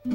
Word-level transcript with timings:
سلام 0.00 0.12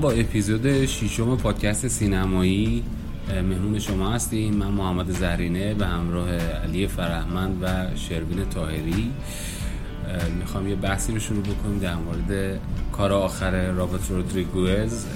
با 0.00 0.10
اپیزود 0.10 0.86
ششم 0.86 1.36
پادکست 1.36 1.88
سینمایی. 1.88 2.84
مهمون 3.28 3.78
شما 3.78 4.10
هستیم. 4.10 4.54
من 4.54 4.70
محمد 4.70 5.10
زهرینه 5.10 5.74
به 5.74 5.86
همراه 5.86 6.30
علی 6.30 6.86
فرهمند 6.86 7.62
و 7.62 7.96
شروین 7.96 8.48
تاهری 8.50 9.12
می‌خوام 10.38 10.68
یه 10.68 10.74
بحثی 10.74 11.12
رو 11.12 11.18
شروع 11.18 11.42
بکنیم 11.42 11.78
در 11.78 11.94
مورد 11.94 12.60
کار 12.92 13.12
آخر 13.12 13.72
رابرت 13.72 14.10
رودریگوز 14.10 15.06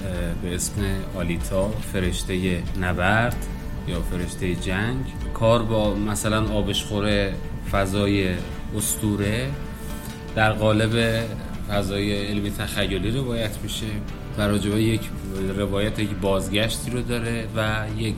به 0.42 0.54
اسم 0.54 0.74
آلیتا 1.14 1.68
فرشته 1.68 2.62
نبرد 2.80 3.46
یا 3.88 4.00
فرشته 4.00 4.54
جنگ. 4.54 5.04
کار 5.34 5.62
با 5.62 5.94
مثلا 5.94 6.48
آبشخور 6.48 7.32
فضای 7.72 8.34
استوره 8.76 9.50
در 10.34 10.52
قالب 10.52 11.24
فضای 11.68 12.26
علمی 12.26 12.50
تخیلی 12.50 13.10
روایت 13.10 13.58
میشه 13.62 13.86
و 14.38 14.42
راجبه 14.42 14.82
یک 14.82 15.00
روایت 15.56 15.98
یک 15.98 16.10
بازگشتی 16.10 16.90
رو 16.90 17.02
داره 17.02 17.46
و 17.56 17.86
یک 17.98 18.14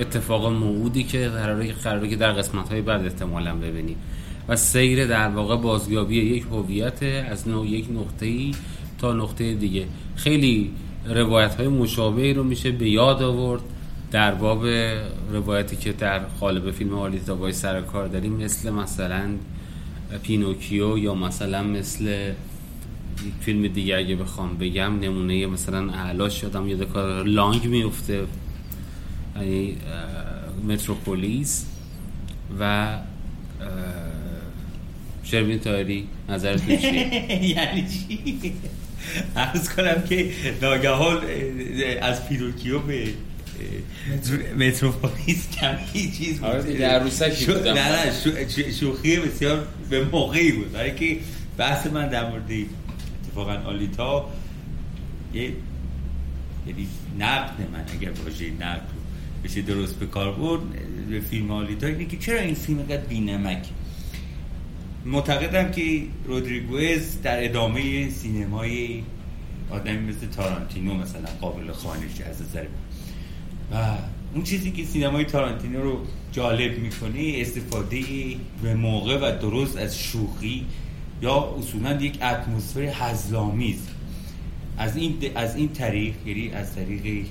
اتفاق 0.00 0.52
موعودی 0.52 1.04
که 1.04 1.28
قراره 1.28 2.08
که 2.08 2.16
در 2.16 2.32
قسمت 2.32 2.68
های 2.68 2.80
بعد 2.80 3.04
احتمالا 3.04 3.54
ببینیم. 3.54 3.96
و 4.48 4.56
سیر 4.56 5.06
در 5.06 5.28
واقع 5.28 5.56
بازیابی 5.56 6.16
یک 6.16 6.42
هویت 6.42 7.02
از 7.02 7.48
نوع 7.48 7.66
یک 7.66 7.86
نقطه 7.90 8.26
ای 8.26 8.54
تا 8.98 9.12
نقطه 9.12 9.54
دیگه. 9.54 9.86
خیلی 10.16 10.70
روایت 11.08 11.54
های 11.54 11.68
مشابهی 11.68 12.34
رو 12.34 12.44
میشه 12.44 12.70
به 12.70 12.90
یاد 12.90 13.22
آورد 13.22 13.62
در 14.10 14.34
باب 14.34 14.66
روایتی 15.32 15.76
که 15.76 15.92
در 15.92 16.18
قالب 16.18 16.70
فیلم 16.70 16.94
آلیتا 16.94 17.34
بای 17.34 17.52
سر 17.52 17.80
کار 17.80 18.08
داریم 18.08 18.32
مثل 18.32 18.70
مثلا 18.70 19.30
پینوکیو 20.22 20.98
یا 20.98 21.14
مثلا 21.14 21.62
مثل 21.62 22.32
فیلم 23.40 23.68
دیگه 23.68 23.96
اگه 23.96 24.16
بخوام 24.16 24.58
بگم 24.58 25.00
نمونه 25.00 25.46
مثلا 25.46 25.92
اعلاش 25.92 26.40
شدم 26.40 26.68
یاد 26.68 26.92
کار 26.92 27.24
لانگ 27.24 27.66
میفته 27.66 28.26
یعنی 29.36 29.76
متروپولیس 30.68 31.66
و 32.60 32.88
شربین 35.30 35.58
تایری 35.58 36.08
نظرتون 36.28 36.76
چیه؟ 36.76 37.44
یعنی 37.56 37.86
چی؟ 37.88 38.52
عرض 39.36 39.68
کنم 39.68 40.02
که 40.08 40.30
ناگهان 40.62 41.18
از 42.02 42.28
پیروکیو 42.28 42.78
به 42.78 43.08
متروپولیس 44.58 45.48
کمی 45.50 46.10
چیز 46.10 46.40
بود 46.40 46.48
آره 46.48 46.78
در 46.78 47.02
روسکی 47.02 47.46
بودم 47.46 47.74
نه 47.74 48.06
نه 48.06 48.72
شوخی 48.72 49.16
بسیار 49.16 49.66
به 49.90 50.04
موقعی 50.04 50.52
بود 50.52 50.72
برای 50.72 50.94
که 50.94 51.18
بحث 51.58 51.86
من 51.86 52.08
در 52.08 52.30
مورد 52.30 52.50
اتفاقا 53.24 53.52
آلیتا 53.52 54.30
یه 55.34 55.52
یعنی 56.66 56.88
نقد 57.18 57.54
من 57.72 57.84
اگر 58.00 58.10
واژه 58.24 58.50
نقد 58.60 58.88
بشه 59.44 59.62
درست 59.62 59.98
به 59.98 60.06
کار 60.06 60.32
برد 60.32 60.60
به 61.10 61.20
فیلم 61.20 61.50
آلیتا 61.50 61.86
اینه 61.86 62.04
که 62.04 62.16
چرا 62.16 62.38
این 62.38 62.54
فیلم 62.54 62.78
اینقدر 62.78 63.06
بی‌نمک 63.06 63.66
معتقدم 65.06 65.70
که 65.70 66.02
رودریگوز 66.24 67.22
در 67.22 67.44
ادامه 67.44 68.10
سینمای 68.10 69.02
آدمی 69.70 69.98
مثل 69.98 70.26
تارانتینو 70.26 70.94
مثلا 70.94 71.28
قابل 71.40 71.72
خانش 71.72 72.20
از 72.30 72.42
نظر 72.42 72.64
و 73.72 73.94
اون 74.34 74.44
چیزی 74.44 74.70
که 74.70 74.84
سینمای 74.84 75.24
تارانتینو 75.24 75.82
رو 75.82 75.98
جالب 76.32 76.78
می‌کنه 76.78 77.32
استفاده 77.36 78.02
به 78.62 78.74
موقع 78.74 79.18
و 79.18 79.38
درست 79.38 79.76
از 79.76 79.98
شوخی 79.98 80.66
یا 81.22 81.54
اصولا 81.58 81.92
یک 81.92 82.22
اتمسفر 82.22 82.80
هزلامیز 82.80 83.88
از 84.78 84.96
این 84.96 85.14
از 85.34 85.56
این 85.56 85.68
طریق 85.68 86.14
یعنی 86.26 86.50
از 86.50 86.74
طریق 86.74 87.26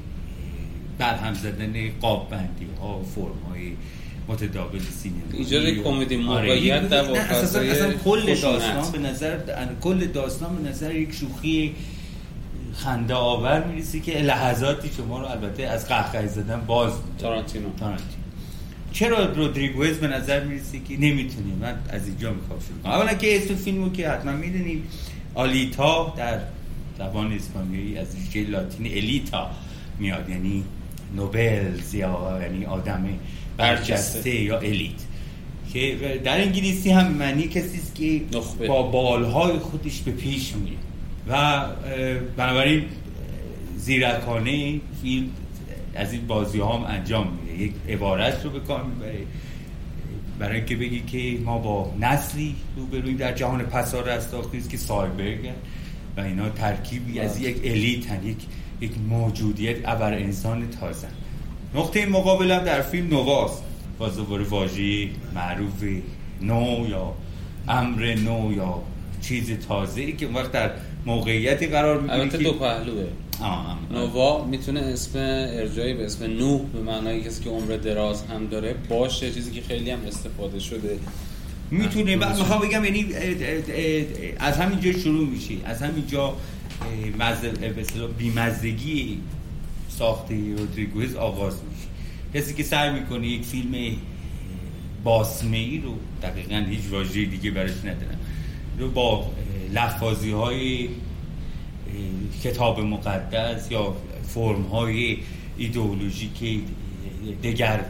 برهم 0.97 1.33
زدن 1.33 1.89
قاب 2.01 2.29
بندی 2.29 2.67
ها 2.81 3.03
فرم 3.03 3.39
های 3.49 3.71
متداول 4.27 4.79
سینما. 4.79 5.21
ایجاد 5.33 5.67
کمدی 5.69 6.17
موقعیت 6.17 6.89
در 6.89 6.97
اصلا, 6.97 7.61
اصلا 7.61 7.93
کل 7.93 8.35
داستان 8.41 8.91
به 8.91 8.99
نظر 8.99 9.37
کل 9.81 10.05
داستان 10.05 10.55
به 10.55 10.69
نظر 10.69 10.95
یک 10.95 11.13
شوخی 11.13 11.75
خنده 12.73 13.13
آور 13.13 13.63
می‌رسی 13.63 14.01
که 14.01 14.11
لحظاتی 14.11 14.89
شما 14.97 15.19
رو 15.19 15.25
البته 15.25 15.63
از 15.63 15.87
قهقه 15.87 16.27
زدن 16.27 16.61
باز 16.67 16.91
تارانتینو. 17.19 17.69
تارانتینو. 17.79 18.09
چرا 18.91 19.25
رودریگوز 19.25 19.97
به 19.97 20.07
نظر 20.07 20.43
می‌رسی 20.43 20.79
که 20.79 20.93
نمی‌تونیم 20.93 21.57
من 21.61 21.75
از 21.89 22.07
اینجا 22.07 22.33
می‌خوام 22.33 22.59
شروع 22.59 22.79
کنم. 22.83 22.91
اولا 22.91 23.13
که 23.13 23.37
اسم 23.37 23.55
فیلمو 23.55 23.91
که 23.91 24.09
حتما 24.09 24.31
می‌دونیم 24.31 24.83
آلیتا 25.35 26.13
در 26.17 26.39
زبان 26.97 27.33
اسپانیایی 27.33 27.97
از 27.97 28.07
ریشه 28.15 28.49
لاتین 28.49 28.85
الیتا 28.85 29.51
میاد. 29.99 30.29
یعنی 30.29 30.63
نوبل 31.15 31.79
یا 31.93 32.39
یعنی 32.41 32.65
آدم 32.65 33.07
برجسته 33.57 34.35
یا 34.35 34.57
الیت. 34.57 34.91
که 35.73 35.95
در 36.23 36.41
انگلیسی 36.41 36.89
هم 36.89 37.11
معنی 37.11 37.43
کسی 37.43 37.77
است 37.77 37.95
که 37.95 38.21
نخبه. 38.33 38.67
با 38.67 38.83
بالهای 38.83 39.59
خودش 39.59 40.01
به 40.01 40.11
پیش 40.11 40.53
میره. 40.55 40.77
و 41.27 41.65
بنابراین 42.37 42.83
زیرکانه 43.77 44.81
فیلم 45.01 45.29
از 45.95 46.13
این 46.13 46.27
بازی 46.27 46.59
ها 46.59 46.77
هم 46.77 46.83
انجام 46.83 47.27
میده. 47.27 47.63
یک 47.63 47.73
عبارت 47.89 48.45
رو 48.45 48.49
به 48.49 48.59
کار 48.59 48.83
می‌بره. 48.83 49.17
برای 50.39 50.57
اینکه 50.57 50.75
بگی 50.75 50.99
که 50.99 51.43
ما 51.43 51.57
با 51.57 51.93
نسلی 51.99 52.55
روبرویم 52.77 53.17
در 53.17 53.33
جهان 53.33 53.63
پسا 53.63 54.01
رستاخیز 54.01 54.67
که 54.67 54.77
سایبرگ 54.77 55.49
و 56.17 56.21
اینا 56.21 56.49
ترکیبی 56.49 57.19
از 57.19 57.41
یک 57.41 57.57
الیت. 57.63 58.05
یک 58.25 58.37
یک 58.81 58.91
موجودیت 59.09 59.77
ابر 59.85 60.13
انسان 60.13 60.69
تازه 60.69 61.07
نقطه 61.75 62.05
مقابل 62.05 62.51
هم 62.51 62.63
در 62.63 62.81
فیلم 62.81 63.07
نواست. 63.07 63.63
باز 63.99 64.15
دوباره 64.15 64.43
واژه 64.43 65.09
معروف 65.35 65.83
نو 66.41 66.87
یا 66.89 67.13
امر 67.67 68.15
نو 68.15 68.53
یا 68.53 68.81
چیز 69.21 69.51
تازه 69.67 70.01
ای 70.01 70.13
که 70.13 70.27
وقت 70.27 70.51
در 70.51 70.71
موقعیتی 71.05 71.67
قرار 71.67 72.01
می‌گیره 72.01 72.19
البته 72.19 72.37
دو 72.37 72.53
پهلوه. 72.53 73.05
نووا 73.91 74.45
می‌تونه 74.45 74.79
اسم 74.79 75.19
ارجایی 75.19 75.93
به 75.93 76.05
اسم 76.05 76.25
نو 76.25 76.57
به 76.57 76.81
معنای 76.81 77.21
کسی 77.21 77.43
که 77.43 77.49
عمر 77.49 77.77
دراز 77.77 78.23
هم 78.23 78.47
داره 78.47 78.75
باشه 78.89 79.31
چیزی 79.31 79.51
که 79.51 79.61
خیلی 79.61 79.91
هم 79.91 79.99
استفاده 80.07 80.59
شده. 80.59 80.97
می‌تونه. 81.71 82.17
بعد 82.17 82.37
می‌خوام 82.37 82.61
بگم 82.61 82.85
یعنی 82.85 83.05
از 84.39 84.57
همینجا 84.57 84.91
شروع 84.91 85.27
میشه 85.27 85.53
از 85.65 85.81
همینجا 85.81 86.33
به 87.61 88.07
بیمزدگی 88.17 89.19
ساخته 89.97 90.55
رودریگوز 90.57 91.15
آغاز 91.15 91.53
میشه. 91.53 91.87
کسی 92.33 92.53
که 92.53 92.63
سعی 92.63 92.91
می‌کنه 92.99 93.27
یک 93.27 93.43
فیلم 93.43 93.95
باسمه 95.03 95.57
ای 95.57 95.77
رو 95.77 95.95
دقیقا 96.21 96.65
هیچ 96.69 96.81
واژه 96.91 97.25
دیگه 97.25 97.51
براش 97.51 97.77
ندارم 97.79 98.19
رو 98.79 98.89
با 98.89 99.31
لفاظی 99.73 100.31
های 100.31 100.89
کتاب 102.43 102.79
مقدس 102.79 103.71
یا 103.71 103.95
فرم 104.27 104.61
های 104.61 105.17
ایدئولوژیک 105.57 106.61
دگر 107.43 107.85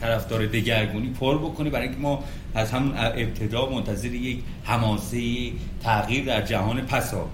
طرفدار 0.00 0.46
دگرگونی 0.46 1.08
پر 1.08 1.38
بکنه 1.38 1.70
برای 1.70 1.86
اینکه 1.86 2.02
ما 2.02 2.24
از 2.54 2.70
همون 2.70 2.92
ابتدا 2.96 3.70
منتظر 3.70 4.14
یک 4.14 4.38
حماسه 4.64 5.52
تغییر 5.82 6.24
در 6.24 6.42
جهان 6.42 6.80
پسا 6.80 7.28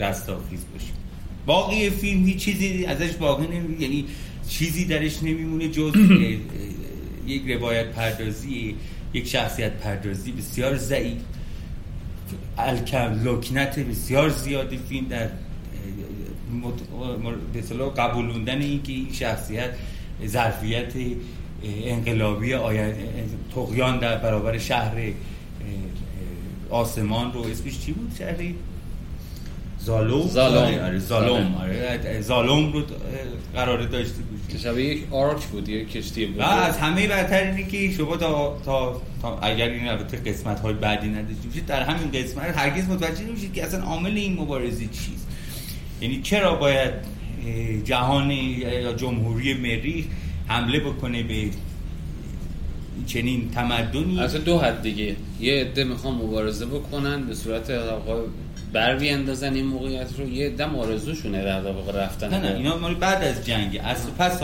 رستاخیز 0.00 0.64
باشیم. 0.72 0.97
باقی 1.48 1.90
فیلم 1.90 2.26
هیچ 2.26 2.36
چیزی 2.36 2.84
ازش 2.84 3.12
باقی 3.12 3.46
نمی 3.46 3.76
یعنی 3.80 4.04
چیزی 4.48 4.84
درش 4.84 5.22
نمیمونه 5.22 5.68
جز 5.68 5.92
یک 7.26 7.42
روایت 7.48 7.86
پردازی 7.86 8.76
یک 9.14 9.28
شخصیت 9.28 9.72
پردازی 9.72 10.32
بسیار 10.32 10.76
ضعیف. 10.76 11.18
الکم 12.58 13.20
لکنت 13.24 13.78
بسیار 13.78 14.28
زیادی 14.28 14.78
فیلم 14.88 15.08
در 15.08 15.28
به 17.52 17.90
قبولوندن 17.96 18.62
این 18.62 18.82
که 18.82 18.92
این 18.92 19.12
شخصیت 19.12 19.70
ظرفیت 20.26 20.92
انقلابی 21.84 22.54
تقیان 23.54 23.98
در 23.98 24.18
برابر 24.18 24.58
شهر 24.58 24.94
آسمان 26.70 27.32
رو 27.32 27.40
اسمش 27.40 27.80
چی 27.80 27.92
بود؟ 27.92 28.12
شهری 28.18 28.54
زالوم. 29.88 30.28
زالوم. 30.28 30.78
آره 30.78 30.98
زالوم 30.98 31.54
آره. 31.60 32.20
زالوم 32.20 32.72
رو 32.72 32.82
قرار 33.54 33.82
داشته 33.82 34.22
بود 34.22 34.40
که 34.48 34.58
شبیه 34.58 34.84
یک 34.84 35.02
آرک 35.10 35.46
بود 35.46 35.68
یک 35.68 35.92
کشتی 35.92 36.26
بود. 36.26 36.40
از 36.40 36.78
همه 36.78 37.06
برتر 37.06 37.42
اینه 37.42 37.66
که 37.66 37.90
شما 37.92 38.16
تا, 38.16 38.58
تا, 38.64 39.02
تا 39.22 39.38
اگر 39.38 39.68
این 39.68 39.88
البته 39.88 40.16
قسمت 40.16 40.60
های 40.60 40.74
بعدی 40.74 41.08
نداشته 41.08 41.48
باشید 41.48 41.66
در 41.66 41.82
همین 41.82 42.10
قسمت 42.12 42.58
هرگز 42.58 42.88
متوجه 42.88 43.24
نمیشید 43.24 43.52
که 43.52 43.64
اصلا 43.64 43.82
عامل 43.84 44.16
این 44.16 44.40
مبارزه 44.40 44.84
چیست. 44.84 45.28
یعنی 46.00 46.20
چرا 46.22 46.54
باید 46.54 46.92
جهان 47.84 48.30
یا 48.30 48.92
جمهوری 48.92 49.54
مریخ 49.54 50.04
حمله 50.46 50.80
بکنه 50.80 51.22
به 51.22 51.50
چنین 53.06 53.50
تمدنی؟ 53.50 54.20
از 54.20 54.34
دو 54.34 54.58
حد 54.58 54.82
دیگه. 54.82 55.16
یه 55.40 55.60
عده 55.60 55.84
می‌خوام 55.84 56.14
مبارزه 56.14 56.66
بکنن 56.66 57.26
به 57.26 57.34
صورت 57.34 57.70
بر 58.72 58.96
بیاندازن 58.96 59.54
این 59.54 59.64
موقعیت 59.64 60.18
رو 60.18 60.28
یه 60.28 60.50
دم 60.50 60.76
آرزوشونه 60.76 61.44
در 61.44 61.72
واقع 61.72 62.04
رفتن 62.04 62.28
نه 62.28 62.38
نه 62.38 62.56
اینا 62.56 62.76
مال 62.76 62.94
بعد 62.94 63.24
از 63.24 63.46
جنگ 63.46 63.80
از 63.84 63.96
پس 64.18 64.40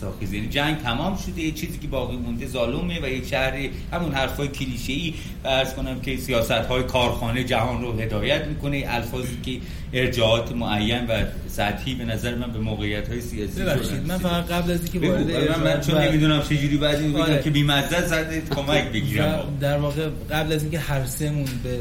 ساخیز. 0.00 0.32
یعنی 0.32 0.48
جنگ 0.48 0.78
تمام 0.78 1.16
شده 1.16 1.40
یه 1.40 1.50
چیزی 1.52 1.78
که 1.78 1.86
باقی 1.88 2.16
مونده 2.16 2.46
ظالمه 2.46 3.00
و 3.02 3.08
یک 3.08 3.26
شهر 3.26 3.68
همون 3.92 4.12
حرفای 4.12 4.48
کلیشه 4.48 4.92
ای 4.92 5.14
فرض 5.42 5.74
کنم 5.74 6.00
که 6.00 6.16
سیاست 6.16 6.50
های 6.50 6.82
کارخانه 6.82 7.44
جهان 7.44 7.82
رو 7.82 7.92
هدایت 7.92 8.44
می‌کنه 8.44 8.84
الفاظی 8.88 9.38
که 9.42 9.60
ارجاعات 9.96 10.52
معین 10.52 11.06
و 11.06 11.24
سطحی 11.48 11.94
به 11.94 12.04
نظر 12.04 12.34
من 12.34 12.52
به 12.52 12.58
موقعیت 12.58 13.08
های 13.08 13.20
سیاسی 13.20 13.62
ببخشید 13.62 14.06
من 14.06 14.18
فقط 14.18 14.46
قبل 14.46 14.70
از 14.70 14.82
اینکه 14.82 15.08
وارد 15.08 15.30
من, 15.30 15.74
من 15.74 15.80
چون 15.80 15.98
نمی‌دونم 15.98 16.42
چه 16.42 16.56
جوری 16.56 16.76
بعد 16.76 17.00
این 17.00 17.16
آره. 17.16 17.42
که 17.42 17.50
بی‌مزه 17.50 18.06
زد 18.06 18.48
کمک 18.54 18.92
بگیرم. 18.92 19.58
در 19.60 19.78
واقع 19.78 20.08
قبل 20.30 20.52
از 20.52 20.62
اینکه 20.62 20.78
هر 20.78 21.06
سمون 21.06 21.48
به 21.64 21.78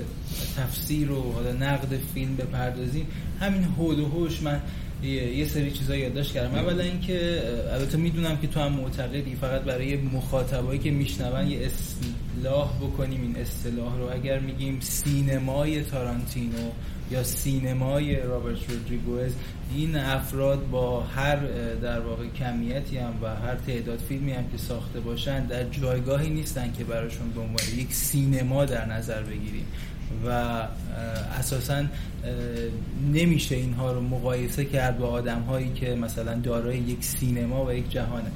تفسیر 0.58 1.12
و 1.12 1.34
حالا 1.34 1.52
نقد 1.52 2.00
فیلم 2.14 2.36
بپردازیم 2.36 3.08
همین 3.40 3.64
هود 3.64 4.00
و 4.00 4.06
هوش 4.06 4.42
من 4.42 4.62
یه 5.04 5.46
سری 5.46 5.72
چیزا 5.72 5.96
یادداشت 5.96 6.34
کردم. 6.34 6.56
اولا 6.56 6.84
اینکه 6.84 7.42
البته 7.74 7.98
می‌دونم 7.98 8.38
که 8.38 8.48
تو 8.48 8.60
هم 8.60 8.72
معتقدی 8.72 9.38
فقط 9.42 9.62
برای 9.62 9.98
مخاطبایی 9.98 10.80
که 10.80 10.92
میشنون 10.92 11.48
یه 11.48 11.60
اصلاح 12.38 12.70
بکنیم 12.82 13.22
این 13.22 13.36
اصطلاح 13.36 13.98
رو. 13.98 14.12
اگر 14.14 14.40
میگیم 14.40 14.80
سینمای 14.80 15.84
تارانتینو 15.84 16.70
یا 17.12 17.24
سینمای 17.24 18.16
رابرت 18.20 18.70
رودریگوز 18.70 19.32
این 19.76 19.96
افراد 19.96 20.70
با 20.70 21.04
هر 21.04 21.36
در 21.76 22.00
واقع 22.00 22.28
کمیتی 22.28 22.98
هم 22.98 23.14
و 23.22 23.36
هر 23.36 23.56
تعداد 23.56 24.00
فیلمی 24.00 24.32
هم 24.32 24.44
که 24.52 24.58
ساخته 24.58 25.00
باشن 25.00 25.46
در 25.46 25.64
جایگاهی 25.64 26.30
نیستن 26.30 26.74
که 26.78 26.84
براشون 26.84 27.28
به 27.30 27.78
یک 27.78 27.94
سینما 27.94 28.66
در 28.66 28.86
نظر 28.86 29.24
بگیریم. 29.24 29.66
و 30.26 30.30
اساسا 31.40 31.84
نمیشه 33.14 33.56
اینها 33.56 33.92
رو 33.92 34.02
مقایسه 34.02 34.66
کرد 34.66 34.98
با 34.98 35.08
آدم 35.08 35.42
هایی 35.42 35.74
که 35.74 35.96
مثلا 35.96 36.36
دارای 36.36 36.78
یک 36.78 37.04
سینما 37.04 37.66
و 37.66 37.74
یک 37.74 37.90
جهانه. 37.90 38.32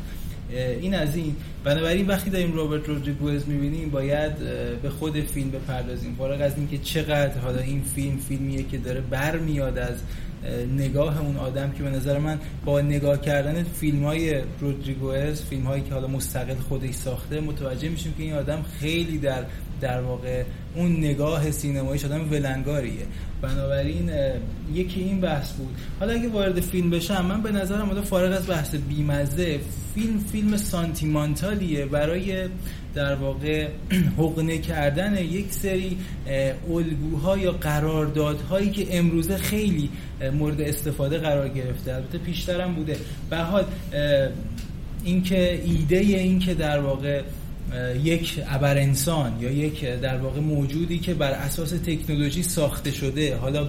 این 0.52 0.96
از 0.96 1.16
این. 1.16 1.36
بنابراین 1.64 2.08
وقتی 2.08 2.30
داریم 2.30 2.52
روبرت 2.52 2.88
رودریگوز 2.88 3.48
می‌بینیم 3.48 3.90
باید 3.90 4.38
به 4.82 4.90
خود 4.90 5.22
فیلم 5.22 5.52
بپردازیم. 5.52 6.16
فارغ 6.18 6.42
از 6.42 6.58
اینکه 6.58 6.78
چقدر 6.78 7.40
حالا 7.40 7.60
این 7.60 7.84
فیلم 7.96 8.18
فیلمیه 8.18 8.64
که 8.64 8.78
داره 8.78 9.02
برمیاد 9.02 9.78
از 9.78 9.96
نگاه 10.78 11.22
اون 11.22 11.38
آدم 11.38 11.72
که 11.72 11.84
به 11.84 11.90
نظر 11.90 12.18
من 12.18 12.40
با 12.66 12.82
نگاه 12.82 13.22
کردن 13.22 13.64
فیلم 13.64 14.04
های 14.04 14.42
رودریگوز 14.60 15.42
فیلم 15.42 15.64
هایی 15.64 15.84
که 15.84 15.94
حالا 15.94 16.08
مستقل 16.08 16.56
خودش 16.56 16.94
ساخته 16.94 17.40
متوجه 17.40 17.90
میشیم 17.90 18.14
که 18.18 18.24
این 18.24 18.34
آدم 18.34 18.66
خیلی 18.80 19.18
در 19.18 19.44
در 19.82 20.02
واقع 20.02 20.44
اون 20.76 20.98
نگاه 20.98 21.52
سینماییش 21.52 22.06
آدم 22.06 22.32
ولنگاریه. 22.32 23.06
بنابراین 23.42 24.12
یکی 24.74 25.02
این 25.02 25.22
بحث 25.22 25.52
بود. 25.54 25.76
حالا 26.00 26.14
اگه 26.14 26.28
وارد 26.30 26.60
فیلم 26.60 26.90
بشم 26.90 27.26
من 27.26 27.42
به 27.42 27.52
نظرم 27.52 27.88
حالا 27.88 28.02
فارغ 28.02 28.32
از 28.38 28.48
بحث 28.50 28.76
بیمزه 28.76 29.60
فیلم 29.96 30.20
فیلم 30.32 30.58
سانتیمانتالیه. 30.58 31.86
برای 31.86 32.48
در 32.96 33.16
واقع 33.16 33.68
حقنه 34.18 34.58
کردن 34.58 35.18
یک 35.18 35.54
سری 35.54 35.98
الگوها 36.70 37.38
یا 37.38 37.52
قراردادهایی 37.52 38.72
که 38.72 38.98
امروزه 38.98 39.38
خیلی 39.38 39.90
مورد 40.34 40.62
استفاده 40.62 41.18
قرار 41.18 41.50
گرفته. 41.50 41.94
البته 41.94 42.18
پیشترم 42.18 42.76
بوده. 42.76 42.98
به 43.30 43.38
حال 43.38 43.66
اینکه 45.04 45.62
ایده 45.66 45.98
اینکه 45.98 46.54
در 46.54 46.80
واقع 46.80 47.22
یک 48.04 48.42
ابر 48.48 48.78
انسان 48.78 49.34
یا 49.40 49.52
یک 49.52 49.86
در 49.86 50.18
واقع 50.18 50.40
موجودی 50.40 51.00
که 51.00 51.14
بر 51.14 51.32
اساس 51.32 51.70
تکنولوژی 51.70 52.44
ساخته 52.44 52.92
شده. 52.92 53.36
حالا 53.36 53.68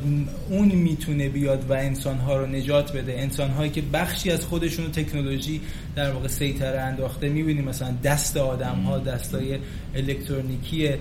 اون 0.50 0.68
می‌تونه 0.68 1.28
بیاد 1.28 1.70
و 1.70 1.72
انسانها 1.72 2.36
رو 2.36 2.46
نجات 2.46 2.92
بده. 2.96 3.14
انسانهایی 3.18 3.70
که 3.70 3.82
بخشی 3.92 4.30
از 4.30 4.44
خودشون 4.44 4.92
تکنولوژی 4.92 5.60
در 5.96 6.10
واقع 6.10 6.28
سیطره 6.28 6.80
انداخته 6.80 7.28
می‌بینیم 7.28 7.64
مثلا 7.64 7.94
دست 8.04 8.36
آدم 8.36 8.82
ها 8.86 8.98
دستای 8.98 9.58
الکترونیکیه 9.94 10.98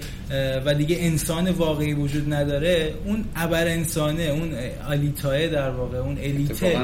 و 0.66 0.74
دیگه 0.74 0.98
انسان 1.00 1.50
واقعی 1.52 1.94
وجود 1.94 2.34
نداره. 2.34 2.94
اون 3.06 3.26
ابر 3.36 3.68
انسانه 3.68 4.24
اون 4.24 4.52
آلیتاه 4.90 5.48
در 5.48 5.70
واقع 5.70 5.98
اون 5.98 6.18
الیته 6.18 6.78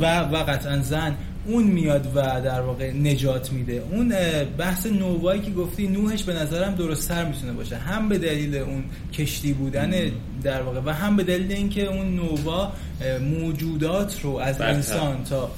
و 0.00 0.20
و 0.20 0.36
قطعا 0.36 0.78
زن. 0.78 1.16
اون 1.46 1.64
میاد 1.64 2.06
و 2.14 2.40
در 2.40 2.60
واقع 2.60 2.90
نجات 2.90 3.52
میده. 3.52 3.82
اون 3.90 4.14
بحث 4.58 4.86
نووایی 4.86 5.40
که 5.40 5.50
گفتی 5.50 5.86
نوحش 5.86 6.22
به 6.22 6.32
نظرم 6.32 6.74
درست 6.74 7.08
سر 7.08 7.24
می‌تونه 7.24 7.52
باشه. 7.52 7.76
هم 7.76 8.08
به 8.08 8.18
دلیل 8.18 8.54
اون 8.56 8.84
کشتی 9.12 9.52
بودن 9.52 9.92
در 10.42 10.62
واقع 10.62 10.80
و 10.84 10.90
هم 10.90 11.16
به 11.16 11.22
دلیل 11.22 11.52
اینکه 11.52 11.86
اون 11.86 12.16
نووا 12.16 12.72
موجودات 13.30 14.20
رو 14.22 14.36
از 14.36 14.60
انسان 14.60 15.24
تا 15.24 15.50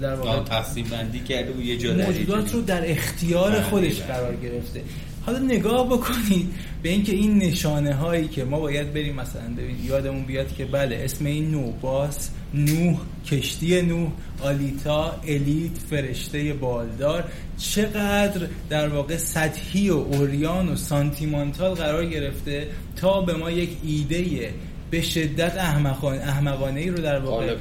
در 0.00 0.14
واقع 0.14 0.44
تقسیم 0.44 0.86
بندی 0.90 1.20
کرده 1.20 1.52
و 1.52 1.62
یه 1.62 1.76
جا 1.76 1.94
موجودات 1.94 2.54
رو 2.54 2.60
در 2.60 2.90
اختیار 2.90 3.50
بله، 3.50 3.62
خودش 3.62 4.00
بله. 4.00 4.06
قرار 4.06 4.36
گرفته. 4.36 4.82
حالا 5.26 5.38
نگاه 5.38 5.86
بکنید 5.86 6.54
به 6.82 6.88
اینکه 6.88 7.12
این 7.12 7.38
نشانه 7.38 7.94
هایی 7.94 8.28
که 8.28 8.44
ما 8.44 8.60
باید 8.60 8.92
بریم 8.92 9.14
مثلا 9.14 9.42
ببین 9.58 9.76
یادمون 9.84 10.24
بیاد 10.24 10.54
که 10.54 10.64
بله 10.64 11.00
اسم 11.04 11.26
این 11.26 11.50
نوباس 11.50 12.30
نوح 12.54 13.00
کشتی 13.26 13.82
نوح 13.82 14.08
آلیتا 14.42 15.20
الیت 15.26 15.78
فرشته 15.90 16.52
بالدار. 16.52 17.24
چقدر 17.58 18.46
در 18.70 18.88
واقع 18.88 19.16
سطحی 19.16 19.90
و 19.90 19.94
اوریان 19.94 20.68
و 20.68 20.76
سانتیمانتال 20.76 21.74
قرار 21.74 22.06
گرفته 22.06 22.68
تا 22.96 23.20
به 23.20 23.34
ما 23.34 23.50
یک 23.50 23.70
ایده 23.84 24.54
به 24.90 25.02
شدت 25.02 25.56
احمقانه, 25.56 26.18
احمقانه 26.18 26.80
ای 26.80 26.90
رو 26.90 26.98
در 26.98 27.18
واقع 27.18 27.56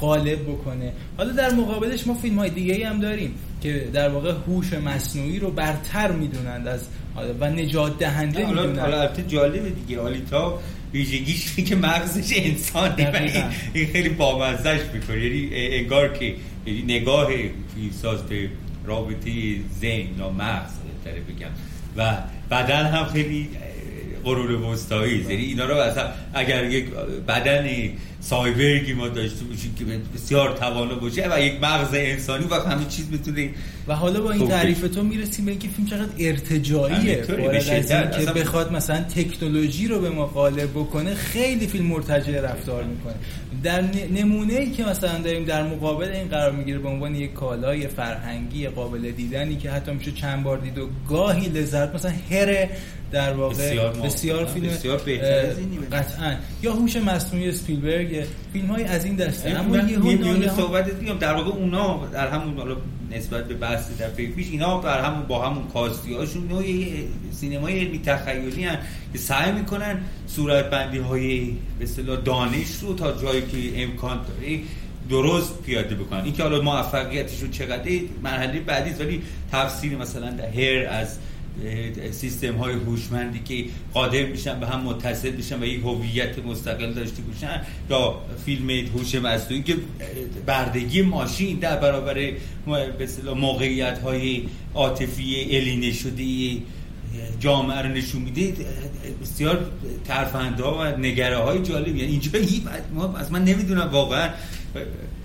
قالب 0.00 0.42
بکنه. 0.42 0.92
حالا 1.16 1.32
در 1.32 1.52
مقابلش 1.52 2.06
ما 2.06 2.14
فیلم 2.14 2.38
های 2.38 2.50
دیگه 2.50 2.74
ای 2.74 2.82
هم 2.82 3.00
داریم 3.00 3.34
که 3.60 3.88
در 3.92 4.08
واقع 4.08 4.32
هوش 4.46 4.72
مصنوعی 4.72 5.38
رو 5.38 5.50
برتر 5.50 6.12
می‌دونند 6.12 6.68
از 6.68 6.80
و 7.40 7.50
نجات 7.50 7.98
دهنده 7.98 8.46
می‌دونند. 8.46 8.78
حالا 8.78 9.00
البته 9.00 9.22
جالبه 9.22 9.70
دیگه. 9.70 10.00
آلیتا 10.00 10.58
ویژگیش 10.92 11.54
که 11.54 11.76
مغزش 11.76 12.32
انسانه 12.36 13.32
این 13.72 13.86
خیلی 13.86 14.08
بامزش 14.08 14.80
می‌کنه. 14.94 15.24
یعنی 15.24 15.48
انگار 15.52 16.08
که 16.08 16.34
یعنی 16.66 16.82
نگاه 16.82 17.28
فیلساز 17.74 18.22
به 18.22 18.48
رابطه 18.86 19.30
ذهن 19.80 20.18
یا 20.18 20.30
مغز 20.30 20.72
بگم. 21.28 21.50
و 21.96 22.16
بدن 22.50 22.86
هم 22.86 23.04
خیلی 23.04 23.48
قرون 24.24 24.62
وسطایی 24.62 25.16
یعنی 25.16 25.44
اینا 25.44 25.64
رو 25.64 25.76
اصلا 25.76 26.08
اگر 26.34 26.70
یک 26.70 26.90
بدن 27.28 27.68
سایبرگی 28.20 28.92
ما 28.92 29.08
داشته 29.08 29.44
باشیم 29.44 29.74
که 29.78 29.84
بسیار 30.14 30.56
توانا 30.56 30.94
باشه 30.94 31.28
و 31.32 31.40
یک 31.40 31.62
مغز 31.62 31.88
انسانی 31.92 32.44
و 32.44 32.54
همه 32.54 32.84
چیز 32.84 33.10
بتونه 33.10 33.50
و 33.88 33.94
حالا 33.94 34.20
با 34.20 34.30
این 34.30 34.48
تعریف 34.48 34.80
تو 34.80 35.02
می‌رسیم 35.02 35.44
به 35.44 35.50
اینکه 35.50 35.68
فیلم 35.68 35.88
چقدر 35.88 36.10
ارتجاعیه. 36.18 37.22
که 38.16 38.32
بخواد 38.36 38.72
مثلا 38.72 39.02
تکنولوژی 39.02 39.88
رو 39.88 40.00
به 40.00 40.10
ما 40.10 40.26
غالب 40.26 40.70
بکنه 40.70 41.14
خیلی 41.14 41.66
فیلم 41.66 41.86
مرتجع 41.86 42.40
رفتار 42.40 42.84
می‌کنه. 42.84 43.14
در 43.62 43.84
نمونه 44.14 44.54
ای 44.54 44.70
که 44.70 44.84
مثلا 44.84 45.18
داریم 45.18 45.44
در 45.44 45.62
مقابل 45.62 46.08
این 46.08 46.28
قرار 46.28 46.52
می‌گیره 46.52 46.78
به 46.78 46.88
عنوان 46.88 47.14
یک 47.14 47.32
کالای 47.32 47.86
فرهنگی 47.86 48.68
قابل 48.68 49.10
دیدنی 49.10 49.56
که 49.56 49.70
حتی 49.70 49.92
میشه 49.92 50.12
چند 50.12 50.42
بار 50.42 50.58
دید 50.58 50.78
و 50.78 50.88
گاهی 51.08 51.48
لذت 51.48 51.94
مثلا 51.94 52.12
هر 52.30 52.68
در 53.12 53.32
واقع 53.32 53.54
بسیار, 53.54 53.92
بسیار 53.92 54.44
فیلم 54.44 54.66
بسیار 54.66 54.98
قطعا. 55.92 56.34
یا 56.62 56.72
هوش 56.72 56.96
مصنوعی 56.96 57.48
اسپیلبرگ 57.48 58.24
فیلم 58.52 58.66
های 58.66 58.84
از 58.84 59.04
این 59.04 59.16
دسته. 59.16 59.50
اما 59.50 59.76
یه 59.76 60.48
صحبت 60.56 61.00
دیگه 61.00 61.14
در 61.14 61.34
واقع 61.34 61.50
اونا 61.50 62.06
در 62.12 62.28
همون 62.28 62.54
نسبت 63.10 63.48
به 63.48 63.54
بحث 63.54 63.90
دفعه 64.00 64.26
پیش 64.26 64.50
اینا 64.50 64.80
در 64.80 65.00
همون 65.04 65.26
با 65.26 65.48
همون 65.48 65.68
کاستی 65.68 66.14
هاشون 66.14 66.48
نوع 66.48 66.64
سینمای 67.32 67.80
علمی 67.80 67.98
تخیلی 67.98 68.64
هن 68.64 68.78
که 69.12 69.18
سعی 69.18 69.52
می‌کنن 69.52 70.00
صورت 70.26 70.70
بندی 70.70 70.98
های 70.98 71.56
به 71.78 72.16
دانش 72.24 72.78
رو 72.82 72.94
تا 72.94 73.12
جایی 73.12 73.42
که 73.42 73.82
امکان 73.82 74.16
داره 74.16 74.60
درست 75.10 75.62
پیاده 75.62 75.94
بکنن. 75.94 76.20
اینکه 76.20 76.42
حالا 76.42 76.60
موفقیتش 76.60 77.40
رو 77.40 77.48
چقدر 77.48 77.90
مرحله 78.22 78.60
بعدی 78.60 78.90
ولی 78.90 79.22
تفسیر 79.52 79.96
مثلا 79.96 80.26
هر 80.26 80.86
از 80.90 81.18
سیستم 82.10 82.54
های 82.54 82.74
هوشمندی 82.74 83.40
که 83.44 83.70
قادر 83.94 84.26
میشن 84.26 84.60
به 84.60 84.66
هم 84.66 84.80
متصل 84.80 85.30
بشن 85.30 85.62
و 85.62 85.66
یک 85.66 85.80
هویت 85.80 86.38
مستقل 86.38 86.92
داشته 86.92 87.22
باشن 87.22 87.62
یا 87.90 88.14
فیلم 88.44 88.70
هوش 88.70 89.14
مصنوعی 89.14 89.62
که 89.62 89.76
بردگی 90.46 91.02
ماشین 91.02 91.58
در 91.58 91.76
برابر 91.76 92.14
به 92.98 93.08
موقعیت 93.36 93.98
های 93.98 94.42
عاطفی 94.74 95.56
الینه 95.56 95.92
شده 95.92 96.22
جامعه 97.40 97.82
رو 97.82 97.88
نشون 97.88 98.22
میده 98.22 98.54
بسیار 99.22 99.70
ترفنده 100.04 100.62
ها 100.62 100.78
و 100.78 100.96
نگره 100.96 101.36
های 101.36 101.62
جالب 101.62 101.96
یعنی 101.96 102.10
اینجا 102.10 102.30
ما 102.94 103.16
از 103.18 103.32
من 103.32 103.44
نمی‌دونم 103.44 103.88
واقعا. 103.92 104.28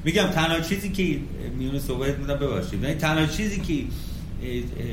میگم 0.04 0.28
تنها 0.28 0.60
چیزی 0.60 0.90
که 0.90 1.20
میونه 1.58 1.80
صحبت 1.80 2.18
بودم 2.18 2.36
بباشید 2.36 2.84
یعنی 2.84 2.96
تنها 2.96 3.26
چیزی 3.26 3.60
که 3.60 3.74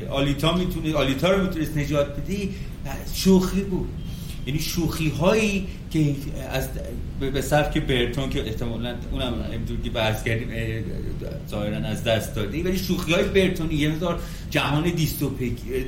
آلیتا 0.09 0.57
می‌تونه 0.57 0.95
آلیتا 0.95 1.31
رو 1.31 1.43
می‌تونست 1.43 1.77
نجات 1.77 2.07
بده 2.19 2.49
شوخی 3.13 3.61
بود. 3.61 3.87
یعنی 4.47 4.59
شوخی 4.59 5.09
هایی 5.09 5.67
که 5.91 6.15
از 6.51 6.67
به 7.33 7.41
سبک 7.41 7.77
برتون 7.77 8.29
که 8.29 8.45
احتمالاً 8.45 8.95
اونم 9.11 9.33
امدور 9.53 9.77
که 9.83 9.89
بحث 9.89 10.23
کردیم 10.23 10.47
ظاهرا 11.49 11.77
از 11.77 12.03
دست 12.03 12.35
داده 12.35 12.63
ولی 12.63 12.77
شوخی 12.77 13.13
های 13.13 13.23
برتونی 13.23 13.75
یه 13.75 13.89
مقدار 13.89 14.19
جهان 14.49 14.83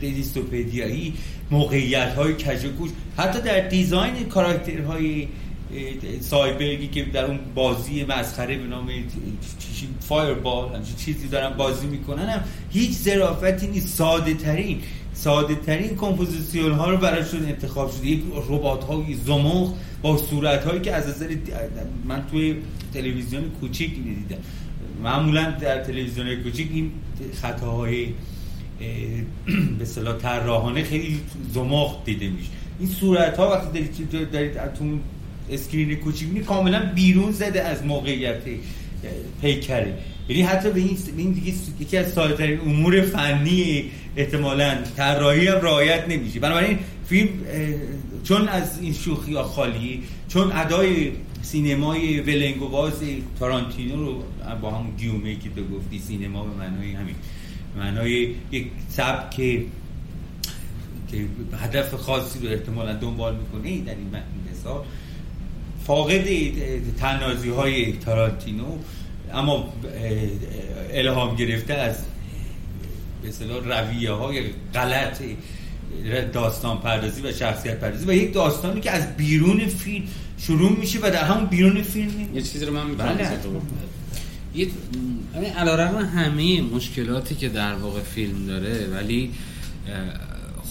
دیستوپدیایی 0.01 1.13
موقعیت 1.51 2.13
های 2.13 2.34
کجکوش 2.34 2.89
حتی 3.17 3.41
در 3.41 3.60
دیزاین 3.60 4.24
کاراکترهای 4.29 5.27
سایبورگی 6.19 6.88
که 6.88 7.03
در 7.03 7.25
اون 7.25 7.39
بازی 7.56 8.06
مسخره 8.06 8.58
به 8.58 8.68
نام 8.68 8.89
فایربال 10.00 10.75
همچین 10.75 10.96
چیزی 10.96 11.27
دارن 11.27 11.58
بازی 11.58 11.88
می‌کنن 11.88 12.30
هم 12.30 12.44
هیچ 12.72 12.92
ظرافتی 12.92 13.68
نیست. 13.68 13.88
ساده 13.88 14.34
ترین 14.34 14.82
ساده 15.13 15.56
ترین 15.56 15.96
کمپوزیسیون 15.96 16.72
ها 16.72 16.89
رو 16.89 16.98
براشون 16.98 17.46
انتخاب 17.46 17.92
شده. 17.92 18.08
یک 18.08 18.22
ربات 18.50 18.84
های 18.84 19.13
زمخت 19.13 19.74
با 20.01 20.18
صورت 20.18 20.65
هایی 20.65 20.82
که 20.82 20.94
از 20.94 21.08
نظر 21.08 21.36
من 22.06 22.24
توی 22.32 22.56
تلویزیون 22.94 23.44
کوچیک 23.62 23.94
دیدم 23.96 24.42
معمولا 25.03 25.51
در 25.62 25.84
تلویزیون 25.84 26.36
کوچیک 26.44 26.70
این 26.74 26.92
خطاهای 27.42 28.08
به 29.80 29.86
اصطلاح 29.86 30.17
طراحانه 30.18 30.84
خیلی 30.84 31.20
زمخ 31.53 32.03
دیده 32.06 32.30
میشه. 32.30 32.50
این 32.80 32.89
صورت 32.89 33.38
ها 33.38 33.51
وقتی 33.51 33.89
دارید 34.12 34.32
دارید 34.32 34.74
تو 34.74 35.00
اسکرین 35.50 35.95
کوچیک 35.95 36.45
کاملا 36.45 36.91
بیرون 36.95 37.31
زده 37.31 37.62
از 37.62 37.85
موقعیت 37.85 38.38
پیکره. 39.41 39.97
یعنی 40.29 40.41
حتی 40.41 40.69
به 40.69 40.79
این, 40.79 41.31
دیگه 41.31 41.53
یکی 41.79 41.97
از 41.97 42.13
ساده 42.13 42.59
امور 42.65 43.01
فنی 43.01 43.91
احتمالا 44.15 44.77
طراحی 44.97 45.47
هم 45.47 45.62
رعایت 45.62 46.07
نمیشه. 46.09 46.39
بنابراین 46.39 46.79
فیلم 47.05 47.29
چون 48.23 48.47
از 48.47 48.79
این 48.81 48.93
شوخی 48.93 49.35
خالی 49.35 50.03
چون 50.27 50.51
ادای 50.51 51.12
سینمای 51.41 52.19
ولنگواز 52.19 53.01
تارانتینو 53.39 53.95
رو 53.95 54.23
با 54.62 54.71
هم 54.71 54.85
گیومه 54.97 55.35
که 55.35 55.50
تو 55.50 55.77
گفتی 55.77 56.00
سینما 56.00 56.43
به 56.43 56.53
معنای 56.53 56.91
همین 56.91 57.15
معنای 57.77 58.35
یک 58.51 58.67
سبک 58.89 59.35
که 59.35 61.25
هدف 61.53 61.93
خاصی 61.93 62.39
رو 62.39 62.53
احتمالا 62.53 62.93
دنبال 62.93 63.35
می‌کنه 63.35 63.81
در 63.81 63.91
این 63.91 64.09
مثال. 64.51 64.83
فاقد 65.87 66.25
تنازی 66.99 67.49
های 67.49 67.93
تارانتینو 67.93 68.77
اما 69.33 69.73
الهام 70.93 71.35
گرفته 71.35 71.73
از 71.73 71.95
به 73.21 73.29
اصطلاح 73.29 73.57
رویه 73.63 74.11
های 74.11 74.43
غلط 74.73 75.21
داستان 76.33 76.77
پردازی 76.77 77.21
و 77.21 77.31
شخصیت 77.31 77.79
پردازی 77.79 78.05
و 78.05 78.13
یک 78.13 78.33
داستانی 78.33 78.81
که 78.81 78.91
از 78.91 79.17
بیرون 79.17 79.67
فیلم 79.67 80.05
شروع 80.37 80.71
میشه 80.71 80.99
و 80.99 81.01
در 81.01 81.23
همون 81.23 81.45
بیرون 81.45 81.81
فیلم 81.81 82.35
یه 82.35 82.41
چیزی 82.41 82.65
رو 82.65 82.73
من 82.73 82.87
می‌فهمم 82.87 83.19
یه 84.55 84.67
علیرغم 85.57 85.97
همه 85.97 86.61
مشکلاتی 86.61 87.35
که 87.35 87.49
در 87.49 87.75
واقع 87.75 87.99
فیلم 88.01 88.45
داره 88.45 88.87
ولی 88.87 89.31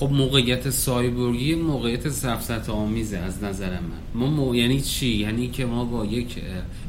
خب 0.03 0.13
موقعیت 0.13 0.71
سایبورگی 0.71 1.55
موقعیت 1.55 2.09
سفسط 2.09 2.71
آمیزه 2.71 3.19
از 3.19 3.45
نظر 3.45 3.71
من. 3.71 4.21
ما 4.27 4.57
یعنی 4.57 4.81
چی؟ 4.81 5.07
یعنی 5.07 5.49
که 5.49 5.67
ما 5.67 5.85
با 5.85 6.05
یک 6.05 6.37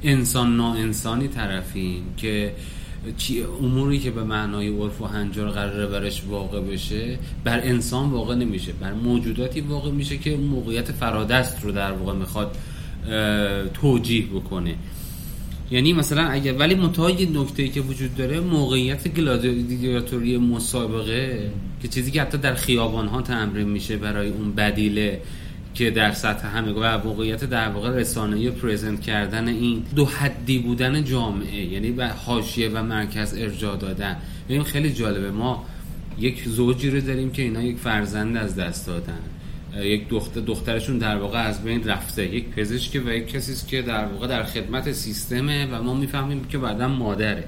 انسان 0.03 0.60
انسانی 0.60 1.27
طرفیم 1.27 2.03
که 2.17 2.55
چی 3.17 3.43
اموری 3.43 4.00
که 4.00 4.12
به 4.12 4.24
معنای 4.24 4.67
عرف 4.67 5.01
و 5.01 5.05
هنجار 5.05 5.50
قراره 5.50 5.88
برش 5.88 6.24
واقع 6.29 6.62
بشه 6.62 7.20
بر 7.43 7.60
انسان 7.60 8.10
واقع 8.10 8.36
نمیشه. 8.36 8.72
بر 8.72 8.93
موجوداتی 8.93 9.62
واقع 9.62 9.91
میشه 9.91 10.17
که 10.17 10.38
موقعیت 10.38 10.91
فرادست 10.91 11.63
رو 11.63 11.72
در 11.72 11.91
واقع 11.91 12.13
می‌خواد 12.13 12.58
توجیه 13.74 14.25
بکنه. 14.25 14.75
یعنی 15.72 15.93
مثلا 15.93 16.27
اگر 16.27 16.53
ولی 16.53 16.75
منتها 16.75 17.10
یه 17.12 17.29
نکته 17.29 17.67
که 17.67 17.82
وجود 17.82 18.15
داره 18.15 18.39
موقعیت 18.39 19.08
گلادیاتوری 19.08 20.38
مسابقه 20.38 21.51
که 21.83 21.89
چیزی 21.89 22.11
که 22.11 22.21
حتی 22.21 22.37
در 22.37 22.53
خیابان 22.53 23.07
ها 23.07 23.21
تمرین 23.21 23.69
میشه 23.69 23.97
برای 23.97 24.29
اون 24.29 24.55
بدیله 24.55 25.21
که 25.73 25.91
در 25.91 26.11
سطح 26.11 26.47
همه 26.47 26.71
و 26.71 27.03
موقعیت 27.03 27.43
در 27.43 27.69
واقع 27.69 27.89
رسانه‌ای 27.89 28.51
پرزنت 28.51 29.01
کردن 29.01 29.47
این 29.47 29.83
دو 29.95 30.05
حدی 30.05 30.59
بودن 30.59 31.03
جامعه 31.03 31.65
یعنی 31.65 31.91
به 31.91 32.07
حاشیه 32.07 32.69
و 32.69 32.83
مرکز 32.83 33.33
ارجاع 33.37 33.77
دادن. 33.77 34.17
این 34.47 34.63
خیلی 34.63 34.93
جالبه 34.93 35.31
ما 35.31 35.65
یک 36.19 36.43
زوجی 36.47 36.89
رو 36.89 37.01
داریم 37.01 37.31
که 37.31 37.41
اینا 37.41 37.61
یک 37.61 37.77
فرزند 37.77 38.37
از 38.37 38.55
دست 38.55 38.87
دادن. 38.87 39.19
یک 39.81 40.09
دختر 40.09 40.41
دخترشون 40.41 40.97
در 40.97 41.17
واقع 41.17 41.39
از 41.39 41.63
بین 41.63 41.83
رفته. 41.83 42.35
یک 42.35 42.49
پزشک 42.49 43.01
و 43.05 43.09
یک 43.09 43.27
کسی 43.27 43.67
که 43.67 43.81
در 43.81 44.05
واقع 44.05 44.27
در 44.27 44.43
خدمت 44.43 44.91
سیستمه 44.91 45.65
و 45.65 45.83
ما 45.83 45.93
می‌فهمیم 45.93 46.43
که 46.43 46.57
بعدا 46.57 46.87
مادره. 46.87 47.43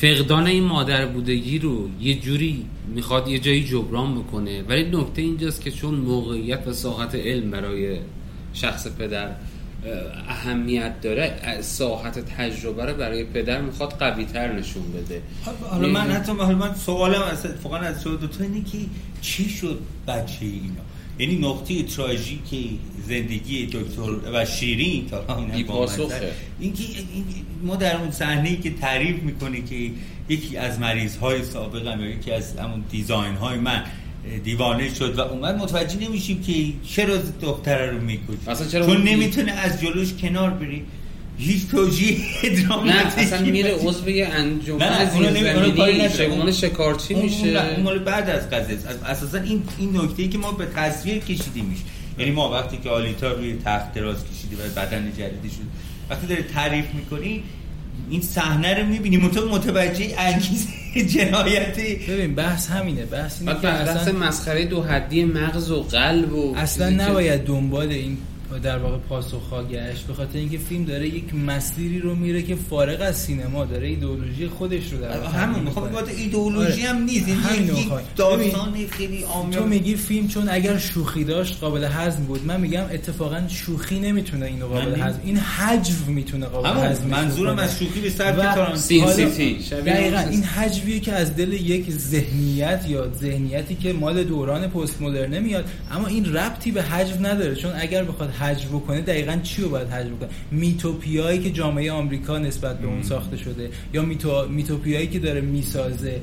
فقدان 0.00 0.46
این 0.46 0.64
مادر 0.64 1.06
بودگی 1.06 1.58
رو 1.58 1.88
یه 2.00 2.20
جوری 2.20 2.66
می‌خواد 2.94 3.28
یه 3.28 3.38
جایی 3.38 3.64
جبران 3.64 4.14
بکنه. 4.14 4.62
ولی 4.62 4.82
نکته 4.82 5.22
اینجاست 5.22 5.60
که 5.60 5.70
چون 5.70 5.94
موقعیت 5.94 6.66
و 6.66 6.72
ساحت 6.72 7.14
علم 7.14 7.50
برای 7.50 7.98
شخص 8.52 8.86
پدر 8.98 9.30
اهمیت 10.28 11.00
داره 11.00 11.38
ساحت 11.60 12.18
تجربه 12.18 12.84
رو 12.84 12.94
برای 12.94 13.24
پدر 13.24 13.60
می‌خواد 13.60 13.92
قوی 13.92 14.24
تر 14.24 14.52
نشون 14.52 14.82
بده. 14.92 15.22
حالا 15.70 15.88
من 15.88 16.00
یعنی 16.00 16.12
حتی 16.12 16.32
من 16.32 16.74
سوالم 16.74 17.22
فقط 17.62 17.82
از 17.82 18.04
دو 18.04 18.26
تا 18.26 18.44
اینه 18.44 18.64
که 18.64 18.78
چی 19.20 19.48
شد 19.48 19.78
بچه 20.08 20.46
اینا؟ 20.46 20.89
یعنی 21.20 21.36
نقطه 21.38 21.82
تراژیک 21.82 22.40
زندگی 23.08 23.66
دکتر 23.66 24.10
و 24.32 24.44
شیرین 24.44 25.06
تا 25.06 25.36
این 25.36 25.50
اینکه 26.60 26.82
ما 27.62 27.76
در 27.76 27.96
اون 27.96 28.10
صحنه 28.10 28.56
که 28.56 28.70
تعریف 28.70 29.22
می‌کنه 29.22 29.62
که 29.62 29.90
یکی 30.28 30.56
از 30.56 30.80
مریض 30.80 31.16
های 31.16 31.44
سابق 31.44 32.00
یا 32.00 32.10
یکی 32.10 32.32
از 32.32 32.56
همون 32.58 32.84
دیزاین 32.90 33.34
های 33.34 33.58
من 33.58 33.82
دیوانه 34.44 34.94
شد 34.94 35.18
و 35.18 35.20
اومد 35.20 35.56
متوجه 35.56 36.08
نمیشیم 36.08 36.42
که 36.42 36.52
چرا 36.88 37.16
دختره 37.42 37.90
رو 37.90 38.00
می‌کشه 38.00 38.86
چون 38.86 39.02
نمی‌تونه 39.02 39.52
از 39.52 39.80
جلوش 39.80 40.12
کنار 40.12 40.50
بری. 40.50 40.82
هیچ 41.40 41.68
توجیه 41.70 42.16
دراماتیکی 42.42 43.20
نه 43.20 43.26
اصلا 43.26 43.40
میره 43.40 43.74
عضو 43.74 44.10
یه 44.10 44.26
انجمن 44.26 44.82
از 44.82 45.12
زمینی 45.12 46.52
شکارچی 46.52 47.14
میشه. 47.14 47.46
اون 47.46 47.82
مال 47.82 47.98
بعد 47.98 48.30
از 48.30 48.50
قضیه 48.50 48.78
اساسا 49.06 49.38
این 49.38 49.62
این 49.78 49.96
نکته 49.96 50.22
ای 50.22 50.28
که 50.28 50.38
ما 50.38 50.52
به 50.52 50.66
تصویر 50.66 51.18
کشیدیمش 51.18 51.78
یعنی 52.18 52.30
ما 52.30 52.50
وقتی 52.50 52.76
که 52.76 52.90
آلیتا 52.90 53.32
روی 53.32 53.56
تخت 53.64 53.94
دراز 53.94 54.16
کشیده 54.16 54.56
و 54.56 54.68
بدن 54.80 55.12
جدیدی 55.18 55.48
شد 55.48 55.56
وقتی 56.10 56.26
داره 56.26 56.42
تعریف 56.42 56.84
می‌کنی 56.94 57.42
این 58.10 58.20
صحنه 58.20 58.74
رو 58.74 58.86
می‌بینی. 58.86 59.16
متوجه 59.16 60.14
انگیزه 60.18 60.68
جنایتی 61.08 61.94
ببین 62.08 62.34
بحث 62.34 62.70
همینه. 62.70 63.04
بحث 63.04 63.40
اینه 63.40 63.54
که 63.54 63.60
بحث 63.60 64.08
مسخره 64.08 64.64
دو 64.64 64.82
حدی 64.82 65.24
مغز 65.24 65.70
و 65.70 65.82
قلب 65.82 66.32
و 66.32 66.54
اصلا 66.56 66.90
نباید 66.90 67.44
دنبال 67.44 67.88
این 67.88 68.18
در 68.58 68.78
واقع 68.78 68.98
پاسخ 68.98 69.52
گشت. 69.70 70.06
به 70.06 70.14
خاطر 70.14 70.38
اینکه 70.38 70.58
فیلم 70.58 70.84
داره 70.84 71.08
یک 71.08 71.34
مسیری 71.34 71.98
رو 71.98 72.14
میره 72.14 72.42
که 72.42 72.54
فارغ 72.54 73.00
از 73.00 73.18
سینما 73.18 73.64
داره 73.64 73.86
ایدئولوژی 73.86 74.48
خودش 74.48 74.92
رو 74.92 75.00
در 75.00 75.24
همون 75.24 75.62
می‌خوام 75.62 75.88
بگم 75.88 76.04
ایدئولوژی 76.16 76.80
هم 76.80 77.02
نیست 77.02 77.28
این 77.28 77.76
یک 77.76 77.88
داستان 78.16 78.74
خیلی 78.90 79.22
عامی. 79.22 79.54
تو 79.54 79.64
میگی 79.64 79.96
فیلم 79.96 80.28
چون 80.28 80.48
اگر 80.48 80.78
شوخی 80.78 81.24
داشت 81.24 81.60
قابل 81.60 81.84
هضم 81.84 82.24
بود. 82.24 82.46
من 82.46 82.60
میگم 82.60 82.84
اتفاقا 82.92 83.48
شوخی 83.48 84.00
نمی‌تونه 84.00 84.46
اینو 84.46 84.66
قابل 84.66 85.00
هضم 85.00 85.20
این 85.24 85.36
حجو 85.36 85.94
می‌تونه 86.06 86.46
قابل 86.46 86.86
هضم 86.86 87.06
منظورم 87.06 87.58
از 87.58 87.78
شوخی 87.78 88.00
به 88.00 88.10
سر 88.10 88.74
سین 88.74 89.06
سیتی. 89.06 89.58
دقیقاً 89.86 90.18
این 90.18 90.42
حجویه 90.42 91.00
که 91.00 91.12
از 91.12 91.36
دل 91.36 91.52
یک 91.52 91.90
ذهنیت 91.90 92.84
یا 92.88 93.12
ذهنیتی 93.12 93.74
که 93.74 93.92
مال 93.92 94.24
دوران 94.24 94.66
پست 94.66 95.02
مدرن 95.02 95.38
میاد 95.38 95.64
اما 95.90 96.06
این 96.06 96.34
ربطی 96.34 96.70
به 96.70 96.82
حجو 96.82 97.14
نداره. 97.26 97.54
چون 97.54 97.72
اگر 97.78 98.04
بخواد 98.04 98.30
حجو 98.40 98.78
بکنه 98.78 99.00
دقیقا 99.00 99.36
چی 99.42 99.62
رو 99.62 99.68
باید 99.68 99.88
حجو 99.88 100.16
بکنه؟ 100.16 100.28
میتوپیایی 100.50 101.38
که 101.38 101.50
جامعه 101.50 101.92
آمریکا 101.92 102.38
نسبت 102.38 102.78
به 102.78 102.86
اون 102.86 103.02
ساخته 103.02 103.36
شده 103.36 103.70
یا 103.92 104.02
میتو 104.02 104.48
میتوپیایی 104.48 105.06
که 105.06 105.18
داره 105.18 105.40
می‌سازه 105.40 106.20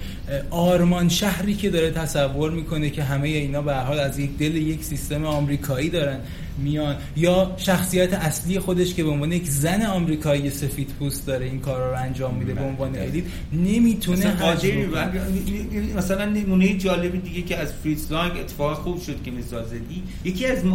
آرمان 0.49 1.09
شهری 1.09 1.53
که 1.53 1.69
داره 1.69 1.91
تصور 1.91 2.51
می‌کنه 2.51 2.89
که 2.89 3.03
همه 3.03 3.27
اینا 3.27 3.61
به 3.61 3.75
حال 3.75 3.99
از 3.99 4.19
یک 4.19 4.37
دل 4.37 4.55
یک 4.55 4.83
سیستم 4.83 5.25
آمریکایی 5.25 5.89
دارن. 5.89 6.19
میان 6.57 6.95
یا 7.15 7.51
شخصیت 7.57 8.13
اصلی 8.13 8.59
خودش 8.59 8.93
که 8.93 9.03
به 9.03 9.09
عنوان 9.09 9.31
یک 9.31 9.45
زن 9.45 9.85
آمریکایی 9.85 10.49
سفید 10.49 10.89
پوست 10.99 11.27
داره 11.27 11.45
این 11.45 11.59
کارا 11.59 11.91
رو 11.91 11.97
انجام 11.97 12.35
میده 12.35 12.53
به 12.53 12.61
عنوان 12.61 12.95
ادیت 12.95 13.23
نمی‌تونه 13.53 14.35
مثلا 15.97 16.25
نمونه 16.25 16.77
جالب 16.77 17.23
دیگه 17.23 17.41
که 17.41 17.57
از 17.57 17.73
فریتز 17.73 18.11
لانگ 18.11 18.31
اتفاق 18.37 18.77
خوب 18.77 19.01
شد 19.01 19.23
که 19.23 19.31
میسازدی 19.31 20.03
یکی 20.23 20.45
از 20.45 20.65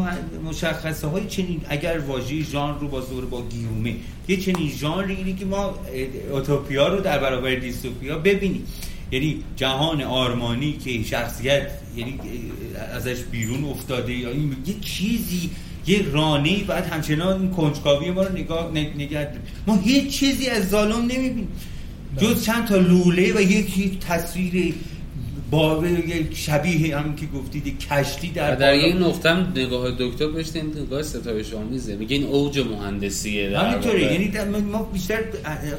مشخصه 0.45 1.07
های 1.07 1.27
چنین 1.27 1.61
اگر 1.69 1.99
واژه 1.99 2.43
ژانر 2.43 2.79
رو 2.79 2.89
با 2.89 3.01
زور 3.01 3.25
با 3.25 3.43
گیومه 3.49 3.95
یه 4.29 4.37
چنین 4.37 4.71
ژانری 4.71 5.15
اینه 5.15 5.33
که 5.33 5.45
ما 5.45 5.75
اوتوپیا 6.33 6.89
رو 6.89 7.01
در 7.01 7.19
برابر 7.19 7.55
دیستوپیا 7.55 8.19
ببینیم. 8.19 8.67
یعنی 9.13 9.45
جهان 9.57 10.03
آرمانی 10.03 10.73
که 10.73 11.03
شخصیت 11.03 11.71
یعنی 11.97 12.21
ازش 12.95 13.23
بیرون 13.23 13.65
افتاده 13.65 14.13
یا 14.13 14.31
این 14.31 14.57
یه 14.67 14.75
چیزی 14.81 15.51
یه 15.87 16.03
رانه 16.13 16.65
بعد 16.65 16.87
همچنان 16.87 17.41
این 17.41 17.51
کنجکاوی 17.51 18.11
ما 18.11 18.23
رو 18.23 18.33
نگاه 18.33 18.71
نگه 18.75 19.29
ما 19.67 19.77
هیچ 19.77 20.19
چیزی 20.19 20.49
از 20.49 20.71
زالون 20.71 21.03
نمی‌بینیم. 21.03 21.49
جز 22.19 22.45
چند 22.45 22.67
تا 22.67 22.77
لوله 22.77 23.33
و 23.33 23.41
یک 23.41 23.99
تصویر 24.01 24.75
با 25.51 25.85
شبیه 26.35 26.99
هم 26.99 27.17
که 27.17 27.27
گفتید 27.27 27.79
کشتی 27.79 28.29
در 28.29 28.55
در 28.55 28.71
این 28.71 28.99
نقطه 28.99 29.51
نگاه 29.51 29.91
دکتر 29.99 30.27
بهش 30.27 30.47
نگاه 30.57 31.03
ستایش 31.03 31.53
آمیزه 31.55 31.97
میگه 31.97 32.17
این 32.17 32.27
اوج 32.27 32.59
مهندسیه 32.59 33.59
همینطوره. 33.59 34.03
یعنی 34.03 34.33
ما 34.73 34.83
بیشتر 34.83 35.21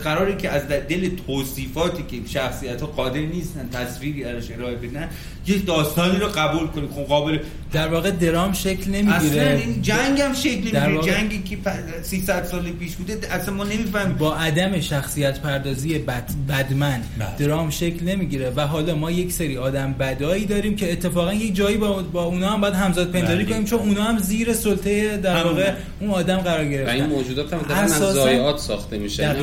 قراره 0.03 0.37
که 0.37 0.49
از 0.49 0.67
دل 0.67 1.09
توصیفاتی 1.27 2.03
که 2.03 2.29
شخصیت 2.29 2.81
ها 2.81 2.87
قادر 2.87 3.19
نیستن 3.19 3.69
تصویری 3.69 4.23
ازش 4.23 4.51
ارائه 4.51 4.75
بدن 4.75 5.09
یه 5.47 5.57
داستانی 5.57 6.17
رو 6.17 6.27
قبول 6.27 6.67
کنیم. 6.67 6.89
خب 6.89 7.03
قابل 7.03 7.39
در 7.73 7.87
واقع 7.87 8.11
درام 8.11 8.53
شکل 8.53 8.91
نمی‌گیره. 8.91 9.41
اصلا 9.41 9.49
این 9.49 9.81
جنگ 9.81 10.21
هم 10.21 10.33
شکل 10.33 10.49
نمی‌گیره 10.51 10.95
واقع... 10.95 11.11
جنگی 11.11 11.43
که 11.43 11.57
300 12.03 12.43
سال 12.43 12.69
پیش 12.69 12.95
بوده 12.95 13.19
اصلا 13.31 13.53
ما 13.53 13.63
نمی‌فهمیم. 13.63 14.15
با 14.17 14.35
عدم 14.35 14.79
شخصیت 14.79 15.39
پردازی 15.39 15.99
بد... 15.99 16.29
بدمن 16.49 17.01
بد. 17.19 17.37
درام 17.37 17.69
شکل 17.69 18.05
نمی‌گیره 18.05 18.53
و 18.55 18.61
حالا 18.61 18.95
ما 18.95 19.11
یک 19.11 19.31
سری 19.31 19.57
آدم 19.57 19.93
بدایی 19.93 20.45
داریم 20.45 20.75
که 20.75 20.91
اتفاقا 20.91 21.33
یک 21.33 21.55
جایی 21.55 21.77
با, 21.77 22.03
با 22.03 22.23
اونا 22.23 22.49
هم 22.49 22.61
باید 22.61 22.73
همزاد 22.73 23.11
پنداری 23.11 23.45
کنیم 23.45 23.65
چون 23.65 23.79
اونا 23.79 24.03
هم 24.03 24.17
زیر 24.17 24.53
سلطه 24.53 25.17
در 25.17 25.43
واقع 25.43 25.73
اون 25.99 26.09
آدم 26.09 26.37
قرار 26.37 26.65
گرفتن 26.65 26.91
و 26.91 26.93
این 26.93 27.05
موجودات 27.05 27.53
هم 27.53 27.59
اساساً... 27.59 28.53
از 28.53 28.61
ساخته 28.61 28.97
میشن. 28.97 29.35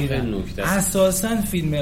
اساسا 0.58 1.40
فیلم 1.50 1.74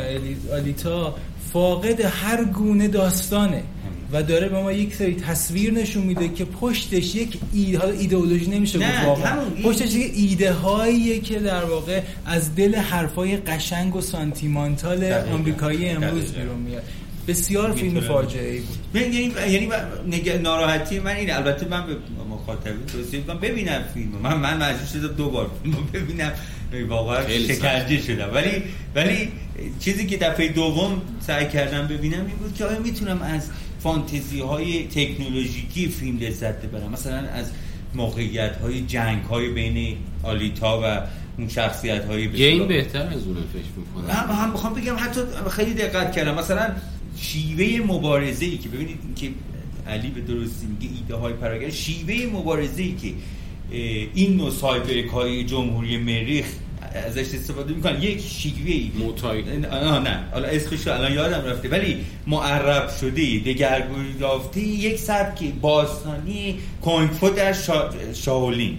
آلیتا 0.53 1.15
فاقد 1.53 2.01
هر 2.01 2.45
گونه 2.45 2.89
داستانه. 2.89 3.63
و 4.13 4.23
داره 4.23 4.49
به 4.49 4.63
ما 4.63 4.73
یک 4.73 4.95
سری 4.95 5.15
تصویر 5.15 5.73
نشون 5.73 6.03
میده 6.03 6.29
که 6.29 6.45
پشتش 6.45 7.15
یک 7.15 7.39
ایده 7.53 7.87
ایدئولوژی 7.87 8.51
نمیشه 8.51 8.79
گفت 8.79 9.05
واقعا. 9.05 9.37
پشتش 9.65 9.95
یک 9.95 10.13
ایده 10.15 10.53
هاییه 10.53 11.21
که 11.21 11.39
در 11.39 11.65
واقع 11.65 12.01
از 12.27 12.55
دل 12.55 12.75
حرفای 12.75 13.37
قشنگ 13.37 13.97
و 13.97 14.01
سانتیمانتال 14.01 15.13
آمریکایی 15.13 15.89
امروز 15.89 16.33
بیرون 16.33 16.59
میاد. 16.59 16.83
بسیار 17.29 17.73
فیلم 17.73 18.01
فاجعه 18.01 18.53
ای 18.53 18.61
بود. 18.61 18.79
یعنی 18.95 19.33
یعنی 19.49 20.39
ناراحتی 20.43 20.99
من 20.99 21.17
این 21.17 21.33
البته 21.33 21.69
من 21.69 21.87
به 21.87 21.97
مخاطبین 22.31 22.87
توصیه 22.87 23.21
می‌کنم 23.21 23.39
ببینم 23.41 23.85
فیلم. 23.95 24.09
من 24.23 24.37
من 24.37 24.57
مجبور 24.57 24.87
شدم 24.93 25.15
دو 25.15 25.31
بار 25.31 25.51
فیلم 25.63 25.77
ببینم. 25.93 26.33
واقعا 26.89 27.29
شکنجه 27.29 28.03
شدم. 28.03 28.31
ولی 28.35 28.63
ولی 28.95 29.29
چیزی 29.81 30.07
که 30.07 30.17
دفعه 30.17 30.49
دوم 30.49 31.03
سعی 31.27 31.49
کردم 31.49 31.87
ببینم 31.87 32.27
این 32.27 32.37
بود 32.37 32.55
که 32.55 32.65
آیا 32.65 32.79
می‌تونم 32.79 33.23
از 33.23 33.43
فانتزی 33.81 34.41
های 34.41 34.87
تکنولوژیکی 34.87 35.89
فیلم 35.89 36.19
لذت 36.19 36.63
ببرم 36.63 36.91
مثلا 36.91 37.29
از 37.29 37.51
موقعیت 37.95 38.57
های 38.57 38.81
جنگ 38.81 39.23
های 39.23 39.49
بین 39.49 39.97
آلیتا 40.23 40.81
و 40.85 41.01
اون 41.39 41.49
شخصیت 41.49 42.05
های 42.05 42.29
گیم 42.29 42.69
بهتر 42.69 43.03
از 43.03 43.27
اون 43.27 43.37
فکر 43.53 43.63
می‌کنم. 43.77 44.15
هم, 44.15 44.45
هم 44.45 44.53
بخوام 44.53 44.75
بگم 44.75 44.95
حتی 44.99 45.21
خیلی 45.51 45.75
دقت 45.75 46.13
کردم. 46.13 46.35
مثلا 46.35 46.75
شیوه 47.17 47.87
مبارزه 47.87 48.47
ای 48.47 48.59
که 48.59 48.69
ببینید 48.69 48.99
که 49.17 49.31
علی 49.87 50.09
به 50.09 50.21
درستی 50.21 50.67
میگه 50.67 50.95
ایده 50.97 51.15
های 51.15 51.33
پراگر 51.33 51.71
شیوه 51.71 52.39
مبارزه 52.39 52.83
ای 52.83 52.95
که 52.95 53.13
این 54.15 54.37
نوع 54.37 54.51
سایبرک 54.51 55.07
های 55.07 55.45
جمهوری 55.45 55.97
مریخ 55.97 56.47
ازش 56.95 57.35
استفاده 57.35 57.75
می‌کنن. 57.75 58.03
یک 58.03 58.21
شیوه 58.21 58.71
ای 58.71 58.91
موتای 58.99 59.43
نه. 59.43 60.25
حالا 60.33 60.49
اسمش 60.49 60.87
الان 60.87 61.13
یادم 61.13 61.45
رفته. 61.51 61.69
ولی 61.69 61.97
معرب 62.27 62.91
شده 63.01 63.39
دگرگونی 63.39 64.15
یافته 64.21 64.61
یک 64.61 64.99
سبک 64.99 65.45
باستانی 65.61 66.59
کنگفو 66.83 67.31
در 67.31 67.53
شا... 67.53 67.91
شاولین. 68.15 68.79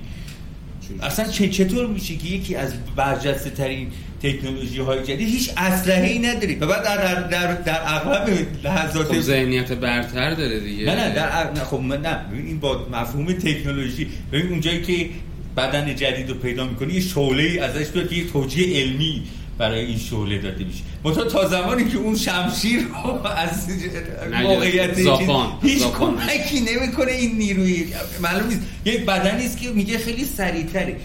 اصلا 1.01 1.25
چطور 1.25 1.87
میشه 1.87 2.15
که 2.15 2.27
یکی 2.27 2.55
از 2.55 2.73
برجسته 2.95 3.49
ترین 3.49 3.87
تکنولوژی 4.23 4.79
های 4.79 5.03
جدید 5.03 5.27
هیچ 5.27 5.51
اسلحه 5.57 6.07
ای 6.07 6.19
نداری 6.19 6.55
و 6.55 6.67
بعد 6.67 6.83
در 6.83 7.27
در 7.27 7.53
در 7.53 7.81
اغلب 7.85 8.47
لحظات 8.63 9.07
خب 9.07 9.19
ذهنیت 9.19 9.71
برتر 9.71 10.33
داره 10.33 10.59
دیگه. 10.59 10.85
نه 10.85 10.95
نه 10.95 11.15
در 11.15 11.51
نه 11.51 11.63
خب 11.63 11.81
نه 11.81 12.19
این 12.33 12.59
با 12.59 12.87
مفهوم 12.91 13.33
تکنولوژی. 13.33 14.07
ببین 14.31 14.49
اونجایی 14.49 14.81
که 14.81 15.09
بدن 15.57 15.95
جدید 15.95 16.29
رو 16.29 16.35
پیدا 16.35 16.65
می‌کنی 16.65 16.93
یه 16.93 17.01
شعله 17.01 17.43
ای 17.43 17.59
ازش 17.59 17.87
بیاد 17.87 18.13
یه 18.13 18.27
توجیه 18.27 18.81
علمی 18.81 19.23
برای 19.57 19.85
این 19.85 19.97
شعله 19.97 20.37
داده 20.37 20.63
میشه. 20.63 20.79
منتها 21.03 21.23
تا 21.23 21.47
زمانی 21.47 21.89
که 21.89 21.97
اون 21.97 22.15
شمشیر 22.15 22.79
رو 22.79 23.27
از 23.27 23.67
موقعیت 24.43 24.97
هیچ 25.63 25.83
کمکی 25.83 26.59
نمی‌کنه 26.59 27.11
این 27.11 27.37
نیروی. 27.37 27.85
معلوم 28.21 28.47
نیست. 28.47 28.61
یک 28.85 29.05
بدنی 29.05 29.45
است 29.45 29.57
که 29.57 29.69
میگه 29.69 29.97
خیلی 29.97 30.25
سریعتره. 30.25 30.95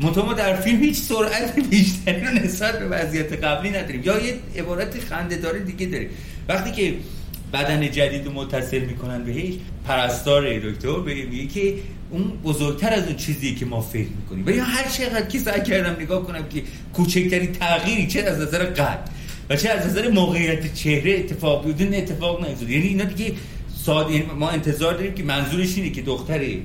منتها 0.00 0.26
ما 0.26 0.32
در 0.32 0.56
فیلم 0.56 0.82
هیچ 0.82 0.96
سرعت 0.96 1.60
بیشتری 1.70 2.20
رو 2.20 2.30
نسبت 2.30 2.78
به 2.78 2.86
وضعیت 2.86 3.44
قبلی 3.44 3.70
نداریم. 3.70 4.02
یا 4.04 4.20
یه 4.20 4.34
عبارت 4.58 5.00
خنده 5.00 5.36
داره 5.36 5.60
دیگه 5.60 5.86
داره. 5.86 6.08
وقتی 6.48 6.72
که 6.72 6.94
بدن 7.52 7.90
جدید 7.90 8.26
رو 8.26 8.32
متصل 8.32 8.80
می‌کنن 8.80 9.24
بهش 9.24 9.54
پرستار 9.86 10.58
دکتر 10.58 10.96
میگه 11.30 11.46
که 11.46 11.74
اون 12.10 12.32
بزرگتر 12.44 12.92
از 12.92 13.06
اون 13.06 13.16
چیزی 13.16 13.54
که 13.54 13.66
ما 13.66 13.80
فکر 13.80 14.08
می‌کنیم. 14.08 14.46
و 14.46 14.50
یا 14.50 14.64
هر 14.64 14.88
چقدر 14.88 15.26
که 15.26 15.38
سعی 15.38 15.62
کردم 15.62 16.02
نگاه 16.02 16.26
کنم 16.26 16.48
که 16.48 16.62
کوچکترین 16.94 17.52
تغییری 17.52 18.06
چه 18.06 18.20
از 18.20 18.38
نظر 18.40 18.64
قد 18.64 19.10
و 19.50 19.56
چه 19.56 19.68
از 19.68 19.86
نظر 19.86 20.10
موقعیت 20.10 20.74
چهره 20.74 21.12
اتفاق 21.18 21.66
بیفته 21.66 21.96
اتفاق 21.96 22.46
نیفتاد 22.46 22.70
یعنی 22.70 22.86
اینا 22.86 23.04
دیگه 23.04 23.32
ساده 23.84 24.12
یعنی 24.12 24.26
ما 24.26 24.48
انتظار 24.50 24.94
داریم 24.94 25.14
که 25.14 25.22
منظورش 25.22 25.76
اینه 25.76 25.90
که 25.90 26.02
دختری 26.02 26.62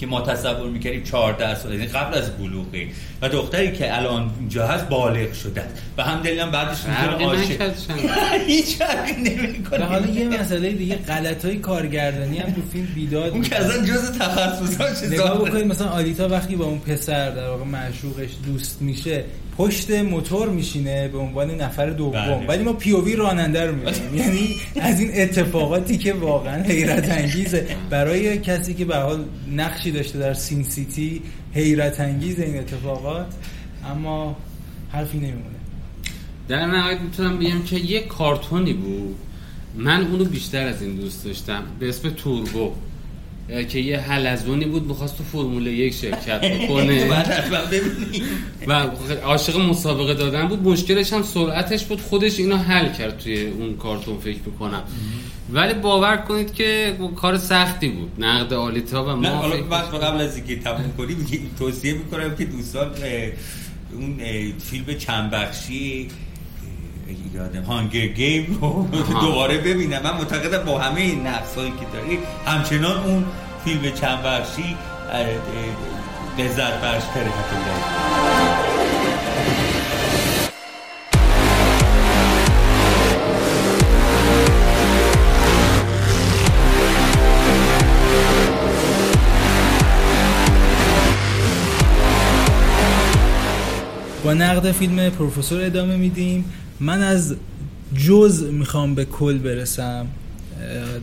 که 0.00 0.06
ما 0.06 0.20
تصور 0.20 0.70
می‌کردیم 0.70 1.02
14 1.02 1.54
سال 1.54 1.72
یعنی 1.72 1.86
قبل 1.86 2.18
از 2.18 2.36
بلوغه. 2.36 2.88
و 3.22 3.28
دختری 3.28 3.72
که 3.72 3.96
الان 3.96 4.30
اینجا 4.38 4.66
هست 4.66 4.88
بالغ 4.88 5.32
شده. 5.32 5.62
و 5.98 6.02
هم 6.02 6.22
دلم 6.22 6.50
بعدش 6.50 6.78
می‌تونه 6.84 7.24
عاشق 7.24 7.72
هیچ 8.46 8.76
فرقی 8.76 9.12
نمی‌کنه. 9.12 9.84
حالا 9.84 10.06
یه 10.06 10.40
مسئله 10.40 10.72
دیگه 10.72 10.96
غلطای 10.96 11.56
کارگردانی 11.56 12.38
هم 12.38 12.52
تو 12.52 12.62
فیلم 12.72 12.88
بیداد 12.94 13.32
اون 13.32 13.42
که 13.42 13.56
اصلا 13.56 13.86
جز 13.86 14.18
تخصصاش 14.18 15.02
نگاه 15.12 15.38
بکنید 15.38 15.66
مثلا 15.66 15.88
آلیتا 15.88 16.28
وقتی 16.28 16.56
با 16.56 16.64
اون 16.64 16.78
پسر 16.78 17.30
در 17.30 17.48
واقع 17.48 17.64
معشوقش 17.64 18.30
دوست 18.46 18.82
میشه 18.82 19.24
پشت 19.58 19.90
موتور 19.90 20.48
میشینه 20.48 21.08
به 21.08 21.18
عنوان 21.18 21.50
نفر 21.50 21.90
دوم. 21.90 22.12
بله. 22.12 22.46
ولی 22.46 22.62
ما 22.62 22.72
پیووی 22.72 23.16
راننده 23.16 23.66
رو 23.66 23.74
می‌بینیم. 23.74 24.14
یعنی 24.24 24.56
از 24.80 25.00
این 25.00 25.10
اتفاقاتی 25.14 25.98
که 25.98 26.12
واقعا 26.12 26.62
حیرت 26.62 27.10
انگیزه 27.10 27.66
برای 27.90 28.38
کسی 28.38 28.74
که 28.74 28.84
به 28.84 28.96
حال 28.96 29.24
نقشی 29.56 29.90
داشته 29.90 30.18
در 30.18 30.34
سین 30.34 30.62
سیتی 30.62 31.22
حیرت 31.54 32.00
انگیز 32.00 32.40
این 32.40 32.58
اتفاقات 32.58 33.26
اما 33.90 34.36
حرفی 34.92 35.18
نمیمونه. 35.18 35.44
در 36.48 36.66
نهایت 36.66 37.00
می‌تونم 37.00 37.38
بگم 37.38 37.62
که 37.62 37.76
یه 37.76 38.00
کارتونی 38.00 38.72
بود. 38.72 39.16
من 39.76 40.06
اونو 40.06 40.24
بیشتر 40.24 40.66
از 40.66 40.82
این 40.82 40.96
دوست 40.96 41.24
داشتم. 41.24 41.62
به 41.78 41.88
اسم 41.88 42.10
توربو. 42.10 42.72
که 43.68 43.78
یه 43.78 43.98
حلزونی 44.00 44.64
بود 44.64 44.86
می‌خواست 44.86 45.18
تو 45.18 45.24
فرمول 45.24 45.66
یک 45.66 45.94
شرکت 45.94 46.40
بکنه. 46.40 47.06
و 48.68 48.72
عاشق 49.24 49.56
مسابقه 49.58 50.14
دادن 50.14 50.48
بود. 50.48 50.62
مشکلش 50.62 51.12
هم 51.12 51.22
سرعتش 51.22 51.84
بود. 51.84 52.00
خودش 52.00 52.38
اینو 52.38 52.56
حل 52.56 52.92
کرد 52.92 53.18
توی 53.18 53.46
اون 53.46 53.76
کارتون 53.76 54.18
فکر 54.18 54.38
می‌کنم. 54.46 54.82
ولی 55.52 55.74
باور 55.74 56.16
کنید 56.16 56.54
که 56.54 56.96
کار 57.16 57.38
سختی 57.38 57.88
بود. 57.88 58.10
نقد 58.18 58.52
آلیتا 58.52 59.04
و 59.04 59.16
ما 59.16 59.40
قبل 59.40 60.20
از 60.20 60.36
اینکه 60.36 60.56
تموم 60.56 60.92
کنیم 60.98 61.50
توصیه 61.58 61.92
می‌کنم 61.92 62.36
که 62.36 62.44
دوستان 62.44 62.90
اون 63.92 64.18
فیلم 64.58 64.98
چند 64.98 65.30
بخشی 65.30 66.08
یادم 67.34 67.62
هانگر 67.62 68.06
گیم 68.06 68.58
رو 68.60 68.88
دوباره 69.26 69.58
ببینم. 69.58 70.02
من 70.02 70.12
معتقدم 70.16 70.64
با 70.64 70.78
همه 70.78 71.00
این 71.00 71.26
نقصایی 71.26 71.70
که 71.70 71.86
داری 71.92 72.18
همچنان 72.46 73.04
اون 73.04 73.24
فیلم 73.64 73.90
چند 73.94 74.22
بخشی 74.22 74.76
لذت 76.38 76.80
بخش 76.80 77.04
با 94.24 94.34
نقد 94.34 94.72
فیلم 94.72 95.10
پروفسور 95.10 95.64
ادامه 95.64 95.96
میدیم. 95.96 96.52
من 96.80 97.02
از 97.02 97.34
جز 98.06 98.42
می‌خوام 98.42 98.94
به 98.94 99.04
کل 99.04 99.38
برسم 99.38 100.06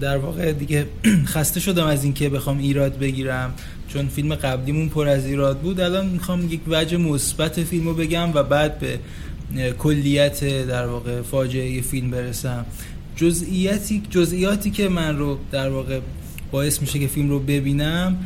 در 0.02 0.18
واقع 0.18 0.52
دیگه 0.52 0.86
خسته 1.34 1.60
شدم 1.60 1.86
از 1.86 2.04
اینکه 2.04 2.30
بخوام 2.30 2.58
ایراد 2.58 3.00
بگیرم 3.00 3.54
چون 3.88 4.08
فیلم 4.08 4.36
قبلیمون 4.36 4.90
پر 4.90 5.08
از 5.08 5.26
ایراد 5.26 5.60
بود. 5.60 5.80
الان 5.80 6.06
می‌خوام 6.06 6.54
یک 6.54 6.62
وجه 6.68 6.98
مثبت 6.98 7.64
فیلمو 7.64 7.94
بگم 7.94 8.34
و 8.34 8.44
بعد 8.44 8.80
به 8.80 9.00
کلیت 9.80 10.68
در 10.68 10.88
واقع 10.88 11.22
فاجعه 11.22 11.82
فیلم 11.82 12.12
برسم. 12.12 12.66
جزئیاتی 13.16 14.04
جزئیاتی 14.10 14.72
که 14.72 14.90
من 14.90 15.18
رو 15.18 15.38
در 15.52 15.70
واقع 15.70 16.00
باعث 16.52 16.82
میشه 16.82 17.00
که 17.00 17.08
فیلم 17.08 17.30
رو 17.30 17.40
ببینم 17.40 18.18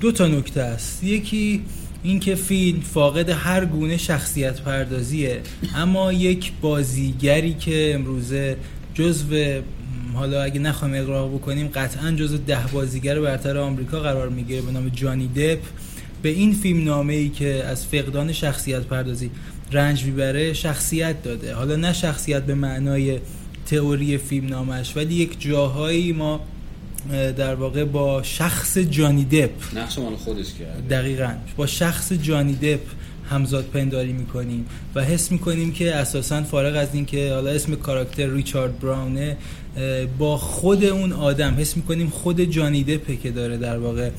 دو 0.00 0.12
تا 0.12 0.26
نکته 0.26 0.60
است. 0.60 1.04
یکی 1.04 1.62
اینکه 2.02 2.34
فیلم 2.34 2.80
فاقد 2.80 3.30
هر 3.30 3.64
گونه 3.64 3.96
شخصیت 3.96 4.60
پردازیه 4.60 5.40
اما 5.76 6.12
یک 6.12 6.52
بازیگری 6.60 7.54
که 7.54 7.94
امروزه 7.94 8.56
جزو 8.94 9.60
حالا 10.14 10.42
اگه 10.42 10.60
نخوایم 10.60 10.94
اقراق 10.94 11.34
بکنیم 11.34 11.68
قطعا 11.68 12.10
جزو 12.10 12.36
ده 12.36 12.66
بازیگر 12.72 13.20
برتر 13.20 13.58
آمریکا 13.58 14.00
قرار 14.00 14.28
می‌گیره 14.28 14.62
به 14.62 14.72
نام 14.72 14.88
جانی 14.88 15.26
دپ. 15.28 15.60
به 16.22 16.28
این 16.28 16.52
فیلم 16.52 16.84
نامه 16.84 17.14
ای 17.14 17.28
که 17.28 17.64
از 17.64 17.86
فقدان 17.86 18.32
شخصیت 18.32 18.82
پردازی 18.82 19.30
رنج 19.72 20.04
می‌بره 20.04 20.52
شخصیت 20.52 21.22
داده. 21.22 21.54
حالا 21.54 21.76
نه 21.76 21.92
شخصیت 21.92 22.42
به 22.42 22.54
معنای 22.54 23.18
تئوری 23.66 24.18
فیلم 24.18 24.48
نامش 24.48 24.96
ولی 24.96 25.14
یک 25.14 25.40
جاهایی 25.40 26.12
ما 26.12 26.40
در 27.36 27.54
واقع 27.54 27.84
با 27.84 28.22
شخص 28.22 28.78
جانی 28.78 29.24
دپ. 29.24 29.50
نقش 29.76 29.98
مال 29.98 30.16
خودش 30.16 30.46
کرده. 30.58 30.80
دقیقا. 30.96 31.32
با 31.56 31.66
شخص 31.66 32.12
جانی 32.12 32.54
دپ 32.54 32.80
همزاد 33.30 33.64
پنداری 33.64 34.12
می‌کنیم 34.12 34.66
و 34.94 35.04
حس 35.04 35.32
می‌کنیم 35.32 35.72
که 35.72 35.94
اساسا 35.94 36.42
فارغ 36.42 36.76
از 36.76 36.88
اینکه 36.92 37.32
حالا 37.32 37.50
اسم 37.50 37.74
کاراکتر 37.74 38.26
ریچارد 38.26 38.80
براونه 38.80 39.36
با 40.18 40.36
خود 40.36 40.84
اون 40.84 41.12
آدم 41.12 41.54
حس 41.58 41.76
می‌کنیم 41.76 42.08
خود 42.08 42.40
جانی 42.40 42.84
دپه 42.84 43.16
که 43.16 43.30
داره 43.30 43.56
در 43.56 43.78
واقع 43.78 44.10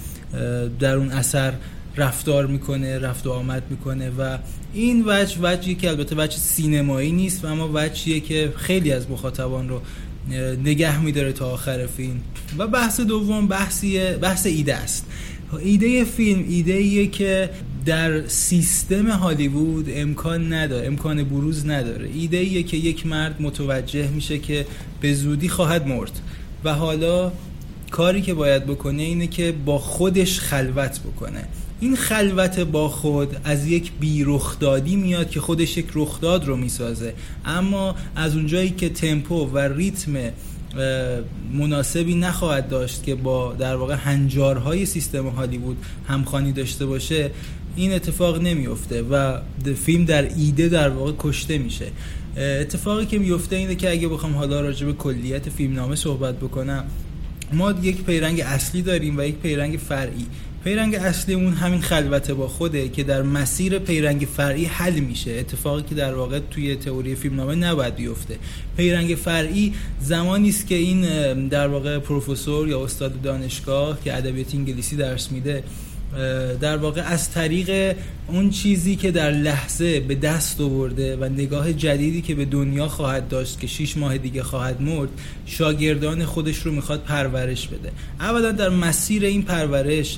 در 0.79 0.95
اون 0.95 1.11
اثر 1.11 1.53
رفتار 1.97 2.47
می‌کنه 2.47 2.99
رفت 2.99 3.27
و 3.27 3.31
آمد 3.31 3.63
می‌کنه 3.69 4.09
و 4.09 4.37
این 4.73 5.03
وجه 5.07 5.37
وجهی 5.41 5.75
که 5.75 5.89
البته 5.89 6.15
وجه 6.15 6.37
سینمایی 6.37 7.11
نیست 7.11 7.45
و 7.45 7.47
اما 7.47 7.69
وجهیه 7.73 8.19
که 8.19 8.53
خیلی 8.57 8.91
از 8.91 9.09
مخاطبان 9.09 9.69
رو 9.69 9.81
نگه 10.63 11.01
میداره 11.01 11.31
تا 11.31 11.51
آخر 11.51 11.87
فیلم. 11.87 12.21
و 12.57 12.67
بحث 12.67 12.99
دوم 12.99 13.47
بحثی 13.47 14.13
بحث 14.13 14.45
ایده 14.45 14.75
است. 14.75 15.05
ایده 15.59 16.03
فیلم 16.03 16.45
ایده 16.49 16.73
ایه 16.73 17.07
که 17.07 17.49
در 17.85 18.27
سیستم 18.27 19.09
هالیوود 19.09 19.89
امکان 19.89 20.53
نداره 20.53 20.87
امکان 20.87 21.23
بروز 21.23 21.65
نداره. 21.65 22.09
ایده 22.13 22.37
ایه 22.37 22.63
که 22.63 22.77
یک 22.77 23.07
مرد 23.07 23.41
متوجه 23.41 24.07
میشه 24.07 24.39
که 24.39 24.65
به 25.01 25.13
زودی 25.13 25.49
خواهد 25.49 25.87
مرد. 25.87 26.19
و 26.63 26.73
حالا 26.73 27.31
کاری 27.91 28.21
که 28.21 28.33
باید 28.33 28.65
بکنه 28.65 29.03
اینه 29.03 29.27
که 29.27 29.53
با 29.65 29.79
خودش 29.79 30.39
خلوت 30.39 30.99
بکنه. 30.99 31.43
این 31.79 31.95
خلوت 31.95 32.59
با 32.59 32.89
خود 32.89 33.37
از 33.43 33.67
یک 33.67 33.91
بی 33.99 34.23
رخدادی 34.23 34.95
میاد 34.95 35.29
که 35.29 35.39
خودش 35.39 35.77
یک 35.77 35.87
رخداد 35.95 36.45
رو 36.45 36.57
می‌سازه. 36.57 37.13
اما 37.45 37.95
از 38.15 38.35
اونجایی 38.35 38.69
که 38.69 38.89
تمپو 38.89 39.45
و 39.45 39.57
ریتم 39.57 40.13
مناسبی 41.53 42.15
نخواهد 42.15 42.69
داشت 42.69 43.03
که 43.03 43.15
با 43.15 43.53
در 43.53 43.75
واقع 43.75 43.95
هنجارهای 43.95 44.85
سیستم 44.85 45.27
هالیوود 45.27 45.77
همخانی 46.07 46.51
داشته 46.51 46.85
باشه 46.85 47.31
این 47.75 47.93
اتفاق 47.93 48.41
نمیفته 48.41 49.01
و 49.01 49.37
فیلم 49.85 50.05
در 50.05 50.35
ایده 50.37 50.69
در 50.69 50.89
واقع 50.89 51.11
کشته 51.19 51.57
میشه. 51.57 51.87
اتفاقی 52.37 53.05
که 53.05 53.19
میفته 53.19 53.55
اینه 53.55 53.75
که 53.75 53.91
اگه 53.91 54.07
بخوام 54.07 54.35
حالا 54.35 54.61
راجع 54.61 54.85
به 54.85 54.93
کلیت 54.93 55.49
فیلم 55.49 55.73
نامه 55.73 55.95
صحبت 55.95 56.35
بکنم 56.35 56.83
ما 57.53 57.71
یک 57.81 58.03
پیرنگ 58.03 58.41
اصلی 58.41 58.81
داریم 58.81 59.17
و 59.17 59.21
یک 59.21 59.35
پیرنگ 59.35 59.79
فرعی. 59.79 60.25
پیرنگ 60.63 60.95
اصلیمون 60.95 61.53
همین 61.53 61.81
خلوت 61.81 62.31
با 62.31 62.47
خوده 62.47 62.89
که 62.89 63.03
در 63.03 63.21
مسیر 63.21 63.79
پیرنگ 63.79 64.27
فرعی 64.37 64.65
حل 64.65 64.99
میشه. 64.99 65.31
اتفاقی 65.31 65.83
که 65.89 65.95
در 65.95 66.13
واقع 66.13 66.39
توی 66.51 66.75
تئوری 66.75 67.15
فیلمنامه 67.15 67.55
نباید 67.55 67.95
بیفته. 67.95 68.37
پیرنگ 68.77 69.15
فرعی 69.15 69.73
زمانی 70.01 70.49
است 70.49 70.67
که 70.67 70.75
این 70.75 71.03
در 71.47 71.67
واقع 71.67 71.99
پروفسور 71.99 72.67
یا 72.67 72.83
استاد 72.83 73.21
دانشگاه 73.21 74.03
که 74.03 74.17
ادبیات 74.17 74.55
انگلیسی 74.55 74.95
درس 74.95 75.31
میده 75.31 75.63
در 76.61 76.77
واقع 76.77 77.01
از 77.01 77.31
طریق 77.31 77.95
اون 78.27 78.49
چیزی 78.49 78.95
که 78.95 79.11
در 79.11 79.31
لحظه 79.31 79.99
به 79.99 80.15
دست 80.15 80.61
آورده 80.61 81.17
و 81.17 81.25
نگاه 81.25 81.73
جدیدی 81.73 82.21
که 82.21 82.35
به 82.35 82.45
دنیا 82.45 82.87
خواهد 82.87 83.27
داشت 83.27 83.59
که 83.59 83.67
6 83.67 83.97
ماه 83.97 84.17
دیگه 84.17 84.43
خواهد 84.43 84.81
مرد 84.81 85.09
شاگردان 85.45 86.25
خودش 86.25 86.57
رو 86.57 86.71
می‌خواد 86.71 87.03
پرورش 87.03 87.67
بده. 87.67 87.91
اولا 88.19 88.51
در 88.51 88.69
مسیر 88.69 89.25
این 89.25 89.41
پرورش 89.41 90.17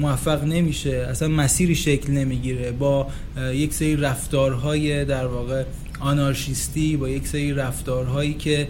موفق 0.00 0.44
نمیشه 0.44 0.90
اصلا 0.90 1.28
مسیری 1.28 1.74
شکل 1.74 2.12
نمی‌گیره. 2.12 2.72
با 2.72 3.06
یک 3.52 3.74
سری 3.74 3.96
رفتارهای 3.96 5.04
در 5.04 5.26
واقع 5.26 5.64
آنارشیستی 6.00 6.96
با 6.96 7.08
یک 7.08 7.26
سری 7.28 7.52
رفتارهایی 7.52 8.34
که 8.34 8.68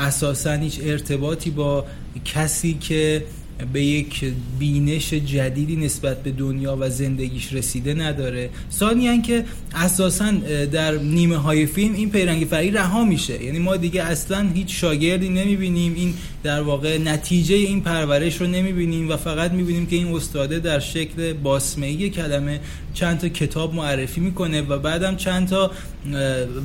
اساسا 0.00 0.52
هیچ 0.52 0.80
ارتباطی 0.84 1.50
با 1.50 1.86
کسی 2.24 2.74
که 2.74 3.24
به 3.72 3.82
یک 3.82 4.24
بینش 4.58 5.14
جدیدی 5.14 5.76
نسبت 5.76 6.22
به 6.22 6.30
دنیا 6.30 6.76
و 6.80 6.90
زندگیش 6.90 7.52
رسیده 7.52 7.94
نداره. 7.94 8.50
ثانیا 8.72 9.20
که 9.20 9.44
اساسا 9.74 10.30
در 10.72 10.98
نیمه 10.98 11.36
های 11.36 11.66
فیلم 11.66 11.94
این 11.94 12.10
پیرنگ 12.10 12.46
فری 12.46 12.70
رها 12.70 13.04
میشه. 13.04 13.44
یعنی 13.44 13.58
ما 13.58 13.76
دیگه 13.76 14.02
اصلا 14.02 14.48
هیچ 14.54 14.80
شاگردی 14.80 15.28
نمی‌بینیم. 15.28 15.94
این 15.94 16.14
در 16.42 16.62
واقع 16.62 16.98
نتیجه 16.98 17.54
این 17.54 17.80
پرورش 17.80 18.40
رو 18.40 18.46
نمی‌بینیم 18.46 19.10
و 19.10 19.16
فقط 19.16 19.52
می‌بینیم 19.52 19.86
که 19.86 19.96
این 19.96 20.14
استاده 20.14 20.58
در 20.58 20.78
شکل 20.78 21.32
باسمهی 21.32 22.10
کلمه 22.10 22.60
چند 22.94 23.18
تا 23.18 23.28
کتاب 23.28 23.74
معرفی 23.74 24.20
می‌کنه 24.20 24.62
و 24.62 24.78
بعدم 24.78 25.16
چند 25.16 25.48
تا 25.48 25.70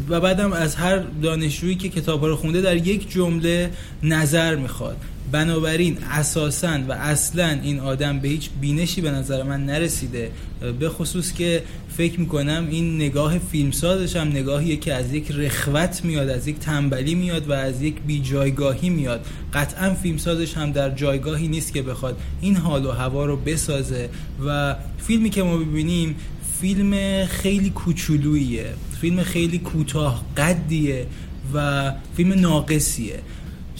و 0.09 0.19
بعدم 0.19 0.53
از 0.53 0.75
هر 0.75 0.97
دانشجویی 0.97 1.75
که 1.75 1.89
کتاب 1.89 2.25
رو 2.25 2.35
خونده 2.35 2.61
در 2.61 2.87
یک 2.87 3.11
جمله 3.11 3.71
نظر 4.03 4.55
می‌خواد. 4.55 4.97
بنابراین 5.31 5.97
اساسا 6.11 6.79
و 6.87 6.91
اصلا 6.91 7.59
این 7.63 7.79
آدم 7.79 8.19
به 8.19 8.27
هیچ 8.27 8.49
بینشی 8.61 9.01
به 9.01 9.11
نظر 9.11 9.43
من 9.43 9.65
نرسیده. 9.65 10.31
به 10.79 10.89
خصوص 10.89 11.33
که 11.33 11.63
فکر 11.97 12.19
می‌کنم 12.19 12.67
این 12.69 12.95
نگاه 12.95 13.39
فیلمسازش 13.39 14.15
هم 14.15 14.27
نگاهیه 14.27 14.77
که 14.77 14.93
از 14.93 15.13
یک 15.13 15.31
رخوت 15.31 16.01
میاد 16.03 16.29
از 16.29 16.47
یک 16.47 16.59
تنبلی 16.59 17.15
میاد 17.15 17.49
و 17.49 17.51
از 17.51 17.81
یک 17.81 17.95
بی 18.07 18.19
جایگاهی 18.19 18.89
میاد. 18.89 19.25
قطعا 19.53 19.93
فیلمسازش 19.93 20.57
هم 20.57 20.71
در 20.71 20.89
جایگاهی 20.89 21.47
نیست 21.47 21.73
که 21.73 21.81
بخواد 21.81 22.17
این 22.41 22.55
حال 22.55 22.85
و 22.85 22.91
هوا 22.91 23.25
رو 23.25 23.37
بسازه. 23.37 24.09
و 24.45 24.75
فیلمی 24.97 25.29
که 25.29 25.43
ما 25.43 25.57
ببینیم 25.57 26.15
فیلم 26.61 27.25
خیلی 27.25 27.69
کوچولوییه 27.69 28.65
فیلم 29.01 29.23
خیلی 29.23 29.59
کوتاه 29.59 30.25
قدیه 30.37 31.07
و 31.53 31.91
فیلم 32.17 32.33
ناقصیه. 32.33 33.19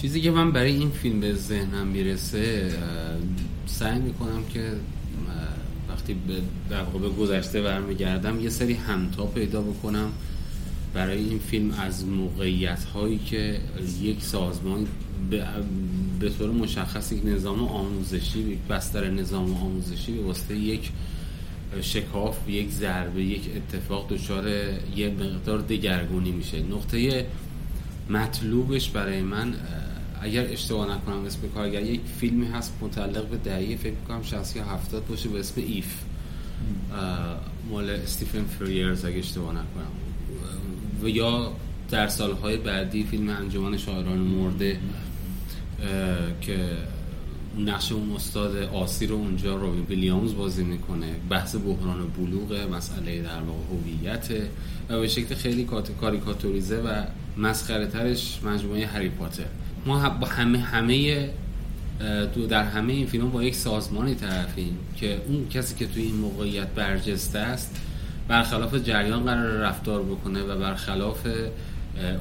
چیزی 0.00 0.20
که 0.20 0.30
من 0.30 0.52
برای 0.52 0.72
این 0.72 0.90
فیلم 0.90 1.20
به 1.20 1.34
ذهنم 1.34 1.86
می‌رسه 1.86 2.70
سعی 3.66 3.98
می‌کنم 3.98 4.44
که 4.54 4.72
وقتی 5.88 6.14
به 6.14 6.34
در 6.70 6.84
به 6.84 7.08
گذشته 7.08 7.62
برمیگردم 7.62 8.40
یه 8.40 8.50
سری 8.50 8.74
همتا 8.74 9.26
پیدا 9.26 9.60
بکنم. 9.60 10.12
برای 10.94 11.18
این 11.18 11.38
فیلم 11.38 11.70
از 11.70 12.04
موقعیت 12.04 12.84
هایی 12.84 13.18
که 13.18 13.60
یک 14.02 14.22
سازمان 14.22 14.86
به, 15.30 15.44
به 16.20 16.30
طور 16.30 16.50
مشخص 16.50 17.12
یک 17.12 17.26
نظام 17.26 17.60
آموزشی 17.60 18.38
یک 18.38 18.58
بستر 18.58 19.10
نظام 19.10 19.54
آموزشی 19.54 20.12
به 20.12 20.22
واسطه 20.22 20.56
یک 20.56 20.90
شکاف 21.82 22.48
یک 22.48 22.70
ضربه 22.70 23.22
یک 23.22 23.42
اتفاق 23.56 24.08
دچار 24.08 24.48
یه 24.96 25.08
مقدار 25.08 25.58
دگرگونی 25.58 26.30
میشه. 26.30 26.62
نقطه 26.62 27.26
مطلوبش 28.10 28.88
برای 28.88 29.22
من 29.22 29.54
اگر 30.20 30.52
اشتباه 30.52 30.96
نکنم 30.96 31.24
اسم 31.24 31.38
کارگر 31.54 31.82
یک 31.82 32.00
فیلمی 32.20 32.46
هست 32.46 32.72
متعلق 32.80 33.26
به 33.26 33.36
دهه 33.36 33.76
فکر 33.76 33.94
کنم 34.08 34.22
60 34.22 34.56
یا 34.56 34.64
70 34.64 35.06
باشه 35.06 35.28
به 35.28 35.40
اسم 35.40 35.60
ایف. 35.60 35.94
مال 37.70 37.90
استیفن 37.90 38.44
فریرز 38.44 39.04
اگه 39.04 39.18
اشتباه 39.18 39.52
نکنم. 39.52 39.90
و 41.02 41.08
یا 41.08 41.52
در 41.90 42.08
سالهای 42.08 42.56
بعدی 42.56 43.04
فیلم 43.04 43.28
انجمن 43.28 43.76
شاعران 43.76 44.18
مرده 44.18 44.78
که 46.40 46.58
نقش 47.58 47.92
اون 47.92 48.12
استاد 48.12 48.56
آسی 48.56 49.06
رو 49.06 49.16
اونجا 49.16 49.56
روبین 49.56 49.84
ویلیامز 49.84 50.34
بازی 50.34 50.64
می‌کنه. 50.64 51.14
بحث 51.30 51.56
بحران 51.56 52.06
بلوغ 52.18 52.52
مسئله 52.74 53.22
در 53.22 53.40
واقع 53.40 53.58
هویت 53.72 54.28
و 54.88 55.00
به 55.00 55.08
شکل 55.08 55.34
خیلی 55.34 55.68
کاریکاتوریزه 56.00 56.76
و 56.76 57.04
مسخره 57.36 57.86
ترش 57.86 58.40
مجموعه 58.44 58.86
هری 58.86 59.08
پاتر. 59.08 59.44
ما 59.86 60.08
با 60.08 60.26
همه 60.26 60.58
همه 60.58 61.30
در 62.48 62.64
همه 62.64 62.92
این 62.92 63.06
فیلم 63.06 63.30
با 63.30 63.42
یک 63.42 63.54
سازمانی 63.54 64.14
طرفیم 64.14 64.78
که 64.96 65.20
اون 65.28 65.48
کسی 65.48 65.74
که 65.74 65.86
توی 65.86 66.02
این 66.02 66.14
موقعیت 66.14 66.68
برجسته 66.68 67.38
است 67.38 67.80
برخلاف 68.28 68.74
جریان 68.74 69.24
قرار 69.24 69.48
رفتار 69.48 70.02
بکنه 70.02 70.42
و 70.42 70.58
برخلاف 70.58 71.26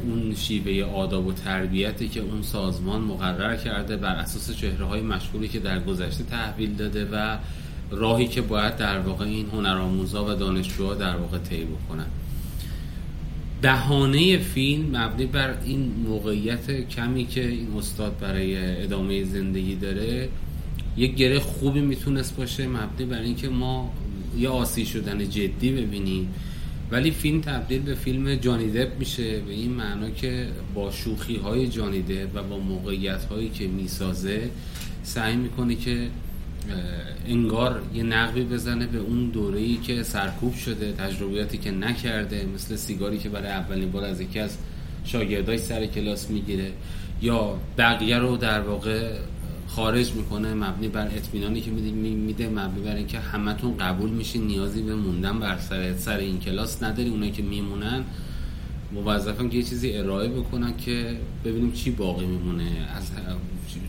اون 0.04 0.36
شیوه 0.36 0.91
آداب 0.91 1.28
و 1.28 1.34
تربیتی 1.34 2.10
که 2.10 2.19
اون 2.19 2.41
سازمان 2.41 3.02
مقرر 3.02 3.56
کرده 3.56 3.98
بر 3.98 4.15
اساس 4.15 4.58
چهره 4.58 4.86
های 4.86 5.02
مشغولی 5.02 5.48
که 5.48 5.60
در 5.60 5.80
گذشته 5.80 6.24
تحویل 6.24 6.74
داده 6.74 7.06
و 7.12 7.38
راهی 7.91 8.28
که 8.28 8.41
باید 8.41 8.78
در 8.78 9.00
واقع 9.00 9.26
این 9.26 9.50
هنرآموزا 9.50 10.26
و 10.26 10.34
دانشجوها 10.34 10.93
در 10.93 11.15
واقع 11.15 11.38
طی 11.38 11.65
بکنن. 11.65 12.06
دهانه 13.62 14.38
فیلم 14.38 14.98
مبنی 14.98 15.26
بر 15.26 15.56
این 15.65 15.91
موقعیت 16.08 16.88
کمی 16.88 17.26
که 17.26 17.48
این 17.48 17.67
استاد 17.78 18.19
برای 18.19 18.82
ادامه 18.84 19.24
زندگی 19.24 19.76
داره 19.76 20.30
یک 20.98 21.15
گره 21.15 21.39
خوبی 21.39 21.82
می‌تونست 21.82 22.36
باشه 22.38 22.67
مبنی 22.67 23.06
بر 23.06 23.22
اینکه 23.22 23.50
ما 23.50 23.93
یه 24.38 24.50
آسی 24.50 24.86
شدن 24.86 25.30
جدی 25.30 25.72
ببینیم. 25.72 26.34
ولی 26.91 27.12
فیلم 27.12 27.41
تبدیل 27.41 27.82
به 27.82 27.95
فیلم 27.95 28.36
جانی 28.36 28.72
دپ 28.72 29.00
میشه 29.00 29.39
به 29.39 29.54
این 29.54 29.72
معنا 29.72 30.10
که 30.10 30.48
با 30.76 30.91
شوخی 30.91 31.36
های 31.36 31.67
جانی 31.67 32.02
دپ 32.02 32.36
و 32.36 32.43
با 32.43 32.58
موقعیت 32.58 33.26
هایی 33.26 33.50
که 33.50 33.67
می‌سازه 33.67 34.50
سعی 35.04 35.36
می‌کنه 35.36 35.76
که 35.76 36.08
انگار 37.28 37.82
یه 37.93 38.04
نقبی 38.04 38.43
بزنه 38.43 38.88
به 38.88 38.98
اون 38.98 39.30
دوره‌ای 39.30 39.78
که 39.78 40.04
سرکوب 40.04 40.56
شده 40.56 40.91
تجربیاتی 40.91 41.58
که 41.58 41.72
نکرده 41.72 42.45
مثل 42.56 42.76
سیگاری 42.76 43.17
که 43.17 43.30
برای 43.30 43.52
اولین 43.52 43.91
بار 43.91 44.04
از 44.04 44.22
یکی 44.22 44.39
از 44.39 44.58
شاگردای 45.04 45.58
سر 45.58 45.86
کلاس 45.86 46.30
می‌گیره 46.30 46.72
یا 47.22 47.58
بقیه 47.78 48.17
رو 48.17 48.38
در 48.38 48.62
واقع 48.62 49.12
خارج 49.67 50.13
می‌کنه 50.13 50.54
مبنی 50.54 50.88
بر 50.88 51.08
اطمینانی 51.08 51.62
که 51.62 51.72
میده 51.72 52.50
مبنی 52.50 52.82
بر 52.86 52.95
اینکه 52.95 53.19
همتون 53.19 53.78
قبول 53.78 54.10
میشین 54.10 54.48
نیازی 54.48 54.82
به 54.82 54.95
موندن 54.95 55.39
بر 55.39 55.58
سر 55.58 55.98
سر 55.98 56.17
این 56.17 56.39
کلاس 56.39 56.84
نداری 56.84 57.10
اونایی 57.10 57.32
که 57.32 57.43
میمونن. 57.43 58.04
موظفن 58.91 59.50
که 59.50 59.58
یه 59.58 59.63
چیزی 59.63 59.93
ارائه 59.93 60.30
بکنن 60.30 60.78
که 60.78 61.17
ببینیم 61.45 61.72
چی 61.72 61.91
باقی 61.91 62.26
میمونه. 62.26 62.88
از 62.98 63.12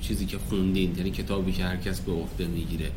چیزی 0.00 0.26
که 0.26 0.38
خوندین 0.38 0.94
یعنی 0.96 1.10
کتابی 1.10 1.52
که 1.52 1.64
هر 1.64 1.76
کس 1.76 2.00
به 2.00 2.12
عهده 2.12 2.46
می‌گیره. 2.46 2.90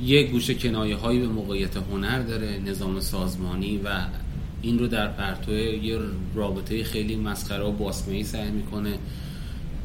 یه 0.00 0.22
گوشه 0.22 0.54
کنایه 0.54 0.96
هایی 0.96 1.20
به 1.20 1.28
موقعیت 1.28 1.76
هنر 1.76 2.22
داره 2.22 2.58
نظام 2.66 3.00
سازمانی 3.00 3.80
و 3.84 3.88
این 4.62 4.78
رو 4.78 4.86
در 4.86 5.08
پرتو 5.08 5.52
یه 5.52 5.98
رابطه 6.34 6.84
خیلی 6.84 7.16
مسخره 7.16 7.64
و 7.64 7.72
باسمه 7.72 8.22
سعی 8.22 8.50
می‌کنه 8.50 8.94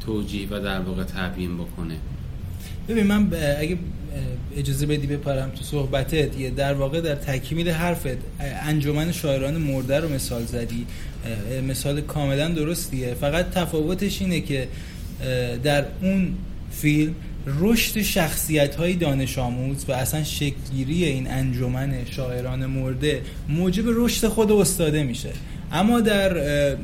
توجیه 0.06 0.46
و 0.50 0.60
در 0.60 0.80
واقع 0.80 1.04
تبیین 1.04 1.56
بکنه. 1.56 1.96
ببین 2.88 3.06
من 3.06 3.32
اگه 3.58 3.78
اجازه 4.56 4.86
بدی 4.86 5.06
بپرم 5.06 5.50
تو 5.50 5.64
صحبتت 5.64 6.40
یه 6.40 6.50
در 6.50 6.74
واقع 6.74 7.00
در 7.00 7.14
تکمیل 7.14 7.68
حرفت. 7.68 8.18
انجمن 8.40 9.12
شاعران 9.12 9.56
مرده 9.56 10.00
رو 10.00 10.08
مثال 10.08 10.44
زدی. 10.44 10.86
مثال 11.68 12.00
کاملا 12.00 12.48
درستیه. 12.48 13.14
فقط 13.14 13.50
تفاوتش 13.50 14.22
اینه 14.22 14.40
که 14.40 14.68
در 15.64 15.84
اون 16.02 16.34
فیلم 16.70 17.14
رشد 17.46 18.02
شخصیت 18.02 18.74
های 18.74 18.94
دانش 18.94 19.38
آموز 19.38 19.84
و 19.88 19.92
اصلا 19.92 20.24
شکلگیری 20.24 21.04
این 21.04 21.30
انجمن 21.30 21.94
شاعران 22.10 22.66
مرده 22.66 23.22
موجب 23.48 23.84
رشد 23.86 24.28
خود 24.28 24.52
استاده 24.52 25.02
میشه. 25.02 25.30
اما 25.72 26.00
در 26.00 26.36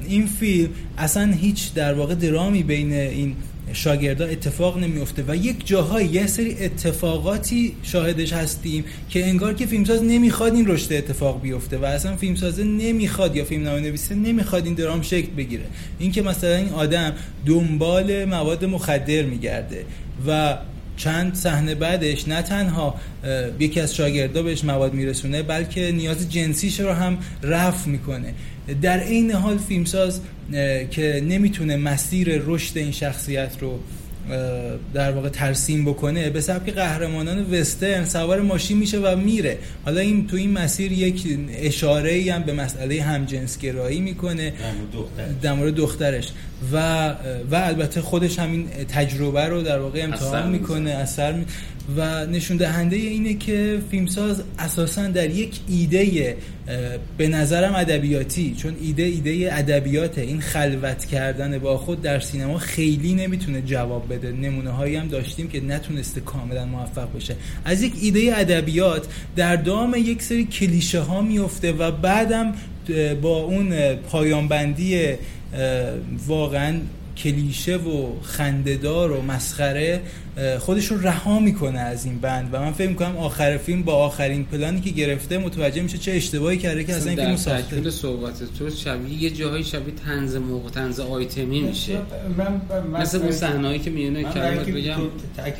این 0.09 0.27
فیلم 0.27 0.70
اصلا 0.98 1.33
هیچ 1.33 1.74
در 1.74 1.94
واقع 1.94 2.14
درامی 2.14 2.62
بین 2.62 2.92
این 2.92 3.37
شاگردا 3.72 4.26
اتفاق 4.26 4.78
نمیفته 4.78 5.24
و 5.28 5.37
یک 5.37 5.66
جاهای 5.66 6.07
یه 6.07 6.26
سری 6.26 6.57
اتفاقاتی 6.61 7.72
شاهدش 7.83 8.33
هستیم 8.33 8.85
که 9.11 9.26
انگار 9.26 9.54
که 9.54 9.66
فیلمساز 9.66 10.02
نمی‌خواد 10.02 10.54
این 10.54 10.66
رشد 10.66 10.92
اتفاق 10.92 11.40
بیفته 11.40 11.78
و 11.78 11.85
اصلا 11.85 12.16
فیلمسازه 12.16 12.64
نمی‌خواد 12.64 13.37
یا 13.37 13.44
فیلم 13.44 13.68
نویسه 13.68 14.14
نمی‌خواد 14.14 14.64
این 14.64 14.74
درام 14.74 15.02
شکل 15.02 15.31
بگیره. 15.37 15.64
اینکه 15.98 16.22
مثلا 16.22 16.57
این 16.57 16.68
آدم 16.68 17.12
دنبال 17.46 18.24
مواد 18.24 18.64
مخدر 18.64 19.22
میگرده 19.22 19.85
و 20.26 20.59
چند 20.99 21.35
صحنه 21.35 21.75
بعدش 21.75 22.29
نه 22.29 22.43
تنها 22.43 22.95
یکی 23.61 23.81
از 23.81 23.95
شاگردا 23.95 24.43
بهش 24.43 24.65
مواد 24.65 24.95
میرسونه 24.95 25.43
بلکه 25.43 25.93
نیاز 25.93 26.31
جنسیش 26.31 26.81
رو 26.81 26.93
هم 26.93 27.19
رفع 27.43 27.91
می‌کنه. 27.91 28.35
در 28.83 29.01
عین 29.01 29.31
حال 29.31 29.59
فیلمساز 29.59 30.21
که 30.91 31.23
نمی‌تونه 31.29 31.77
مسیر 31.77 32.43
رشد 32.47 32.79
این 32.79 32.93
شخصیت 32.93 33.51
رو 33.61 33.81
در 34.95 35.12
واقع 35.12 35.29
ترسیم 35.29 35.85
بکنه 35.85 36.31
به 36.31 36.41
سبک 36.41 36.75
قهرمانان 36.75 37.55
وسترن 37.55 38.05
سوار 38.05 38.41
ماشین 38.41 38.79
میشه 38.79 38.99
و 38.99 39.17
میره. 39.17 39.59
حالا 39.85 40.01
این 40.01 40.27
تو 40.27 40.37
این 40.37 40.53
مسیر 40.53 40.93
یک 40.93 41.38
اشاره 41.51 42.12
ای 42.12 42.31
هم 42.31 42.43
به 42.43 42.53
مسئله 42.53 43.03
همجنسگرایی 43.03 44.01
می‌کنه. 44.01 44.53
در 45.43 45.53
مورد 45.53 45.75
دخترش. 45.75 46.29
و 46.73 47.09
و 47.51 47.55
البته 47.55 48.01
خودش 48.01 48.38
همین 48.38 48.69
تجربه 48.69 49.45
رو 49.45 49.62
در 49.62 49.79
واقع 49.79 50.03
امتحان 50.03 50.49
می‌کنه 50.49 50.91
اثر 50.91 51.33
می... 51.33 51.45
و 51.96 52.27
نشون 52.27 52.57
دهنده 52.57 52.96
اینه 52.96 53.35
که 53.35 53.81
فیلمساز 53.90 54.42
اساسا 54.59 55.07
در 55.07 55.31
یک 55.31 55.61
ایده 55.68 56.37
به 57.18 57.29
نظرم 57.29 57.74
ادبیاتی 57.74 58.55
چون 58.55 58.77
ایده 58.81 59.03
ایده 59.03 59.48
ادبیات 59.53 60.18
این 60.18 60.40
خلوت 60.40 61.05
کردن 61.05 61.59
با 61.59 61.77
خود 61.77 62.03
در 62.03 62.20
سینما 62.20 62.59
خیلی 62.59 63.14
نمی‌تونه 63.14 63.62
جواب 63.62 64.14
بده. 64.14 64.33
نمونه 64.33 64.70
هایی 64.70 64.96
هم 64.96 65.09
داشتیم 65.09 65.48
که 65.48 65.61
نتونسته 65.61 66.20
کاملا 66.20 66.64
موفق 66.64 67.16
بشه. 67.16 67.37
از 67.64 67.83
یک 67.83 67.92
ایده 68.01 68.33
ادبیات 68.37 69.07
در 69.37 69.57
دام 69.57 69.94
یک 69.98 70.22
سری 70.22 70.44
کلیشه 70.44 71.01
ها 71.01 71.20
میفته 71.20 71.72
و 71.72 71.90
بعدم 71.90 72.55
با 73.22 73.38
اون 73.38 73.94
پایانبندی 73.94 75.01
واقعا 76.27 76.74
کلیشه 77.16 77.77
و 77.77 78.20
خندهدار 78.22 79.12
و 79.12 79.22
مسخره 79.22 80.01
خودش 80.59 80.87
رو 80.87 81.01
رها 81.01 81.38
می‌کنه 81.38 81.79
از 81.79 82.05
این 82.05 82.18
بند 82.18 82.48
و 82.53 82.61
من 82.61 82.72
فکر 82.72 82.88
می‌کنم 82.88 83.16
آخر 83.16 83.57
فیلم 83.57 83.83
با 83.83 83.94
آخرین 83.94 84.44
پلانی 84.44 84.81
که 84.81 84.90
گرفته 84.90 85.38
متوجه 85.38 85.83
میشه 85.83 85.98
چه 85.98 86.12
اشتباهی 86.12 86.59
کرده 86.59 86.85
که 86.85 86.94
اصلا 86.94 87.11
این 87.11 87.20
فیلم 87.24 87.37
ساخته. 87.37 87.90
صحبت 87.90 88.59
تو 88.59 88.70
شبیه 88.70 89.22
یه 89.22 89.31
جاهای 89.31 89.64
شبیه 89.64 89.94
تنز 89.94 90.37
موقع 90.37 90.70
تنز 90.70 91.01
آیتمی 91.01 91.61
میشه. 91.61 91.98
من 92.37 92.61
مثل 93.01 93.18
اون 93.18 93.33
صحنه‌ای 93.33 93.79
که 93.79 93.90
میونه 93.90 94.24
کلمات 94.24 94.68
بگم 94.68 95.01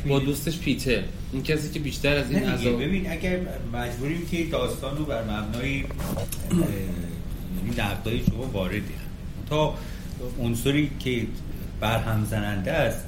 با 0.07 0.19
دوستش 0.19 0.59
پیتر. 0.59 0.99
این 1.33 1.43
کسی 1.43 1.69
که 1.69 1.79
بیشتر 1.79 2.17
از 2.17 2.31
این 2.31 2.43
عذاب 2.43 2.83
ببین 2.83 3.11
اگر 3.11 3.39
مجبوریم 3.73 4.27
که 4.31 4.45
داستان 4.51 4.97
رو 4.97 5.05
بر 5.05 5.23
مبنای 5.23 5.69
این 5.69 5.85
نقدای 7.77 8.19
شما 8.29 8.43
واردی 8.53 8.81
تا 9.49 9.73
عنصری 10.39 10.91
که 10.99 11.21
برهم 11.79 12.27
زننده 12.31 12.71
است 12.71 13.05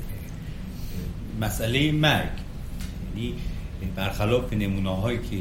مسئله 1.41 1.91
مرگ. 1.91 2.29
یعنی 3.15 3.33
برخلاف 3.95 4.53
نمونه 4.53 4.95
هایی 4.95 5.17
که 5.17 5.37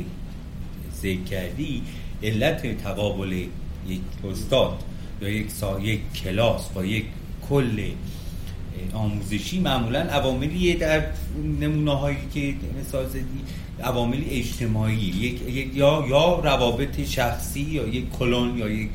ذکر 1.02 1.22
کردی 1.22 1.82
علت 2.22 2.82
تقابل 2.84 3.32
یک 3.32 4.00
استاد 4.30 4.82
یا 5.22 5.28
یک 5.28 5.50
سا 5.50 5.80
یک 5.80 6.00
کلاس 6.12 6.68
با 6.68 6.84
یک 6.84 7.04
کل 7.48 7.90
آموزشی 8.92 9.60
معمولا 9.60 10.00
عواملی 10.00 10.74
در 10.74 11.02
نمونه 11.60 11.94
هایی 11.98 12.16
که 12.34 12.54
مثال 12.80 13.08
زدی. 13.08 13.40
عوامل 13.82 14.20
اجتماعی 14.30 14.96
یک 14.96 15.40
یا 15.74 16.04
یا 16.08 16.40
روابط 16.44 17.04
شخصی 17.04 17.60
یا 17.60 17.88
یک 17.88 18.10
کلون 18.10 18.58
یا 18.58 18.68
یک 18.68 18.90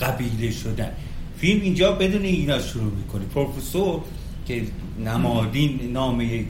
قبیله 0.00 0.50
شدن. 0.50 0.92
فیلم 1.38 1.60
اینجا 1.60 1.92
بدون 1.92 2.22
اینا 2.22 2.58
شروع 2.58 2.92
می‌کنه. 2.92 3.24
پروفسور 3.24 4.00
که 4.46 4.62
نمادین 5.04 5.92
نام 5.92 6.20
یک 6.20 6.46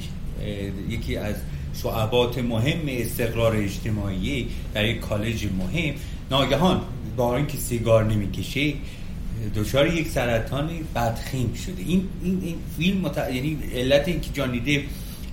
یکی 0.89 1.17
از 1.17 1.35
شعبات 1.83 2.39
مهم 2.39 2.81
استقرار 2.89 3.57
اجتماعی 3.57 4.47
در 4.75 4.85
یک 4.85 5.01
کالج 5.01 5.47
مهم. 5.59 5.95
ناگهان 6.31 6.81
با 7.17 7.37
اینکه 7.37 7.59
سیگار 7.59 8.05
نمی‌کشه 8.05 8.73
دچار 9.57 9.95
یک 9.95 10.09
سرطان 10.09 10.71
بدخیم 10.95 11.55
شده. 11.55 11.83
این 11.87 12.09
این, 12.23 12.41
این 12.45 12.57
فیلم 12.79 13.01
مت... 13.01 13.17
یعنی 13.17 13.59
علت 13.75 14.09
اینکه 14.09 14.31
جانیده 14.33 14.85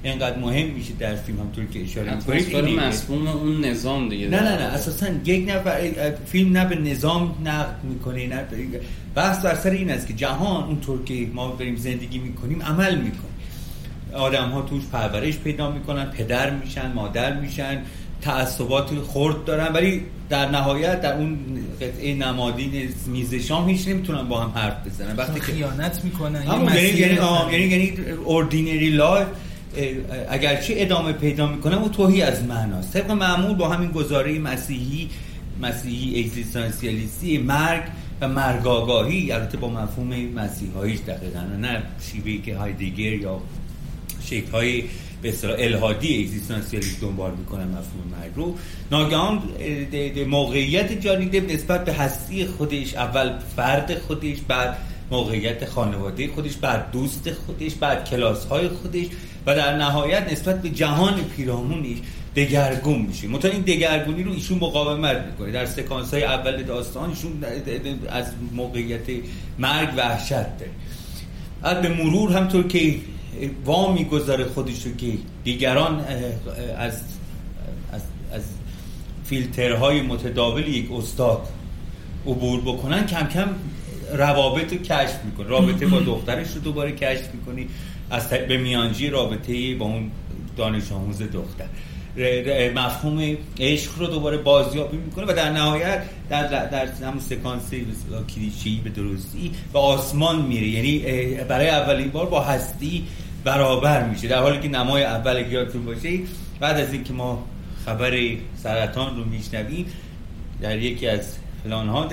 اینقدر 0.03 0.39
مهم 0.39 0.67
میشه 0.67 0.93
در 0.99 1.15
فیلم 1.15 1.39
همطور 1.39 1.65
که 1.65 1.83
اشاره 1.83 2.15
می‌کنید 2.15 2.79
مفهوم 2.79 3.27
اون 3.27 3.65
نظام 3.65 4.09
دیگه 4.09 4.27
نه 4.27 4.39
نه 4.39 4.49
نه 4.49 4.63
اساسا 4.63 5.07
یک 5.25 5.49
نفر 5.49 5.91
فیلم 6.25 6.57
نه 6.57 6.65
به 6.65 6.75
نظام 6.75 7.35
نقد 7.45 7.75
می‌کنه 7.83 8.27
نه 8.27 8.43
بحث 9.15 9.41
در 9.41 9.55
سر 9.55 9.69
این 9.69 9.91
است 9.91 10.07
که 10.07 10.13
جهان 10.13 10.63
اونطور 10.63 11.03
که 11.03 11.27
ما 11.33 11.55
داریم 11.59 11.75
زندگی 11.75 12.19
می‌کنیم 12.19 12.61
عمل 12.61 12.95
می‌کنه. 12.95 13.33
آدم 14.13 14.49
ها 14.49 14.61
توش 14.61 14.83
پرورش 14.91 15.37
پیدا 15.37 15.71
می‌کنن 15.71 16.05
پدر 16.05 16.49
میشن 16.49 16.91
مادر 16.93 17.39
میشن 17.39 17.81
تعصبات 18.21 18.89
خرد 19.07 19.45
دارن 19.45 19.73
ولی 19.73 20.01
در 20.29 20.49
نهایت 20.49 21.01
در 21.01 21.13
اون 21.17 21.37
قطعه 21.81 22.15
نمادین 22.15 22.89
میز 23.07 23.33
شام 23.33 23.69
هیچ 23.69 23.87
نمی‌تونن 23.87 24.27
با 24.27 24.39
هم 24.39 24.49
حرف 24.49 24.87
بزنن. 24.87 25.15
وقتی 25.15 25.39
خیانت 25.39 26.01
می‌کنن 26.03 26.43
یعنی 26.47 26.99
یعنی 26.99 27.15
یعنی 27.51 27.65
یعنی 27.65 27.93
ordinary 28.25 28.89
life 28.89 29.27
اگرچه 30.29 30.73
ادامه 30.77 31.11
پیدا 31.11 31.47
می‌کنه 31.47 31.75
و 31.75 31.89
تهی 31.89 32.21
از 32.21 32.43
معناست. 32.43 32.93
طبق 32.93 33.11
معمول 33.11 33.55
با 33.55 33.69
همین 33.69 33.91
گزاره 33.91 34.39
مسیحی 34.39 35.09
مسیحی 35.61 36.23
اگزیستانسیالیستی 36.23 37.37
مرگ 37.37 37.83
و 38.21 38.27
مرگ‌آگاهی 38.27 39.31
البته 39.31 39.57
با 39.57 39.69
مفهوم 39.69 40.15
مسیحاییش 40.35 40.99
دقیقا 41.07 41.39
نه 41.39 41.83
شیوهی 42.11 42.41
که 42.41 42.57
هایدگر 42.57 43.13
یا 43.13 43.41
شکل 44.21 44.51
های 44.51 44.83
به 45.21 45.29
اصطلاح 45.29 45.55
الهادی 45.59 46.23
اگزیستانسیالیسم 46.23 47.01
دنبال 47.01 47.31
می‌کنن 47.31 47.63
مفهوم 47.63 48.07
مرگ 48.21 48.31
رو 48.35 48.55
ناگهان 48.91 49.41
موقعیت 50.27 51.01
جانی 51.01 51.39
نسبت 51.39 51.85
به 51.85 51.93
هستی 51.93 52.45
خودش 52.45 52.95
اول 52.95 53.33
فرد 53.55 53.99
خودش 53.99 54.37
بعد 54.47 54.77
موقعیت 55.11 55.65
خانواده 55.69 56.27
خودش 56.27 56.55
بعد 56.55 56.91
دوست 56.91 57.31
خودش 57.33 57.73
بعد 57.73 58.09
کلاس 58.09 58.45
های 58.45 58.67
خودش 58.67 59.05
و 59.45 59.55
در 59.55 59.77
نهایت 59.77 60.31
نسبت 60.31 60.61
به 60.61 60.69
جهان 60.69 61.23
پیرامونش 61.23 61.97
دگرگون 62.35 63.01
میشه. 63.01 63.27
متا 63.27 63.47
این 63.47 63.61
دگرگونی 63.61 64.23
رو 64.23 64.31
ایشون 64.31 64.57
مقاومت 64.57 65.17
می‌کنه. 65.17 65.51
در 65.51 65.65
سکانس 65.65 66.13
های 66.13 66.23
اول 66.23 66.63
داستان 66.63 67.09
ایشون 67.09 67.43
از 68.09 68.25
موقعیت 68.53 69.09
مرگ 69.59 69.89
وحشت 69.97 70.31
داره. 70.31 70.71
از 71.63 71.81
به 71.81 71.89
مرور 71.89 72.37
همطور 72.37 72.67
که 72.67 72.95
وا 73.65 73.97
خودش 74.55 74.85
رو 74.85 74.95
که 74.95 75.13
دیگران 75.43 75.99
از 76.77 76.93
از, 77.91 78.01
از 78.31 78.41
فیلترهای 79.25 80.01
متداول 80.01 80.67
یک 80.67 80.91
استاد 80.91 81.47
عبور 82.27 82.61
بکنن 82.61 83.05
کم 83.05 83.27
کم 83.27 83.49
روابط 84.13 84.73
رو 84.73 84.77
کشف 84.79 85.23
می‌کنه 85.25 85.47
رابطه 85.47 85.87
با 85.87 85.99
دخترش 85.99 86.47
رو 86.51 86.61
دوباره 86.61 86.91
کشف 86.91 87.33
می‌کنی. 87.33 87.67
از 88.11 88.29
به 88.29 88.57
میانجی 88.57 89.09
رابطه 89.09 89.75
با 89.75 89.85
اون 89.85 90.11
دانش 90.57 90.91
آموز 90.91 91.21
دختر. 91.21 91.65
مفهوم 92.75 93.37
عشق 93.59 93.91
رو 93.97 94.07
دوباره 94.07 94.37
بازیابی 94.37 94.97
می‌کنه 94.97 95.25
و 95.25 95.33
در 95.33 95.49
نهایت 95.49 96.03
در 96.29 96.47
در 96.47 96.85
همون 96.85 97.19
سکانس 97.19 97.71
کلیشه‌ای 98.35 98.75
به 98.83 98.89
درستی 98.89 99.51
به 99.73 99.79
آسمان 99.79 100.41
میره. 100.41 100.67
یعنی 100.67 100.99
برای 101.43 101.69
اولین 101.69 102.09
بار 102.09 102.25
با 102.25 102.41
هستی 102.41 103.05
برابر 103.43 104.09
میشه. 104.09 104.27
در 104.27 104.39
حالی 104.39 104.59
که 104.59 104.67
نمای 104.67 105.03
اول 105.03 105.45
یادتون 105.51 105.85
باشه 105.85 106.19
بعد 106.59 106.79
از 106.79 106.93
اینکه 106.93 107.13
ما 107.13 107.45
خبر 107.85 108.19
سرطان 108.63 109.17
رو 109.17 109.25
میشنویم 109.25 109.85
در 110.61 110.77
یکی 110.77 111.07
از 111.07 111.37
فلان 111.63 111.89
ها 111.89 112.07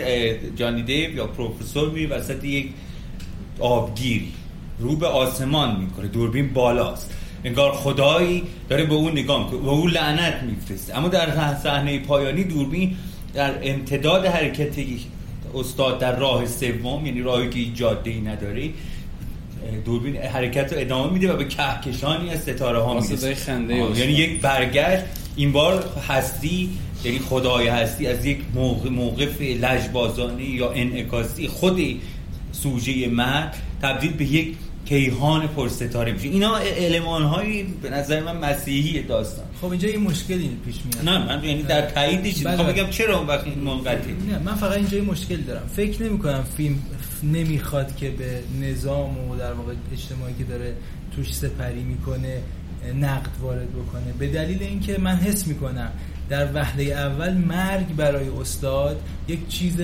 جانی 0.57 0.83
دیو 0.83 1.15
یا 1.15 1.27
پروفسور 1.27 1.91
میره 1.91 2.17
وسط 2.17 2.45
یک 2.45 2.69
آبگیری 3.61 4.33
رو 4.79 4.97
به 4.97 5.07
آسمان 5.07 5.81
می‌کنه 5.81 6.07
دوربین 6.09 6.53
بالاست. 6.53 7.15
انگار 7.45 7.73
خدایی 7.73 8.43
داره 8.69 8.85
به 8.85 8.95
اون 8.95 9.13
نگاه 9.13 9.45
می‌کنه 9.45 9.61
و 9.61 9.69
اون 9.69 9.91
لعنت 9.91 10.43
میفرسته 10.43 10.99
اما 10.99 11.09
در 11.09 11.55
صحنه 11.55 11.99
پایانی 11.99 12.45
دوربین 12.45 12.97
در 13.35 13.55
امتداد 13.63 14.27
حرکت 14.27 14.75
استاد 15.55 15.99
در 15.99 16.17
راه 16.17 16.47
سوم 16.47 17.07
یعنی 17.07 17.23
راهی 17.23 17.49
که 17.49 17.65
جاده 17.75 18.11
ای 18.11 18.21
نداره 18.21 18.71
دوربین 19.85 20.17
حرکت 20.17 20.73
رو 20.73 20.79
ادامه 20.81 21.13
میده 21.13 21.33
و 21.33 21.37
به 21.37 21.45
کهکشانی 21.45 22.31
از 22.31 22.43
ستاره 22.43 22.79
ها 22.79 23.01
خنده 23.47 23.75
یعنی 23.75 24.13
یک 24.13 24.41
برگشت. 24.41 25.05
این 25.37 25.53
بار 25.53 25.85
هستی 26.09 26.71
یعنی 27.05 27.19
خدای 27.19 27.69
هستی 27.69 28.07
از 28.07 28.25
یک 28.25 28.39
موقف 28.91 29.41
لجبازانه 29.41 30.45
یا 30.45 30.73
انعکاسی 30.73 31.49
خود 31.49 31.81
سوژه 32.53 33.09
مرد 33.09 33.57
تبدیل 33.83 34.13
به 34.13 34.25
یک 34.25 34.57
کیهان 34.85 35.47
پرستاره 35.47 36.13
میشه. 36.13 36.29
اینا 36.29 36.59
علمان 36.59 37.23
های 37.23 37.63
به 37.63 37.91
نظر 37.91 38.23
من 38.23 38.37
مسیحی 38.37 39.03
داستان. 39.03 39.45
خب 39.61 39.71
اینجا 39.71 39.89
یه 39.89 39.99
مشکلی 39.99 40.51
پیش 40.65 40.77
میاد. 40.85 41.09
نه 41.09 41.27
من 41.27 41.45
یعنی 41.45 41.63
در 41.63 41.81
بله. 41.81 42.33
می‌خوام 42.51 42.67
بگم 42.67 42.91
چرا 42.91 43.19
اون 43.19 43.27
وقت 43.27 43.45
این 43.45 43.59
منقطع؟ 43.59 44.11
نه 44.31 44.39
من 44.39 44.55
فقط 44.55 44.77
اینجا 44.77 44.97
یه 44.97 45.03
مشکل 45.03 45.37
دارم. 45.37 45.71
فکر 45.77 46.03
نمی 46.03 46.19
کنم 46.19 46.45
فیلم 46.57 46.79
نمی‌خواد 47.23 47.97
که 47.97 48.11
به 48.11 48.41
نظام 48.61 49.31
و 49.31 49.37
در 49.37 49.53
واقع 49.53 49.73
اجتماعی 49.93 50.35
که 50.39 50.45
داره 50.45 50.75
توش 51.17 51.35
سپری 51.35 51.83
می‌کنه 51.83 52.39
نقد 53.01 53.31
وارد 53.41 53.69
بکنه. 53.71 54.13
به 54.19 54.27
دلیل 54.27 54.63
اینکه 54.63 54.99
من 54.99 55.17
حس 55.17 55.47
می‌کنم 55.47 55.93
در 56.31 56.53
وهله 56.55 56.85
اول 56.85 57.35
مرگ 57.35 57.97
برای 57.97 58.29
استاد 58.29 59.03
یک 59.29 59.49
چیز 59.49 59.77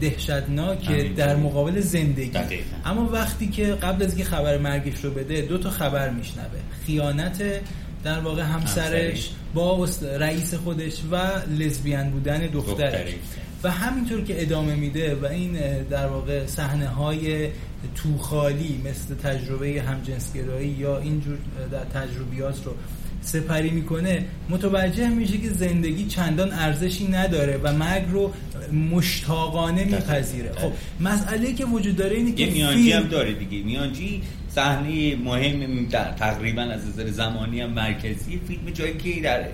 دهشتناکه 0.00 1.12
در 1.16 1.36
مقابل 1.36 1.80
زندگی. 1.80 2.38
اما 2.84 3.08
وقتی 3.12 3.48
که 3.48 3.64
قبل 3.66 4.02
از 4.02 4.08
اینکه 4.08 4.24
خبر 4.24 4.58
مرگش 4.58 5.04
رو 5.04 5.10
بده 5.10 5.40
دو 5.40 5.58
تا 5.58 5.70
خبر 5.70 6.10
میشنوه. 6.10 6.60
خیانت 6.86 7.42
در 8.04 8.20
واقع 8.20 8.42
همسرش 8.42 9.30
با 9.54 9.88
رئیس 10.18 10.54
خودش 10.54 10.94
و 11.10 11.16
لزبیان 11.58 12.10
بودن 12.10 12.38
دخترش. 12.46 13.14
و 13.62 13.70
همینطور 13.70 14.24
که 14.24 14.42
ادامه 14.42 14.74
میده 14.74 15.14
و 15.14 15.26
این 15.26 15.58
در 15.90 16.06
واقع 16.06 16.46
صحنه 16.46 16.88
های 16.88 17.48
توخالی 17.94 18.82
مثل 18.84 19.14
تجربه 19.14 19.82
همجنسگرایی 19.82 20.68
یا 20.68 20.98
اینجور 20.98 21.38
در 21.72 21.84
تجربیات 21.84 22.64
رو 22.64 22.74
سپری 23.28 23.70
می‌کنه 23.70 24.24
متوجه 24.48 25.08
میشه 25.08 25.38
که 25.38 25.50
زندگی 25.50 26.04
چندان 26.06 26.52
ارزشی 26.52 27.08
نداره 27.08 27.60
و 27.62 27.72
مرگ 27.72 28.04
رو 28.10 28.32
مشتاقانه 28.90 29.84
میپذیره. 29.84 30.52
خب 30.56 30.72
مسئله 31.00 31.52
که 31.52 31.64
وجود 31.64 31.96
داره 31.96 32.16
اینه 32.16 32.32
که 32.32 32.46
میانجی 32.46 32.92
هم 32.92 33.02
داره 33.02 33.32
دیگه. 33.32 33.64
میانجی 33.64 34.22
صحنه 34.54 35.16
مهم 35.16 35.88
تقریبا 36.18 36.62
از 36.62 36.88
نظر 36.88 37.10
زمانی 37.10 37.60
هم 37.60 37.70
مرکزی 37.70 38.40
فیلم 38.48 38.70
جایی 38.74 38.96
که 38.96 39.20
در 39.20 39.44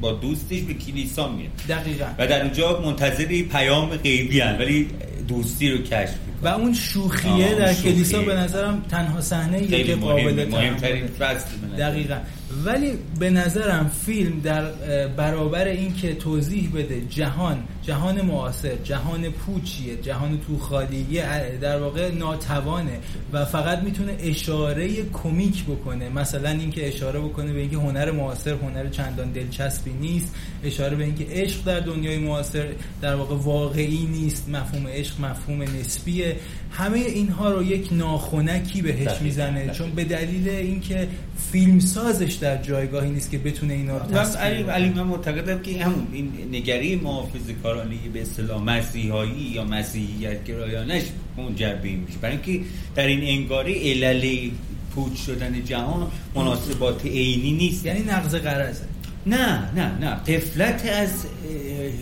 با 0.00 0.12
دوستش 0.12 0.60
به 0.60 0.74
کلیسا 0.74 1.28
میره 1.28 1.50
دقیقا. 1.68 2.06
و 2.18 2.26
در 2.26 2.42
اونجا 2.42 2.80
منتظر 2.84 3.24
پیام 3.42 3.88
غیبی 3.88 4.40
هن 4.40 4.58
ولی 4.58 4.88
دوستی 5.28 5.70
رو 5.70 5.78
کشف 5.78 6.14
و 6.42 6.48
اون 6.48 6.74
شوخیه 6.74 7.54
در 7.54 7.74
کلیسا 7.74 8.22
به 8.22 8.34
نظرم 8.34 8.82
تنها 8.90 9.20
صحنه 9.20 9.66
که 9.66 9.94
قابل 9.94 10.46
مهمترین 10.50 11.06
فصل 11.06 11.46
دقیقا. 11.78 12.16
ولی 12.64 12.92
به 13.18 13.30
نظرم 13.30 13.88
فیلم 13.88 14.40
در 14.40 14.72
برابر 15.16 15.64
اینکه 15.64 16.14
توضیح 16.14 16.70
بده 16.74 17.00
جهان 17.00 17.64
جهان 17.82 18.20
معاصر 18.20 18.76
جهان 18.84 19.30
پوچیه 19.30 19.96
جهان 19.96 20.40
تو 20.46 20.58
خالیه 20.58 21.58
در 21.60 21.80
واقع 21.80 22.10
ناتوانه 22.10 22.98
و 23.32 23.44
فقط 23.44 23.78
می‌تونه 23.78 24.16
اشاره 24.20 24.88
کمیک 25.12 25.64
بکنه. 25.64 26.08
مثلا 26.08 26.48
اینکه 26.48 26.88
اشاره 26.88 27.20
بکنه 27.20 27.52
به 27.52 27.60
اینکه 27.60 27.76
هنر 27.76 28.10
معاصر 28.10 28.54
هنر 28.54 28.88
چندان 28.88 29.32
دلچسبی 29.32 29.92
نیست. 29.92 30.34
اشاره 30.64 30.96
به 30.96 31.04
اینکه 31.04 31.26
عشق 31.30 31.64
در 31.64 31.80
دنیای 31.80 32.18
معاصر 32.18 32.68
در 33.02 33.14
واقع 33.14 33.36
واقعی 33.36 34.06
نیست. 34.06 34.48
مفهوم 34.48 34.86
عشق 34.86 35.20
مفهوم 35.20 35.62
نسبیه. 35.62 36.36
همه 36.70 36.98
اینها 36.98 37.50
رو 37.50 37.62
یک 37.62 37.88
ناخونکی 37.92 38.82
بهش 38.82 39.22
می‌زنه. 39.22 39.70
چون 39.70 39.90
به 39.90 40.04
دلیل 40.04 40.48
اینکه 40.48 41.08
فیلم 41.52 41.80
سازش 41.80 42.32
در 42.32 42.62
جایگاهی 42.62 43.10
نیست 43.10 43.30
که 43.30 43.38
بتونه 43.38 43.74
اینا 43.74 43.98
رو 43.98 44.16
علی 44.16 44.62
علی 44.62 44.88
من 44.88 45.02
معتقدم 45.02 45.62
که 45.62 45.84
همون 45.84 46.06
این 46.12 46.32
نگری 46.52 46.96
محافظه 46.96 47.52
کارانه 47.62 47.96
به 48.12 48.22
اصطلاح 48.22 48.62
مسیحایی 48.62 49.52
یا 49.54 49.64
مسیحیت 49.64 50.44
گرایانش 50.44 51.02
منجر 51.36 51.74
میشه. 51.82 52.18
برای 52.20 52.38
اینکه 52.44 52.66
در 52.94 53.06
این 53.06 53.40
انگاره 53.40 53.74
علل 53.90 54.50
پوچ 54.94 55.16
شدن 55.26 55.64
جهان 55.64 56.10
مناسبات 56.34 57.06
عینی 57.06 57.52
نیست. 57.52 57.86
یعنی 57.86 58.00
نقض 58.00 58.34
قرضه 58.34 58.87
نه 59.28 59.72
نه 59.74 59.98
نه. 60.00 60.14
قفلت 60.14 60.86
از 60.86 61.26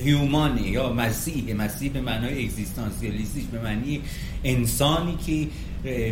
هیومانی 0.05 0.69
یا 0.69 0.93
مسیح. 0.93 1.55
مسیح 1.55 1.93
به 1.93 2.01
معنای 2.01 2.45
اگزیستانسیالیستیش 2.45 3.45
به 3.53 3.61
معنی 3.63 4.01
انسانی 4.45 5.17
که 5.27 5.49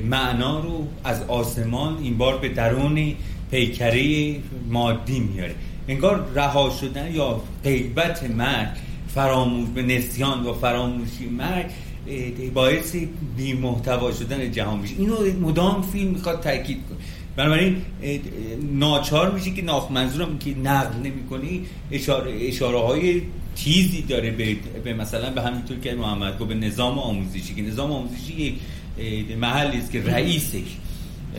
معنا 0.00 0.60
رو 0.60 0.88
از 1.04 1.22
آسمان 1.22 1.98
این 1.98 2.18
بار 2.18 2.38
به 2.38 2.48
درون 2.48 3.14
پیکره 3.50 4.36
مادی 4.68 5.20
میاره. 5.20 5.54
انگار 5.88 6.28
رها 6.34 6.70
شدن 6.80 7.14
یا 7.14 7.40
غیبت 7.64 8.30
مرگ 8.30 8.68
فراموش 9.14 9.68
به 9.68 9.82
نسیان 9.82 10.46
و 10.46 10.52
فراموشی 10.52 11.26
مرگ 11.26 11.66
باعث 12.54 12.96
بی 13.36 13.52
محتوا 13.52 14.12
شدن 14.12 14.52
جهان 14.52 14.78
میشه. 14.78 14.94
اینو 14.98 15.16
مدام 15.40 15.82
فیلم 15.82 16.10
می‌خواد 16.10 16.40
تاکید 16.40 16.78
کنه. 16.88 16.98
بنابراین 17.36 17.76
ناچار 18.72 19.30
میشه 19.30 19.50
که 19.50 19.62
ناخ 19.62 19.90
منظورم 19.90 20.38
که 20.38 20.54
نقل 20.58 20.98
نمی 20.98 21.26
کنی 21.30 21.66
اشاره, 21.92 22.32
اشاره 22.40 22.78
های 22.78 23.22
تیزی 23.56 24.02
داره 24.02 24.30
به, 24.30 24.56
به 24.84 24.94
مثلا 24.94 25.30
به 25.30 25.42
همینطور 25.42 25.78
که 25.78 25.94
محمد 25.94 26.38
گفت 26.38 26.48
به 26.48 26.54
نظام 26.54 26.98
آموزشی 26.98 27.54
که 27.54 27.62
نظام 27.62 27.92
آموزشی 27.92 28.60
محلی 29.40 29.78
است 29.78 29.92
که 29.92 30.02
رئیسش 30.02 30.76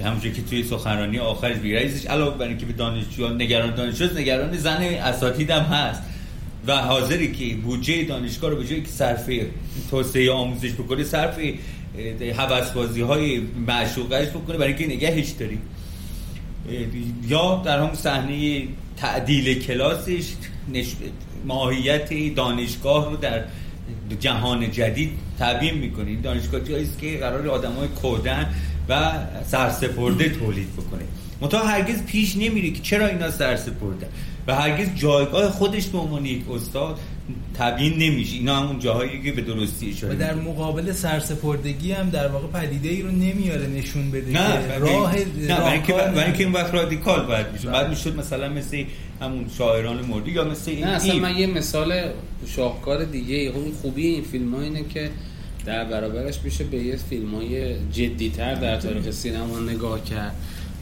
همونجور 0.05 0.32
که 0.32 0.41
توی 0.41 0.63
سخنرانی 0.63 1.19
آخرش 1.19 1.57
بی 1.57 1.74
رئیسش 1.74 2.05
علاوه 2.05 2.38
بر 2.38 2.47
اینکه 2.47 2.65
به 2.65 2.74
دانشجو 2.74 3.30
نگران 3.30 3.76
دانشجو 3.76 4.19
نگران 4.19 4.57
زن 4.57 4.82
اساتید 4.82 5.49
هم 5.49 5.63
هست. 5.63 6.01
و 6.67 6.78
حاضری 6.78 7.32
که 7.32 7.55
بودجه 7.55 8.03
دانشگاه 8.03 8.49
رو 8.49 8.57
به 8.57 8.67
جایی 8.67 8.82
که 8.82 8.89
صرف 8.89 9.30
توسعه 9.91 10.32
آموزش 10.32 10.72
بکنه 10.72 11.03
صرف 11.03 11.39
حوض 12.38 12.97
های 12.97 13.41
معشوقش 13.67 14.28
بکنه 14.28 14.57
برای 14.57 14.74
اینکه 14.74 14.95
نگهش 14.95 15.30
داریم. 15.30 15.61
یا 17.28 17.61
در 17.66 17.80
همون 17.80 17.95
صحنه 17.95 18.63
تعدیل 18.97 19.59
کلاسش 19.59 20.34
ماهیت 21.45 22.36
دانشگاه 22.36 23.09
رو 23.09 23.18
در 23.18 23.43
جهان 24.20 24.72
جدید 24.72 25.11
تبیین 25.39 25.74
می‌کنه. 25.74 26.09
این 26.09 26.22
دانشگاه 26.22 26.61
جایی 26.61 26.89
که 27.01 27.18
قرار 27.18 27.47
آدمای 27.47 27.88
کودن 27.88 28.53
و 28.89 29.11
سرسپرده 29.47 30.30
تولید 30.30 30.74
بکنه. 30.74 31.01
منتها 31.41 31.66
هرگز 31.66 32.03
پیش 32.03 32.38
نمیره 32.38 32.72
که 32.72 32.82
چرا 32.82 33.07
اینا 33.07 33.32
سرسپرده؟ 33.32 34.07
و 34.47 34.55
هرگز 34.55 34.88
جایگاه 34.95 35.51
خودش 35.51 35.88
به 35.88 35.97
عنوان 35.97 36.26
یک 36.26 36.49
استاد 36.51 36.99
تبیین 37.53 37.93
نمیشه. 37.93 38.36
اینا 38.36 38.55
همون 38.55 38.80
جاهایی 38.80 39.21
که 39.21 39.32
به 39.32 39.41
درستی 39.41 39.89
اشاره 39.89 40.15
و 40.15 40.17
در 40.17 40.34
مقابل 40.34 40.91
سرسپردگی 40.91 41.91
هم 41.91 42.09
در 42.09 42.28
واقع 42.28 42.47
پدیده 42.47 42.89
ای 42.89 43.01
رو 43.01 43.11
نمیاره 43.11 43.67
نشون 43.67 44.11
بده 44.11 44.32
نه 44.32 44.67
که 44.67 44.80
راه 44.80 45.15
نه 45.15 45.26
برای 45.47 45.73
اینکه 45.73 45.93
برای 45.93 46.23
اینکه 46.23 46.43
این 46.43 46.53
وقت 46.53 46.73
رادیکال 46.73 47.26
باید 47.26 47.45
میشه 47.53 47.69
بعد 47.69 47.89
می‌شد 47.89 48.19
مثلا 48.19 48.49
مثل 48.49 48.84
همون 49.21 49.45
شاعران 49.57 50.05
مردی 50.05 50.32
یا 50.32 50.43
مثل 50.43 50.71
این 50.71 50.84
نه 50.84 50.89
اصلا 50.89 51.15
من 51.15 51.38
یه 51.38 51.47
مثال 51.47 52.01
شاهکار 52.47 53.03
دیگه 53.03 53.36
اون 53.36 53.71
خوبی 53.82 54.07
این 54.07 54.23
فیلم 54.23 54.55
ها 54.55 54.61
اینه 54.61 54.84
که 54.93 55.09
در 55.65 55.86
برابرش 55.86 56.39
میشه 56.43 56.63
به 56.63 56.78
یه 56.78 56.95
فیلم 56.95 57.36
های 57.36 57.76
جدیتر 57.91 58.55
در 58.55 58.78
تاریخ 58.78 59.11
سینما 59.11 59.59
نگاه 59.59 60.03
کرد. 60.03 60.36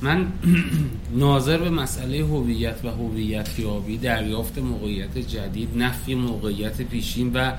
من 0.04 0.28
ناظر 1.26 1.58
به 1.58 1.70
مسئله 1.70 2.18
هویت 2.18 2.76
و 2.84 2.88
هویت 2.88 3.60
یابی 3.60 3.98
دریافت 3.98 4.58
موقعیت 4.58 5.18
جدید 5.18 5.70
نفی 5.78 6.16
موقعیت 6.16 6.82
پیشین 6.82 7.32
و 7.34 7.52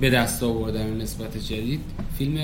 به 0.00 0.10
دست 0.10 0.42
آوردن 0.42 0.96
نسبت 0.96 1.38
جدید 1.38 1.80
فیلم 2.18 2.34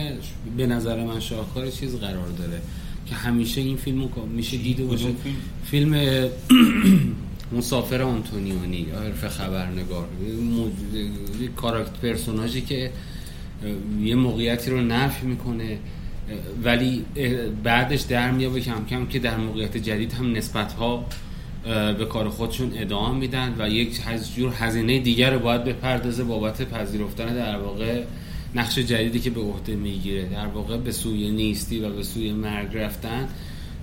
به 0.56 0.66
نظر 0.66 1.04
من 1.04 1.20
شاهکار 1.20 1.70
چیز 1.70 1.96
قرار 1.96 2.28
داره 2.28 2.60
که 3.06 3.14
همیشه 3.14 3.60
این 3.60 3.76
فیلمو 3.76 4.08
میشه 4.36 4.56
دیده 4.56 4.84
باشه. 4.84 5.08
فیلم؟ 5.64 5.94
مسافر 7.58 8.02
آنتونیونی 8.02 8.86
عرف 8.90 9.28
خبرنگار 9.28 10.08
کاراکتر 11.56 11.96
پرسوناژی 12.02 12.60
که 12.60 12.90
یه 14.02 14.14
موقعیتی 14.14 14.70
رو 14.70 14.80
نفی 14.80 15.26
می‌کنه. 15.26 15.78
ولی 16.64 17.04
بعدش 17.62 18.00
در 18.00 18.30
میابه 18.30 18.60
کم 18.60 18.84
کم 18.90 19.06
که 19.06 19.18
در 19.18 19.36
موقعیت 19.36 19.76
جدید 19.76 20.12
هم 20.12 20.32
نسبت 20.32 20.72
ها 20.72 21.04
به 21.98 22.04
کار 22.04 22.28
خودشون 22.28 22.72
ادامه 22.76 23.18
میدن 23.18 23.54
و 23.58 23.68
یک 23.68 24.00
جور 24.36 24.52
هزینه 24.58 24.98
دیگر 24.98 25.30
رو 25.30 25.38
باید 25.38 25.64
بپردازه 25.64 26.24
بابت 26.24 26.62
پذیرفتن 26.62 27.34
در 27.34 27.58
واقع 27.58 28.02
نقش 28.54 28.78
جدیدی 28.78 29.20
که 29.20 29.30
به 29.30 29.40
عهده 29.40 29.76
می‌گیره. 29.76 30.24
در 30.24 30.46
واقع 30.46 30.76
به 30.76 30.92
سوی 30.92 31.30
نیستی 31.30 31.80
و 31.80 31.90
به 31.90 32.02
سوی 32.02 32.32
مرگ 32.32 32.76
رفتن 32.76 33.28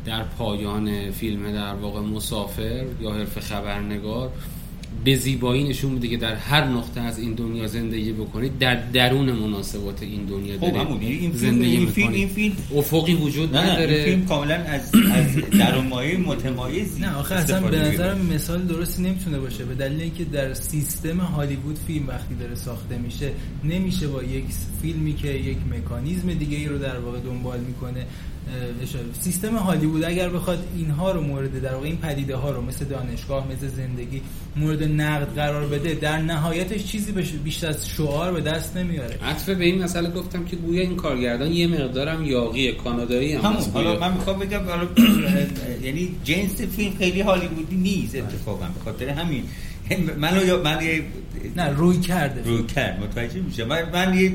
در 0.05 0.23
پایان 0.23 1.11
فیلم 1.11 1.51
در 1.51 1.73
واقع 1.73 1.99
مسافر 1.99 2.85
یا 3.01 3.11
حرف 3.11 3.39
خبرنگار 3.39 4.31
به 5.03 5.15
زیبایی 5.15 5.63
نشون 5.63 5.91
میده 5.91 6.07
که 6.07 6.17
در 6.17 6.35
هر 6.35 6.63
نقطه 6.63 7.01
از 7.01 7.19
این 7.19 7.33
دنیا 7.33 7.67
زندگی 7.67 8.11
بکنید 8.11 8.57
در 8.59 8.75
درون 8.75 9.31
مناسبات 9.31 10.03
این 10.03 10.25
دنیا 10.25 10.59
خب 10.59 10.71
دارید 10.71 11.01
این 11.01 11.31
زندگی 11.31 11.75
این 11.75 11.85
فیلم. 11.85 12.13
این 12.13 12.27
فیلم 12.27 12.55
افقی 12.75 13.13
وجود 13.13 13.55
نه 13.55 13.61
نه 13.61 13.71
نداره 13.71 13.93
این 13.93 14.05
فیلم 14.05 14.25
کاملا 14.25 14.55
از 14.55 14.91
از 14.95 15.35
درون 15.59 15.87
مایه 15.87 16.17
متمایزی 16.17 17.01
نه 17.01 17.15
آخه 17.15 17.35
اصلا 17.35 17.61
به. 17.61 17.77
نظرم 17.77 18.25
مثال 18.25 18.61
درستی 18.61 19.03
نمی‌تونه 19.03 19.39
باشه 19.39 19.65
به 19.65 19.75
دلیل 19.75 20.01
اینکه 20.01 20.23
در 20.23 20.53
سیستم 20.53 21.17
هالیوود 21.17 21.77
فیلم 21.87 22.07
وقتی 22.07 22.35
داره 22.35 22.55
ساخته 22.55 22.97
میشه 22.97 23.31
نمیشه 23.63 24.07
با 24.07 24.23
یک 24.23 24.45
فیلمی 24.81 25.13
که 25.13 25.27
یک 25.27 25.57
مکانیزم 25.71 26.33
دیگه 26.33 26.57
ای 26.57 26.67
رو 26.67 26.77
در 26.77 26.99
واقع 26.99 27.19
دنبال 27.19 27.59
می‌کنه 27.59 28.05
سیستم 29.21 29.55
هالیوود 29.55 30.03
اگر 30.03 30.29
بخواد 30.29 30.67
اینها 30.77 31.11
رو 31.11 31.21
مورد 31.21 31.61
در 31.61 31.73
واقع 31.73 31.85
این 31.85 31.97
پدیده 31.97 32.35
ها 32.35 32.51
رو 32.51 32.61
مثل 32.61 32.85
دانشگاه 32.85 33.47
مثل 33.51 33.67
زندگی 33.67 34.21
مورد 34.55 34.83
نقد 34.83 35.35
قرار 35.35 35.67
بده 35.67 35.93
در 35.93 36.17
نهایتش 36.17 36.85
چیزی 36.85 37.11
بیشتر 37.43 37.67
از 37.67 37.89
شعار 37.89 38.33
به 38.33 38.41
دست 38.41 38.77
نمیاره. 38.77 39.17
عطف 39.23 39.49
به 39.49 39.65
این 39.65 39.83
مسئله 39.83 40.09
گفتم 40.09 40.45
که 40.45 40.55
گویا 40.55 40.81
این 40.81 40.95
کارگردان 40.95 41.51
یه 41.51 41.67
مقدارم 41.67 42.25
یاقی 42.25 42.71
کانادایی 42.71 43.33
هم 43.33 43.41
همون. 43.41 43.57
هست. 43.57 43.69
حالا. 43.73 43.99
من 43.99 44.13
می‌خوام 44.13 44.39
بگم 44.39 44.61
حالا 44.67 44.87
یعنی 45.85 46.15
جنس 46.23 46.61
فیلم 46.61 46.93
خیلی 46.97 47.21
هالیوودی 47.21 47.75
نیست 47.75 48.15
اتفاقا 48.15 48.65
به 48.65 48.79
خاطر 48.85 49.09
همین. 49.09 49.43
منو 50.17 50.45
یا 50.45 50.63
من 50.63 50.79
نه 51.55 51.69
روی 51.69 51.99
کرده. 51.99 52.41
رو 52.49 52.65
کرد 52.65 52.99
متوجه 53.03 53.41
میشه 53.41 53.65
من, 53.65 53.89
من 53.93 54.19
یه 54.19 54.33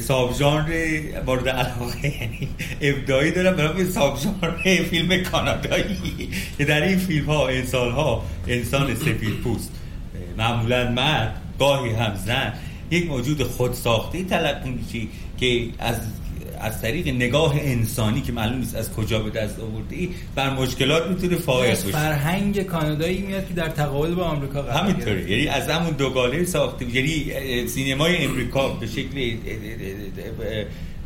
ساب 0.00 0.34
ژانر 0.34 1.02
مورد 1.26 1.48
علاقه 1.48 2.22
یعنی 2.22 2.48
ابداعی 2.80 3.30
دارم 3.30 3.56
برای 3.56 3.84
ساب 3.84 4.18
ژانر 4.18 4.82
فیلم 4.82 5.22
کانادایی. 5.22 6.28
که 6.58 6.64
در 6.64 6.82
این 6.82 6.98
فیلم 6.98 7.26
ها 7.26 7.48
انسان 7.48 7.92
ها 7.92 8.24
انسان 8.46 8.94
سفید 8.94 9.40
پوست. 9.44 9.72
معمولا 10.38 10.90
مرد 10.90 11.40
گاهی 11.58 11.92
هم 11.92 12.14
زن. 12.14 12.52
یک 12.90 13.06
موجود 13.06 13.42
خود 13.42 13.72
ساخته 13.72 14.24
تلقی 14.24 14.70
میشه 14.70 15.06
که 15.36 15.68
از 15.78 15.96
از 16.62 16.82
طریق 16.82 17.08
نگاه 17.08 17.54
انسانی 17.58 18.20
که 18.20 18.32
معلوم 18.32 18.58
نیست 18.58 18.76
از 18.76 18.92
کجا 18.92 19.18
به 19.18 19.30
دست 19.30 19.60
آورده 19.60 19.96
ای 19.96 20.08
بر 20.34 20.50
مشکلات 20.50 21.06
می‌تونه 21.06 21.36
فائق 21.36 21.72
از 21.72 21.84
باشه. 21.84 21.96
فرهنگ 21.96 22.62
کانادایی 22.62 23.18
میاد 23.18 23.48
که 23.48 23.54
در 23.54 23.68
تقابل 23.68 24.14
با 24.14 24.24
آمریکا 24.24 24.62
قرار. 24.62 24.82
همینطوره. 24.82 25.30
یعنی 25.30 25.48
از 25.48 25.68
همون 25.68 25.90
دوگانه 25.90 26.44
ساخته 26.44 26.96
یعنی 26.96 27.68
سینمای 27.68 28.24
امریکا 28.24 28.68
به 28.68 28.86
شکل 28.86 29.36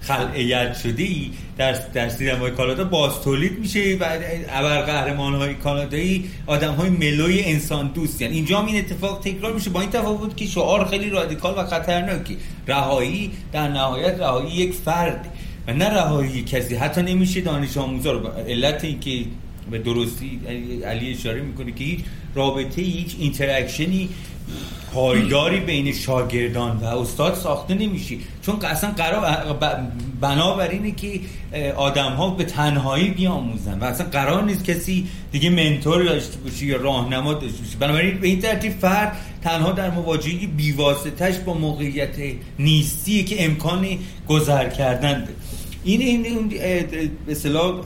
خلعیت 0.01 0.77
شده 0.77 1.03
ای 1.03 1.31
در, 1.59 1.73
در 1.73 2.09
سینمای 2.09 2.51
کانادا 2.51 2.85
باز 2.85 3.21
تولید 3.21 3.59
میشه 3.59 3.97
و 4.01 4.19
ابرقهرمان 4.49 5.35
های 5.35 5.55
کانادایی 5.55 6.31
آدم 6.47 6.73
های 6.73 6.91
ملوی 6.91 7.43
انسان 7.45 7.91
دوست. 7.95 8.23
یعنی 8.23 8.35
اینجا 8.35 8.59
هم 8.59 8.67
این 8.67 8.79
اتفاق 8.79 9.21
تکرار 9.21 9.53
میشه. 9.53 9.71
با 9.71 9.81
این 9.81 9.91
تفاوت 9.91 10.37
که 10.37 10.47
شعار 10.47 10.85
خیلی 10.85 11.11
رادیکال 11.11 11.55
و 11.57 11.65
خطرناکی. 11.65 12.37
رهایی 12.69 13.31
در 13.53 13.69
نهایت 13.69 14.21
رهایی 14.21 14.51
یک 14.51 14.73
فرد 14.73 15.33
و 15.67 15.73
نه 15.73 15.89
رهایی 15.89 16.43
کسی. 16.43 16.75
حتی 16.75 17.03
نمیشه 17.03 17.41
دانش 17.41 17.77
آموزا 17.77 18.13
رو 18.13 18.29
علت 18.29 18.85
این 18.85 19.01
که 19.01 19.25
به 19.71 19.79
درستی 19.79 20.41
علی 20.85 21.13
اشاره 21.13 21.41
می‌کنه 21.41 21.73
که 21.73 21.85
هیچ 21.85 22.01
رابطه 22.35 22.83
هیچ 22.83 23.17
interaction 23.19 24.01
ی 24.01 24.09
پایداری 24.95 25.61
بین 25.61 25.93
شاگردان 25.93 26.77
و 26.77 26.85
استاد 26.85 27.35
ساخته 27.35 27.75
نمیشه. 27.75 28.17
چون 28.43 28.65
اصلا 28.65 28.91
قرار 28.91 29.57
بنابر 30.21 30.69
اینه 30.69 30.91
که 30.91 31.21
آدم 31.77 32.13
ها 32.13 32.31
به 32.31 32.45
تنهایی 32.45 33.11
بیاموزن 33.11 33.79
و 33.79 33.85
اصلا 33.85 34.07
قرار 34.07 34.45
نیست 34.45 34.65
کسی 34.65 35.07
دیگه 35.33 35.51
mentor 35.51 36.03
داشته 36.03 36.39
باشه 36.39 36.67
یا 36.67 36.77
راهنما 36.77 37.35
داشته 37.35 37.59
باشه. 37.63 37.77
بنابراین 37.81 38.19
به 38.19 38.27
این 38.27 38.41
ترتیب 38.41 38.73
فرد 38.73 39.17
تنها 39.43 39.73
در 39.73 39.91
مواجهه 39.91 40.47
بیواسطش 40.47 41.39
با 41.39 41.55
موقعیت 41.55 42.17
نیستی 42.59 43.25
که 43.25 43.45
امکان 43.45 43.87
گذر 44.29 44.69
کردن 44.69 45.19
داره. 45.21 45.35
این 45.87 46.25
این 46.25 46.49
به 46.49 47.33
اصطلاح 47.33 47.85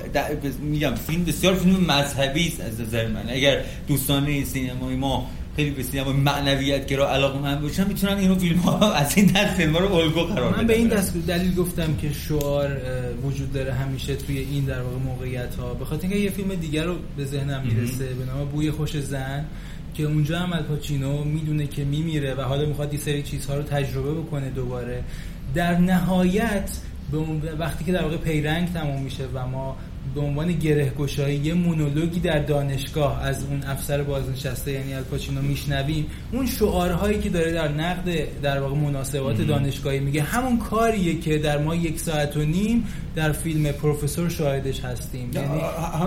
میگم 0.63 0.95
فیلم 0.95 1.25
بسیار 1.25 1.55
فیلم 1.55 1.77
مذهبی 1.77 2.49
است 2.49 2.61
از 2.61 2.81
نظر 2.81 3.09
من. 3.09 3.31
اگر 3.31 3.61
دوستان 3.89 4.45
سینمای 4.45 4.97
ما 4.97 5.31
خیلی 5.57 5.71
به 5.71 5.83
سینما 5.83 6.13
معنویت 6.13 6.87
گرا 6.87 7.15
علاقه 7.15 7.39
من 7.39 7.61
باشن 7.61 7.87
می‌تونن 7.89 8.19
اینو 8.19 8.35
فیلم 8.35 8.59
ها 8.59 8.93
از 8.93 9.17
این 9.17 9.27
دست 9.27 9.55
فیلم 9.55 9.73
ها 9.73 9.79
رو 9.79 9.95
الگو 9.95 10.21
قرار 10.21 10.51
بدن. 10.51 10.61
من 10.61 10.67
به 10.67 10.77
این 10.77 10.89
دست 10.89 11.17
دلیل 11.27 11.55
گفتم 11.55 11.97
که 11.97 12.13
شعار 12.13 12.77
وجود 13.23 13.53
داره 13.53 13.73
همیشه 13.73 14.17
توی 14.17 14.39
این 14.39 14.65
در 14.65 14.83
واقع 14.83 14.97
موقعیت 14.97 15.55
ها 15.55 15.75
به 15.75 15.85
خاطر 15.85 16.03
اینکه 16.03 16.19
یه 16.19 16.31
فیلم 16.31 16.55
دیگر 16.55 16.85
رو 16.85 16.95
به 17.17 17.25
ذهنم 17.25 17.63
می‌رسه 17.67 18.05
به 18.05 18.25
نام 18.25 18.49
بوی 18.49 18.71
خوش 18.71 19.01
زن 19.01 19.45
که 19.95 20.03
اونجا 20.03 20.39
هم 20.39 20.53
الپاچینو 20.53 21.25
می‌دونه 21.25 21.67
که 21.67 21.85
میمیره 21.85 22.35
و 22.35 22.41
حالا 22.41 22.67
می‌خواد 22.67 22.95
یه 22.95 23.01
سری 23.01 23.23
چیزها 23.23 23.57
رو 23.57 23.63
تجربه 23.63 24.15
بکنه 24.15 24.51
دوباره. 24.51 25.05
در 25.55 25.79
نهایت 25.79 26.71
به 27.13 27.53
وقتی 27.59 27.85
که 27.85 27.93
در 27.93 28.03
واقع 28.03 28.17
پیرنگ 28.17 28.73
تموم 28.73 29.03
میشه 29.03 29.25
و 29.35 29.47
ما 29.47 29.77
به 30.15 30.21
عنوان 30.21 30.53
گره 30.53 30.93
گشایی 30.99 31.37
یه 31.37 31.55
مونولوگی 31.55 32.21
در 32.21 32.39
دانشگاه 32.39 33.23
از 33.23 33.45
اون 33.45 33.63
افسر 33.63 34.03
بازنشسته 34.03 34.73
یعنی 34.73 34.95
الپاچینو 34.95 35.43
میشنویم 35.43 36.07
اون 36.33 36.47
شعارهایی 36.47 37.19
که 37.19 37.29
داره 37.29 37.53
در 37.53 37.69
نقد 37.69 38.41
در 38.43 38.61
واقع 38.61 38.75
مناسبات 38.75 39.41
دانشگاهی 39.41 40.01
میگه 40.01 40.23
همون 40.23 40.59
کاریه 40.59 41.21
که 41.21 41.39
در 41.39 41.59
ما 41.59 41.75
یک 41.75 42.01
ساعت 42.01 42.37
و 42.37 42.41
نیم 42.43 42.85
در 43.15 43.33
فیلم 43.33 43.73
پروفسور 43.73 44.29
شاهدش 44.29 44.81
هستیم. 44.81 45.31
یعنی 45.35 45.61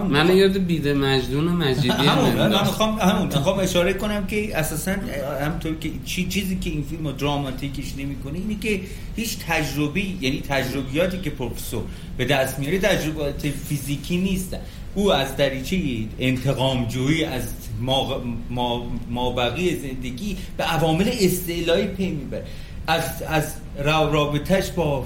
من 0.09 0.37
یاد 0.37 0.57
بیده 0.57 0.93
مجنون 0.93 1.47
و 1.47 1.51
مجیدی 1.51 1.89
هم 1.89 2.05
همون 2.05 2.35
من. 2.35 2.49
می‌خوام 2.49 2.99
همون 2.99 3.27
می‌خوام 3.27 3.59
اشاره 3.59 3.93
کنم 3.93 4.27
که 4.27 4.57
اساسا 4.57 4.95
همونطور 5.41 5.75
که 5.75 5.89
چی 6.05 6.27
چیزی 6.27 6.55
که 6.55 6.69
این 6.69 6.83
فیلم 6.83 7.07
رو 7.07 7.11
دراماتیکش 7.11 7.93
نمی‌کنه 7.97 8.39
اینه 8.39 8.59
که 8.61 8.81
هیچ 9.15 9.37
تجربه 9.47 10.01
یعنی 10.21 10.41
تجربیاتی 10.49 11.17
که 11.17 11.29
پروفسور 11.29 11.83
به 12.17 12.25
دست 12.25 12.59
میاره 12.59 12.79
تجربیات 12.79 13.47
فیزیکی 13.47 14.17
نیستن. 14.17 14.59
او 14.95 15.13
از 15.13 15.37
دریچه 15.37 15.77
انتقام 16.19 16.85
جویی 16.87 17.23
از 17.23 17.41
ما, 17.81 18.21
ما, 18.49 18.91
ما 19.09 19.31
بقیه 19.31 19.75
زندگی 19.75 20.37
به 20.57 20.63
عوامل 20.63 21.09
استعلایی 21.19 21.87
پی 21.87 22.09
می‌بره. 22.11 22.43
از 22.87 23.23
از 23.27 23.53
را- 23.83 24.11
رابطش 24.11 24.71
با 24.71 25.05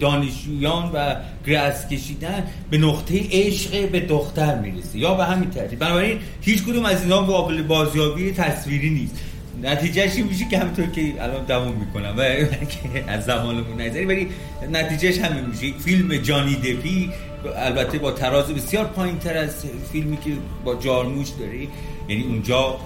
دانشجویان 0.00 0.90
و 0.94 1.14
گرس 1.46 1.88
کشیدن 1.88 2.44
به 2.70 2.78
نقطه 2.78 3.20
عشق 3.30 3.90
به 3.90 4.00
دختر 4.00 4.58
می‌رسه. 4.58 4.98
یا 4.98 5.14
به 5.14 5.24
همین 5.24 5.50
ترتیب. 5.50 5.78
بنابراین 5.78 6.18
هیچ 6.40 6.64
کدوم 6.64 6.84
از 6.84 7.02
اینا 7.02 7.20
قابل 7.22 7.62
بازیابی 7.62 8.32
تصویری 8.32 8.90
نیست. 8.90 9.14
نتیجهش 9.62 10.16
این 10.16 10.26
میشه 10.26 10.44
که 10.50 10.58
همینطور 10.58 10.86
که 10.86 11.22
الان 11.22 11.44
دوام 11.44 11.72
می‌کنم 11.72 12.14
و 12.18 12.22
از 13.14 13.24
زمانمون 13.24 13.80
نگذاری 13.80 14.04
ولی 14.04 14.28
نتیجهش 14.72 15.18
همین 15.18 15.44
میشه. 15.44 15.78
فیلم 15.78 16.16
جانی 16.16 16.54
دپی 16.54 17.10
البته 17.56 17.98
با 17.98 18.10
تراز 18.12 18.46
بسیار 18.46 18.84
پایین 18.84 19.18
تر 19.18 19.36
از 19.36 19.64
فیلمی 19.92 20.16
که 20.16 20.30
با 20.64 20.74
جارموش 20.74 21.28
داری. 21.28 21.68
یعنی 22.08 22.22
اونجا 22.22 22.76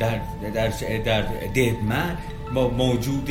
در 0.00 0.20
در 0.54 0.68
در 1.04 1.22
ددمن 1.56 2.16
با 2.54 2.70
موجود 2.70 3.30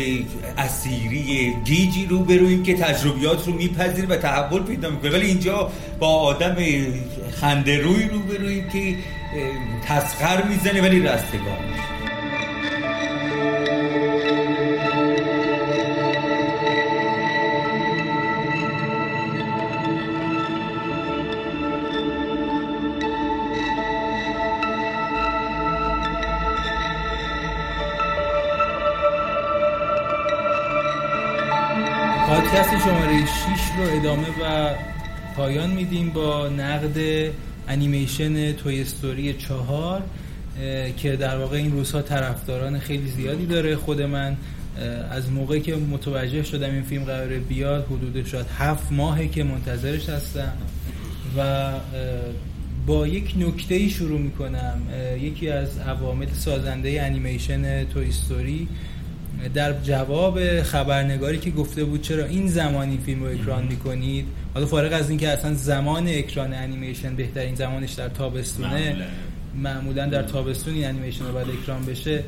اسیری 0.57 1.55
گیجی 1.65 2.05
رو 2.05 2.20
برویم 2.20 2.63
که 2.63 2.74
تجربیات 2.74 3.47
رو 3.47 3.53
میپذیر 3.53 4.05
و 4.09 4.15
تحول 4.15 4.63
پیدا 4.63 4.89
می‌کنه. 4.89 5.11
ولی 5.11 5.28
اینجا 5.28 5.72
با 5.99 6.07
آدم 6.07 6.55
خنده 7.32 7.82
روی 7.82 8.03
رو 8.03 8.20
برویم 8.20 8.70
که 8.70 8.95
تسخر 9.86 10.43
می‌زنه 10.43 10.82
ولی 10.82 10.99
رستگار 10.99 11.57
پادکست 11.59 11.99
6 33.26 33.28
رو 33.78 33.99
ادامه 33.99 34.28
و 34.28 34.76
پایان 35.36 35.70
میدیم 35.70 36.09
با 36.09 36.47
نقد 36.47 36.97
انیمیشن 37.67 38.51
توی 38.51 38.82
استوری 38.82 39.34
چهار 39.34 40.03
که 40.97 41.15
در 41.15 41.38
واقع 41.38 41.57
این 41.57 41.72
روزها 41.72 42.01
طرفداران 42.01 42.80
خیلی 42.80 43.07
زیادی 43.07 43.45
داره. 43.45 43.76
خود 43.76 44.01
من 44.01 44.38
از 45.11 45.32
موقعی 45.32 45.61
که 45.61 45.76
متوجه 45.76 46.43
شدم 46.43 46.72
این 46.72 46.84
فیلم 46.84 47.03
قراره 47.03 47.39
بیاد 47.39 47.86
حدود 47.86 48.28
شاید 48.28 48.45
هفت 48.57 48.91
ماهه 48.91 49.28
که 49.28 49.43
منتظرش 49.43 50.09
هستم 50.09 50.53
و 51.38 51.72
با 52.86 53.07
یک 53.07 53.34
نکته 53.38 53.89
شروع 53.89 54.20
می‌کنم. 54.20 54.82
یکی 55.22 55.49
از 55.49 55.78
عوامل 55.78 56.28
سازنده 56.34 57.01
انیمیشن 57.03 57.86
توی 57.86 58.07
استوری 58.07 58.67
در 59.54 59.82
جواب 59.82 60.62
خبرنگاری 60.62 61.38
که 61.38 61.52
گفته 61.52 61.84
بود 61.84 62.02
چرا 62.02 62.26
این 62.26 62.48
زمانی 62.48 63.00
فیلم 63.06 63.24
رو 63.24 63.30
اکران 63.30 63.66
می‌کنید 63.66 64.26
حالا 64.54 64.66
فارغ 64.66 64.94
از 64.94 65.10
اینکه 65.10 65.30
اصلا 65.30 65.54
زمان 65.54 66.08
اکران 66.08 66.54
انیمیشن 66.54 67.16
بهترین 67.16 67.56
زمانش 67.56 67.94
در 67.94 68.10
تابستونه 68.10 68.96
معمولا. 69.56 70.06
در 70.06 70.24
تابستون 70.24 70.74
این 70.74 70.86
انیمیشن 70.86 71.26
رو 71.26 71.34
باید 71.34 71.48
اکران 71.62 71.86
بشه 71.86 72.24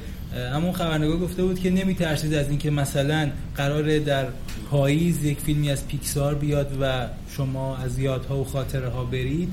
اما 0.53 0.72
خبرنگار 0.72 1.18
گفته 1.18 1.43
بود 1.43 1.59
که 1.59 1.70
نمیترسید 1.70 2.34
از 2.34 2.49
اینکه 2.49 2.72
مثلا 2.72 3.30
قراره 3.55 3.99
در 3.99 4.26
پاییز 4.72 5.24
یک 5.24 5.39
فیلمی 5.39 5.72
از 5.72 5.88
پیکسار 5.88 6.36
بیاد 6.36 6.78
و 6.82 7.07
شما 7.30 7.78
از 7.78 7.99
یادها 7.99 8.38
و 8.38 8.43
خاطره 8.43 8.89
ها 8.89 9.03
برید. 9.03 9.49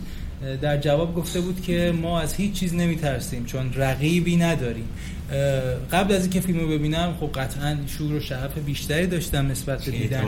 در 0.63 0.77
جواب 0.77 1.15
گفته 1.15 1.41
بود 1.41 1.63
که 1.63 1.95
ما 2.03 2.21
از 2.21 2.35
هیچ 2.35 2.53
چیز 2.53 2.75
نمیترسیم 2.75 3.45
چون 3.45 3.73
رقیبی 3.75 4.37
نداریم. 4.37 4.89
قبل 5.93 6.15
از 6.15 6.23
اینکه 6.23 6.41
فیلمو 6.41 6.69
ببینم 6.69 7.15
خب 7.21 7.31
قطعا 7.35 7.77
شور 7.87 8.13
و 8.13 8.21
شعف 8.21 8.59
بیشتری 8.59 9.07
داشتم 9.07 9.47
نسبت 9.47 9.85
به 9.85 9.91
دیدنش. 9.91 10.25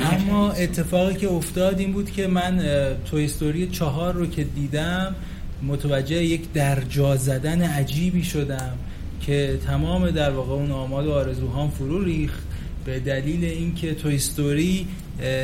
اما 0.00 0.52
اتفاقی 0.52 1.14
که 1.14 1.28
افتاد 1.28 1.78
این 1.78 1.92
بود 1.92 2.10
که 2.10 2.26
من 2.26 2.62
توی 3.10 3.24
استوری 3.24 3.66
چهار 3.66 4.14
رو 4.14 4.26
که 4.26 4.44
دیدم 4.44 5.14
متوجه 5.62 6.24
یک 6.24 6.52
درجا 6.52 7.16
زدن 7.16 7.62
عجیبی 7.62 8.24
شدم 8.24 8.72
که 9.20 9.58
تمام 9.66 10.10
در 10.10 10.30
واقع 10.30 10.52
اون 10.52 10.70
آمال 10.70 11.06
و 11.06 11.12
آرزوهام 11.12 11.70
فرو 11.70 12.04
ریخت. 12.04 12.42
به 12.84 13.00
دلیل 13.00 13.44
اینکه 13.44 13.94
توی 13.94 14.14
استوری 14.14 14.86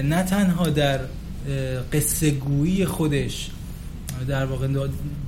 نه 0.04 0.22
تنها 0.22 0.68
در 0.68 1.00
قصه 1.92 2.30
گویی 2.30 2.84
خودش 2.84 3.50
در 4.28 4.44
واقع 4.46 4.68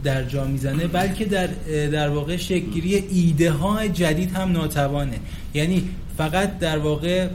در 0.05 0.25
جا 0.25 0.45
می‌زنه 0.45 0.87
بلکه 0.87 1.25
در 1.25 1.47
در 1.93 2.09
واقع 2.09 2.37
شکلگیری 2.37 2.95
ایده 2.95 3.51
های 3.51 3.89
جدید 3.89 4.33
هم 4.33 4.53
ناتوانه. 4.53 5.21
یعنی 5.55 5.89
فقط 6.19 6.59
در 6.59 6.79
واقع 6.79 7.29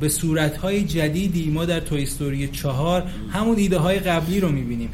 به 0.00 0.08
صورت 0.08 0.56
های 0.56 0.84
جدیدی 0.84 1.50
ما 1.50 1.64
در 1.64 1.80
توی 1.80 2.02
استوری 2.02 2.48
چهار 2.48 3.02
همون 3.32 3.56
ایده 3.56 3.78
های 3.78 3.98
قبلی 3.98 4.40
رو 4.40 4.52
می‌بینیم. 4.52 4.90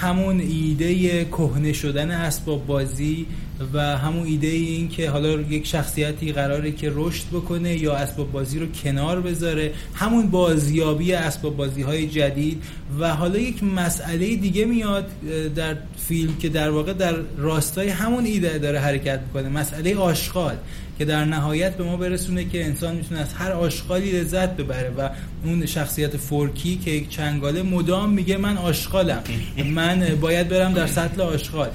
همون 0.00 0.40
ایده 0.40 1.24
کهنه 1.24 1.72
شدن 1.72 2.10
اسباب 2.10 2.66
بازی 2.66 3.26
و 3.72 3.98
همون 3.98 4.26
ایده 4.26 4.46
این 4.46 4.88
که 4.88 5.10
حالا 5.10 5.40
یک 5.40 5.66
شخصیتی 5.66 6.32
قراره 6.32 6.72
که 6.72 6.92
رشد 6.94 7.24
بکنه 7.32 7.76
یا 7.76 7.94
اسباب 7.94 8.32
بازی 8.32 8.58
رو 8.58 8.66
کنار 8.66 9.20
بذاره 9.20 9.72
همون 9.94 10.26
بازیابی 10.26 11.12
اسباب 11.12 11.56
بازی 11.56 11.82
های 11.82 12.08
جدید 12.08 12.62
و 12.98 13.14
حالا 13.14 13.38
یک 13.38 13.64
مسئله 13.64 14.36
دیگه 14.36 14.64
میاد 14.64 15.10
در 15.54 15.76
فیلم 15.96 16.36
که 16.36 16.48
در 16.48 16.70
واقع 16.70 16.92
در 16.92 17.14
راستای 17.36 17.88
همون 17.88 18.24
ایده 18.24 18.58
داره 18.58 18.78
حرکت 18.78 19.20
می‌کنه 19.20 19.48
مسئله 19.48 19.96
آشغال 19.96 20.56
که 20.98 21.04
در 21.04 21.24
نهایت 21.24 21.76
به 21.76 21.84
ما 21.84 21.96
برسونه 21.96 22.44
که 22.44 22.64
انسان 22.64 22.96
می‌تونه 22.96 23.20
از 23.20 23.34
هر 23.34 23.52
آشغالی 23.52 24.10
لذت 24.10 24.56
ببره 24.56 24.90
و 24.98 25.08
اون 25.44 25.66
شخصیت 25.66 26.16
فورکی 26.16 26.76
که 26.76 26.90
یک 26.90 27.08
چنگاله 27.08 27.62
مدام 27.62 28.10
میگه 28.10 28.36
من 28.36 28.56
آشغالم 28.56 29.22
من 29.74 30.18
باید 30.20 30.48
برم 30.48 30.72
در 30.72 30.86
سطل 30.86 31.20
آشغال. 31.20 31.68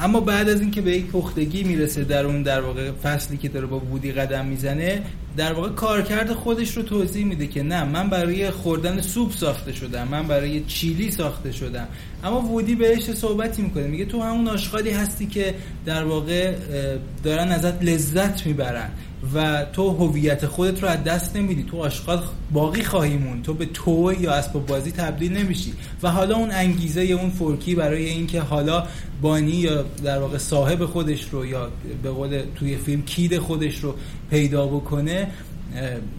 اما 0.00 0.20
بعد 0.20 0.48
از 0.48 0.60
اینکه 0.60 0.80
به 0.80 0.96
یک 0.96 1.06
پختگی 1.06 1.64
می‌رسه 1.64 2.04
در 2.04 2.26
اون 2.26 2.42
در 2.42 2.60
واقع 2.60 2.90
فصلی 2.90 3.36
که 3.36 3.48
داره 3.48 3.66
با 3.66 3.78
وودی 3.78 4.12
قدم 4.12 4.46
می‌زنه 4.46 5.02
در 5.36 5.52
واقع 5.52 5.68
کارکرد 5.68 6.32
خودش 6.32 6.76
رو 6.76 6.82
توضیح 6.82 7.24
میده 7.24 7.46
که 7.46 7.62
نه 7.62 7.84
من 7.84 8.10
برای 8.10 8.50
خوردن 8.50 9.00
سوپ 9.00 9.32
ساخته 9.32 9.72
شدم 9.72 10.08
من 10.08 10.28
برای 10.28 10.64
چیلی 10.64 11.10
ساخته 11.10 11.52
شدم. 11.52 11.88
اما 12.24 12.40
وودی 12.40 12.74
بهش 12.74 13.10
صحبتی 13.10 13.62
می‌کنه 13.62 13.86
میگه 13.86 14.04
تو 14.04 14.22
همون 14.22 14.48
آشغالی 14.48 14.90
هستی 14.90 15.26
که 15.26 15.54
در 15.86 16.04
واقع 16.04 16.54
دارن 17.24 17.48
ازت 17.48 17.82
لذت 17.82 18.46
می‌برن. 18.46 18.90
و 19.34 19.64
تو 19.72 19.90
هویت 19.90 20.46
خودت 20.46 20.82
رو 20.82 20.88
از 20.88 21.04
دست 21.04 21.36
نمیدی. 21.36 21.62
تو 21.62 21.82
آشغال 21.82 22.22
باقی 22.52 22.82
خواهی 22.82 23.16
مون 23.16 23.42
تو 23.42 23.54
به 23.54 23.66
تو 23.66 24.14
یا 24.20 24.32
اسباب 24.32 24.66
بازی 24.66 24.92
تبدیل 24.92 25.36
نمیشی. 25.36 25.72
و 26.02 26.10
حالا 26.10 26.36
اون 26.36 26.50
انگیزه 26.50 27.00
اون 27.00 27.30
فورکی 27.30 27.74
برای 27.74 28.08
اینکه 28.08 28.40
حالا 28.40 28.86
بانی 29.22 29.50
یا 29.50 29.82
در 30.04 30.18
واقع 30.18 30.38
صاحب 30.38 30.84
خودش 30.86 31.28
رو 31.30 31.46
یا 31.46 31.70
به 32.02 32.10
قول 32.10 32.42
توی 32.54 32.76
فیلم 32.76 33.02
کید 33.02 33.38
خودش 33.38 33.78
رو 33.78 33.94
پیدا 34.30 34.66
بکنه 34.66 35.28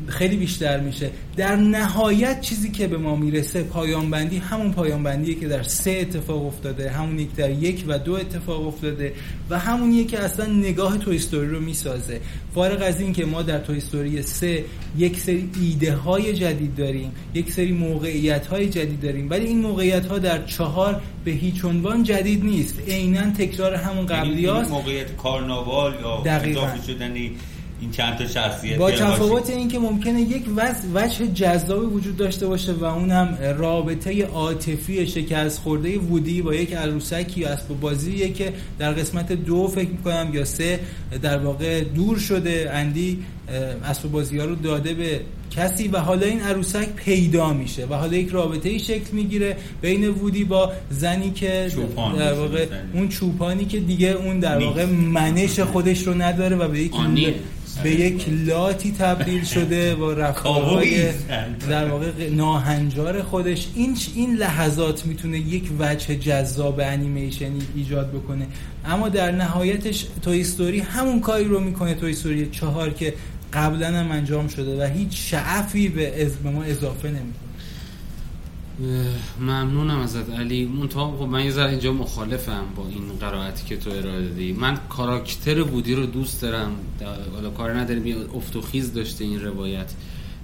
خیلی 0.08 0.38
بیشتر 0.38 0.80
میشه. 0.80 1.10
در 1.38 1.56
نهایت 1.56 2.42
چیزی 2.42 2.72
که 2.72 2.88
به 2.88 2.98
ما 2.98 3.16
می‌رسه 3.16 3.64
پایان 3.64 4.10
بندی 4.10 4.38
همون 4.38 4.72
پایان 4.72 5.04
بندیه 5.04 5.36
که 5.36 5.48
در 5.48 5.64
سه 5.64 5.92
اتفاق 5.92 6.46
افتاده 6.46 6.90
همونی 6.90 7.26
که 7.26 7.32
در 7.36 7.50
یک 7.50 7.84
و 7.88 8.00
دو 8.00 8.14
اتفاق 8.14 8.68
افتاده 8.68 9.14
و 9.50 9.60
همونیه 9.60 10.04
که 10.04 10.20
اصلا 10.20 10.46
نگاه 10.46 10.98
توی 10.98 11.16
استوری 11.16 11.48
رو 11.48 11.60
می‌سازه. 11.60 12.22
فارغ 12.56 12.82
از 12.82 13.02
این 13.02 13.14
که 13.14 13.26
ما 13.26 13.42
در 13.42 13.60
توی 13.60 13.78
استوری 13.78 14.22
سه 14.22 14.64
یک 14.98 15.20
سری 15.20 15.50
ایده 15.62 15.96
های 15.96 16.34
جدید 16.34 16.76
داریم 16.76 17.12
یک 17.34 17.52
سری 17.52 17.72
موقعیت 17.72 18.48
های 18.48 18.70
جدید 18.70 19.02
داریم 19.02 19.30
ولی 19.30 19.46
این 19.46 19.60
موقعیت 19.60 20.06
ها 20.06 20.20
در 20.20 20.46
چهار 20.46 21.02
به 21.26 21.32
هیچ 21.32 21.66
عنوان 21.66 22.04
جدید 22.04 22.46
نیست. 22.46 22.80
عینا 22.88 23.32
تکرار 23.32 23.74
همون 23.76 24.06
یعنی 24.06 24.08
قبلی 24.08 24.46
هاست 24.46 24.72
موقعیت 24.72 25.16
کارناوال 25.16 25.94
یا 26.02 26.34
اضافه 26.34 26.82
شدنی 26.88 27.32
این 27.82 27.92
چند 27.92 28.18
تا 28.18 28.28
شخصیت 28.28 28.78
با 28.78 28.92
تفاوت 28.92 29.50
این 29.50 29.68
که 29.68 29.80
ممکنه 29.80 30.22
یک 30.22 30.44
وجه 30.94 31.28
جذابی 31.28 31.86
وجود 31.86 32.18
داشته 32.18 32.48
باشه 32.48 32.74
و 32.74 32.84
اونم 32.84 33.38
رابطه 33.58 34.26
عاطفی 34.26 35.08
شکست 35.08 35.60
خورده 35.60 35.98
وودی 35.98 36.42
با 36.42 36.56
یک 36.56 36.74
عروسکی 36.74 37.42
یا 37.42 37.50
اسب 37.50 37.68
بازیه 37.68 38.30
که 38.30 38.54
در 38.80 38.92
قسمت 38.92 39.32
دو 39.32 39.68
فکر 39.68 39.90
می‌کنم 39.90 40.30
یا 40.34 40.46
سه 40.46 40.80
در 41.22 41.38
واقع 41.38 41.84
دور 41.84 42.18
شده. 42.18 42.70
اندی 42.74 43.24
اسب 43.86 44.12
بازی 44.12 44.38
ها 44.38 44.46
رو 44.46 44.56
داده 44.56 44.94
به 44.94 45.22
کسی 45.58 45.88
و 45.88 45.98
حالا 45.98 46.26
این 46.26 46.42
عروسک 46.42 46.90
پیدا 46.96 47.54
میشه 47.54 47.86
و 47.86 47.94
حالا 47.94 48.18
یک 48.18 48.30
رابطه 48.30 48.70
ای 48.70 48.80
شکل 48.80 49.12
می‌گیره 49.12 49.58
بین 49.82 50.10
وودی 50.10 50.44
با 50.44 50.72
زنی 50.90 51.32
که 51.32 51.72
در 52.20 52.34
واقع 52.34 52.66
اون 52.94 53.10
چوپانی 53.10 53.66
که 53.66 53.80
دیگه 53.80 54.08
اون 54.08 54.40
در 54.40 54.58
واقع 54.58 54.86
منش 54.86 55.60
خودش 55.60 56.08
رو 56.08 56.14
نداره 56.22 56.56
و 56.56 56.68
به 56.68 56.80
یک 56.80 56.92
به 57.84 57.92
یک 57.92 58.26
لاتی 58.30 58.92
تبدیل 58.92 59.44
شده 59.44 59.96
و 59.96 60.12
رفتارهای 60.12 61.12
در 61.70 61.90
واقع 61.90 62.30
ناهنجار 62.32 63.22
خودش. 63.22 63.68
این 63.76 63.98
این 64.16 64.36
لحظات 64.36 65.06
می‌تونه 65.06 65.40
یک 65.40 65.64
وجه 65.80 66.16
جذاب 66.16 66.80
انیمیشنی 66.80 67.60
ایجاد 67.76 68.12
بکنه. 68.12 68.48
اما 68.86 69.10
در 69.10 69.32
نهایتش 69.32 70.08
توی 70.22 70.42
استوری 70.42 70.80
همون 70.80 71.20
کاری 71.20 71.44
رو 71.44 71.60
می‌کنه. 71.60 71.94
توی 71.94 72.12
استوری 72.12 72.50
چهار 72.52 72.90
که 72.90 73.14
قبلا 73.54 74.00
هم 74.00 74.12
انجام 74.12 74.48
شده 74.48 74.84
و 74.84 74.88
هیچ 74.88 75.32
شعفی 75.32 75.90
به, 75.90 76.26
از... 76.26 76.32
ما 76.44 76.64
اضافه 76.64 77.08
نمی‌کنه. 77.08 77.48
ممنونم 79.40 80.00
ازت 80.00 80.30
علی. 80.30 80.66
منتها 80.66 81.18
خب 81.18 81.24
من 81.24 81.46
یه 81.46 81.52
ذره 81.52 81.70
اینجا 81.70 81.94
مخالفم 81.94 82.64
با 82.76 82.88
این 82.90 83.18
قرائتی 83.20 83.66
که 83.66 83.78
تو 83.78 83.90
ارائه 83.90 84.22
دادی. 84.22 84.54
من 84.54 84.78
کاراکتر 84.90 85.64
بودی 85.64 85.96
رو 85.96 86.06
دوست 86.06 86.42
دارم. 86.42 86.72
حالا 87.34 87.50
کار 87.50 87.80
نداریم. 87.80 88.26
افت 88.36 88.56
و 88.56 88.62
خیز 88.62 88.94
داشته 88.94 89.24
این 89.24 89.42
روایت 89.42 89.92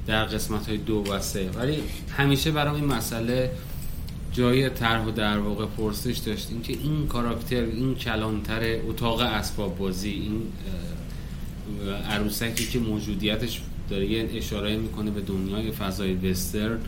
در 0.08 0.26
قسمت 0.26 0.68
های 0.68 0.78
دو 0.78 1.04
و 1.12 1.20
سه. 1.20 1.50
ولی 1.50 1.78
همیشه 2.18 2.52
برام 2.52 2.76
این 2.76 2.86
مسئله 2.86 3.52
جای 4.34 4.70
طرح 4.70 5.06
و 5.06 5.12
در 5.12 5.38
واقع 5.38 5.66
پرسش 5.66 6.18
داشتیم 6.18 6.62
که 6.62 6.74
این 6.74 7.08
کاراکتر 7.08 7.64
این 7.64 7.96
کلانتر 7.96 8.62
اتاق 8.90 9.20
اسباب 9.20 9.78
بازی 9.78 10.10
این 10.10 10.42
عروسکی 12.10 12.68
که 12.68 12.80
موجودیتش 12.80 13.62
داره 13.90 14.06
یه 14.06 14.30
اشاره 14.34 14.78
می‌کنه 14.78 15.12
به 15.12 15.22
دنیای 15.22 15.72
فضای 15.72 16.14
وسترن 16.14 16.80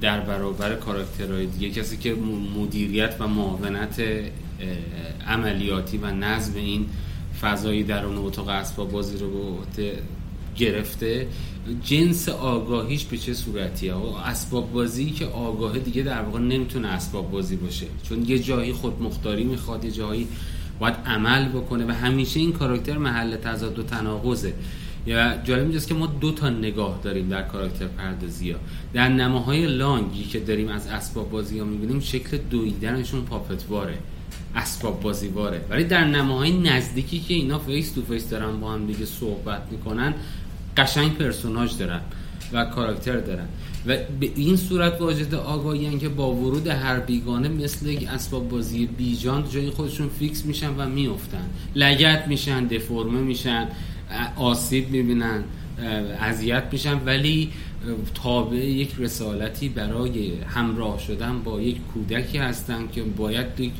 در 0.00 0.20
برابر 0.20 0.74
کاراکترهای 0.74 1.46
دیگه. 1.46 1.70
کسی 1.70 1.96
که 1.96 2.14
مدیریت 2.58 3.16
و 3.18 3.26
معاونت 3.26 4.02
عملیاتی 5.26 5.98
و 5.98 6.10
نظم 6.10 6.56
این 6.56 6.86
فضایی 7.40 7.82
در 7.82 8.04
اون 8.04 8.18
اتاق 8.18 8.48
اسباب 8.48 8.90
بازی 8.90 9.18
رو 9.18 9.58
به 9.76 9.92
گرفته 10.56 11.26
جنس 11.84 12.28
آگاهیش 12.28 13.04
به 13.04 13.18
چه 13.18 13.34
صورتیه؟ 13.34 13.94
اسباب 14.24 14.72
بازی 14.72 15.10
که 15.10 15.26
آگاهه 15.26 15.78
دیگه 15.78 16.02
در 16.02 16.22
واقع 16.22 16.38
نمی‌تونه 16.38 16.88
اسباب 16.88 17.30
بازی 17.30 17.56
باشه. 17.56 17.86
چون 18.02 18.28
یه 18.28 18.38
جایی 18.38 18.72
خودمختاری 18.72 19.44
می‌خواد 19.44 19.84
یه 19.84 19.90
جایی 19.90 20.28
باید 20.80 20.94
عمل 21.06 21.48
بکنه 21.48 21.86
و 21.86 21.90
همیشه 21.90 22.40
این 22.40 22.52
کاراکتر 22.52 22.98
محل 22.98 23.36
تضاد 23.36 23.78
و 23.78 23.82
تناقضه. 23.82 24.52
یا 25.06 25.36
جالب 25.44 25.62
اینجاست 25.62 25.88
که 25.88 25.94
ما 25.94 26.06
دو 26.06 26.32
تا 26.32 26.50
نگاه 26.50 27.00
داریم 27.02 27.28
در 27.28 27.42
کاراکتر 27.42 27.86
پردازی 27.86 28.50
ها. 28.50 28.58
در 28.94 29.08
نماهای 29.08 29.66
لانگی 29.66 30.24
که 30.24 30.40
داریم 30.40 30.68
از 30.68 30.86
اسباب 30.86 31.30
بازی 31.30 31.58
ها 31.58 31.64
می‌بینیم 31.64 32.00
شکل 32.00 32.38
دویدنشون 32.50 33.24
puppet 33.24 33.68
واره. 33.68 33.98
اسباب 34.56 35.00
بازیواره. 35.00 35.60
ولی 35.70 35.84
در 35.84 36.04
نماهای 36.04 36.58
نزدیکی 36.58 37.20
که 37.20 37.34
اینا 37.34 37.58
face 37.58 37.92
to 37.92 38.02
face 38.02 38.28
دارن 38.28 38.60
با 38.60 38.72
هم 38.72 38.86
دیگه 38.86 39.06
صحبت 39.06 39.62
می‌کنن 39.70 40.14
قشنگ 40.76 41.16
پرسوناج 41.16 41.78
دارن 41.78 42.00
و 42.52 42.64
کاراکتر 42.64 43.16
دارن. 43.16 43.46
و 43.86 43.96
به 44.20 44.30
این 44.34 44.56
صورت 44.56 45.00
واجد 45.00 45.34
آگاهی 45.34 45.98
که 45.98 46.08
با 46.08 46.34
ورود 46.34 46.66
هر 46.66 47.00
بیگانه 47.00 47.48
مثل 47.48 47.86
یک 47.86 48.08
اسباب 48.08 48.48
بازی 48.48 48.86
بیجان 48.86 49.48
جای 49.50 49.70
خودشون 49.70 50.08
fix 50.08 50.44
میشن 50.44 50.76
و 50.76 50.88
میفتن 50.88 51.50
لگد 51.74 52.28
میشن 52.28 52.66
دفرمه 52.66 53.20
میشن 53.20 53.68
آسیب 54.36 54.90
می‌بینن 54.90 55.44
اذیت 56.20 56.64
میشن 56.72 57.00
ولی 57.04 57.50
تابع 58.14 58.56
یک 58.56 58.94
رسالتی 58.98 59.68
برای 59.68 60.32
همراه 60.40 60.98
شدن 60.98 61.42
با 61.44 61.60
یک 61.60 61.76
کودکی 61.94 62.38
هستن 62.38 62.88
که 62.92 63.02
باید 63.02 63.60
یک 63.60 63.72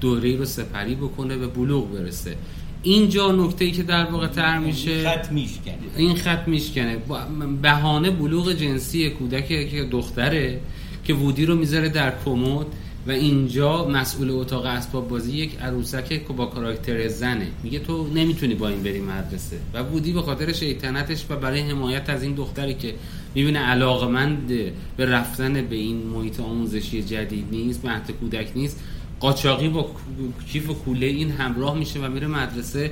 دوره 0.00 0.36
رو 0.36 0.44
سپری 0.44 0.94
بکنه 0.94 1.36
به 1.36 1.46
بلوغ 1.46 1.92
برسه. 1.92 2.36
اینجا 2.82 3.32
نکته 3.32 3.64
ای 3.64 3.70
که 3.70 3.82
در 3.82 4.04
واقع 4.04 4.26
تر 4.26 4.58
میشه 4.58 5.10
خط 5.10 5.32
میشکنه. 5.32 5.74
این 5.96 6.14
خط 6.14 6.48
میشکنه. 6.48 6.96
بهانه 7.62 8.10
بلوغ 8.10 8.52
جنسی 8.52 9.10
کودک 9.10 9.48
که 9.48 9.88
دختره 9.90 10.60
که 11.04 11.14
وودی 11.14 11.46
رو 11.46 11.56
می‌ذاره 11.56 11.88
در 11.88 12.12
کمد 12.24 12.66
و 13.06 13.10
اینجا 13.10 13.88
مسئول 13.88 14.30
اتاق 14.30 14.66
اسباب 14.66 15.08
بازی 15.08 15.32
یک 15.32 15.58
عروسک 15.60 16.08
که 16.08 16.32
با 16.36 16.46
کاراکتر 16.46 17.08
زنه. 17.08 17.46
میگه 17.62 17.78
تو 17.78 18.06
نمی‌تونی 18.14 18.54
با 18.54 18.68
این 18.68 18.82
بری 18.82 19.00
مدرسه. 19.00 19.56
و 19.74 19.84
بودی 19.84 20.12
به 20.12 20.22
خاطر 20.22 20.52
شیطنتش 20.52 21.24
و 21.30 21.36
برای 21.36 21.60
حمایت 21.60 22.10
از 22.10 22.22
این 22.22 22.34
دختری 22.34 22.74
که 22.74 22.94
می‌بینه 23.34 23.58
علاقمند 23.58 24.46
به 24.96 25.06
رفتن 25.06 25.52
به 25.52 25.76
این 25.76 25.96
محیط 26.06 26.40
آموزشی 26.40 27.02
جدید 27.02 27.46
نیست 27.50 27.84
مهد 27.84 28.10
کودک 28.10 28.52
نیست 28.54 28.80
قاچاقی 29.20 29.68
با 29.68 29.90
کیف 30.52 30.70
و 30.70 30.74
کوله 30.74 31.06
این 31.06 31.30
همراه 31.30 31.78
میشه 31.78 32.00
و 32.00 32.08
میره 32.08 32.26
مدرسه 32.26 32.90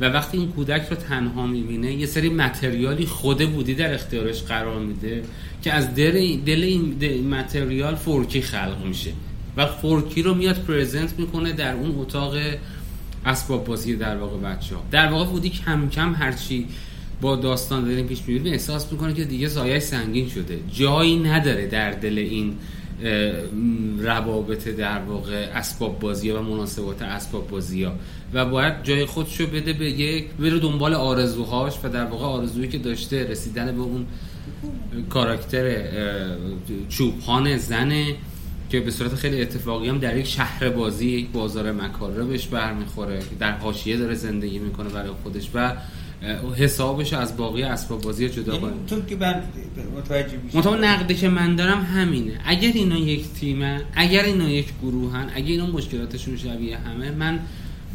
و 0.00 0.04
وقتی 0.04 0.38
این 0.38 0.48
کودک 0.48 0.86
رو 0.90 0.96
تنها 0.96 1.46
می‌بینه 1.46 1.92
یه 1.92 2.06
سری 2.06 2.28
متریالی 2.28 3.06
خود 3.06 3.52
بودی 3.52 3.74
در 3.74 3.94
اختیارش 3.94 4.42
قرار 4.42 4.80
میده 4.80 5.22
که 5.62 5.72
از 5.72 5.94
دل, 5.94 6.36
دل 6.36 6.62
این 7.00 7.28
متریال 7.28 7.94
فورکی 7.94 8.42
خلق 8.42 8.84
میشه 8.86 9.10
و 9.56 9.66
فورکی 9.66 10.22
رو 10.22 10.34
میاد 10.34 10.64
پرزنت 10.64 11.18
می‌کنه 11.18 11.52
در 11.52 11.74
اون 11.74 11.94
اتاق 11.98 12.34
اسباب 13.26 13.64
بازی 13.64 13.96
در 13.96 14.16
واقع 14.16 14.36
بچه 14.36 14.74
ها 14.74 14.82
در 14.90 15.12
واقع 15.12 15.30
بودی 15.30 15.50
کم 15.50 15.88
کم 15.88 16.14
هرچی 16.14 16.66
با 17.20 17.36
داستان 17.36 17.84
داریم 17.84 18.06
پیش 18.06 18.18
می‌بینیم 18.26 18.52
احساس 18.52 18.92
می‌کنه 18.92 19.14
که 19.14 19.24
دیگه 19.24 19.48
سایه 19.48 19.78
سنگین 19.78 20.28
شده. 20.28 20.60
جایی 20.72 21.16
نداره 21.16 21.66
در 21.66 21.90
دل 21.90 22.18
این 22.18 22.56
روابط 23.98 24.68
در 24.68 24.98
واقع 24.98 25.34
اسباب 25.54 25.98
بازی 25.98 26.30
و 26.30 26.42
مناسبات 26.42 27.02
اسباب 27.02 27.48
بازی 27.48 27.84
ها. 27.84 27.92
و 28.34 28.44
باید 28.44 28.82
جای 28.82 29.06
خودشو 29.06 29.46
بده 29.46 29.72
به 29.72 29.90
یک 29.90 30.30
بره 30.30 30.58
دنبال 30.58 30.94
آرزوهاش 30.94 31.74
و 31.84 31.88
در 31.88 32.04
واقع 32.04 32.24
آرزویی 32.24 32.68
که 32.68 32.78
داشته 32.78 33.24
رسیدن 33.30 33.76
به 33.76 33.82
اون 33.82 34.06
کاراکتر 35.10 35.84
چوبخان 36.88 37.56
زنه 37.56 38.14
که 38.70 38.80
به 38.80 38.90
صورت 38.90 39.14
خیلی 39.14 39.42
اتفاقی 39.42 39.88
هم 39.88 39.98
در 39.98 40.16
یک 40.16 40.26
شهر 40.26 40.68
بازی 40.68 41.06
یک 41.06 41.28
بازار 41.28 41.72
مکاره 41.72 42.24
بهش 42.24 42.46
برمیخوره 42.46 43.22
در 43.38 43.52
حاشیه 43.52 43.96
داره 43.96 44.14
زندگی 44.14 44.58
می‌کنه 44.58 44.88
برای 44.88 45.10
خودش 45.22 45.50
و 45.54 45.72
حسابش 46.56 47.12
از 47.12 47.36
باقی 47.36 47.62
اسباب 47.62 48.00
بازی 48.00 48.28
جدا 48.28 48.52
یعنی 48.52 48.64
کنه 48.64 48.72
تو 48.86 49.00
که 49.00 49.16
من 49.16 49.42
متوجه 49.96 50.38
میشم 50.54 50.84
نقدی 50.84 51.14
که 51.14 51.28
من 51.28 51.56
دارم 51.56 51.82
همینه. 51.82 52.40
اگر 52.44 52.72
اینا 52.74 52.98
یک 52.98 53.32
تیمه 53.32 53.82
اگر 53.94 54.22
اینا 54.22 54.48
یک 54.48 54.66
گروهن 54.82 55.30
اگر 55.34 55.46
اینا 55.46 55.66
مشکلاتشون 55.66 56.36
شبیه 56.36 56.78
همه 56.78 57.10
من 57.10 57.40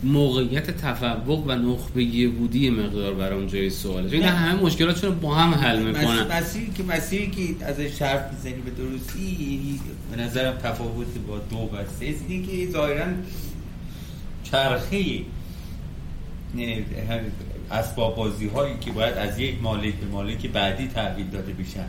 موقعیت 0.04 0.78
تفوق 0.78 1.44
و 1.48 1.52
نخبگی 1.52 2.28
بودی 2.28 2.70
مقدار 2.70 3.14
برام 3.14 3.48
جای 3.48 3.70
سواله. 3.70 4.10
چون 4.10 4.22
همه 4.22 4.62
مشکلاتشون 4.62 5.10
رو 5.10 5.16
با 5.16 5.36
هم 5.36 5.54
حل 5.54 5.84
می‌کنن. 5.84 6.28
مسیری 6.32 6.72
که 6.78 6.84
مسیری 6.84 7.32
که 7.32 7.66
از 7.66 7.80
حرف 7.80 8.34
می‌زنی 8.34 8.62
به 8.62 8.72
درستی 8.72 9.80
به 10.12 10.22
نظرم 10.22 10.54
تفاوت 10.54 11.08
با 11.28 11.38
دو 11.38 11.58
و 11.58 11.86
سه 12.00 12.16
اینه 12.28 12.48
که 12.48 12.72
ظاهرا 12.72 13.06
چرخه 14.44 15.22
اسباب 17.72 18.16
بازی 18.16 18.48
هایی 18.48 18.74
که 18.82 18.92
باید 18.92 19.18
از 19.18 19.40
یک 19.40 19.56
مالک 19.62 19.94
به 19.96 20.06
مالک 20.06 20.48
بعدی 20.48 20.88
تحویل 20.88 21.28
داده 21.28 21.54
بشن 21.54 21.86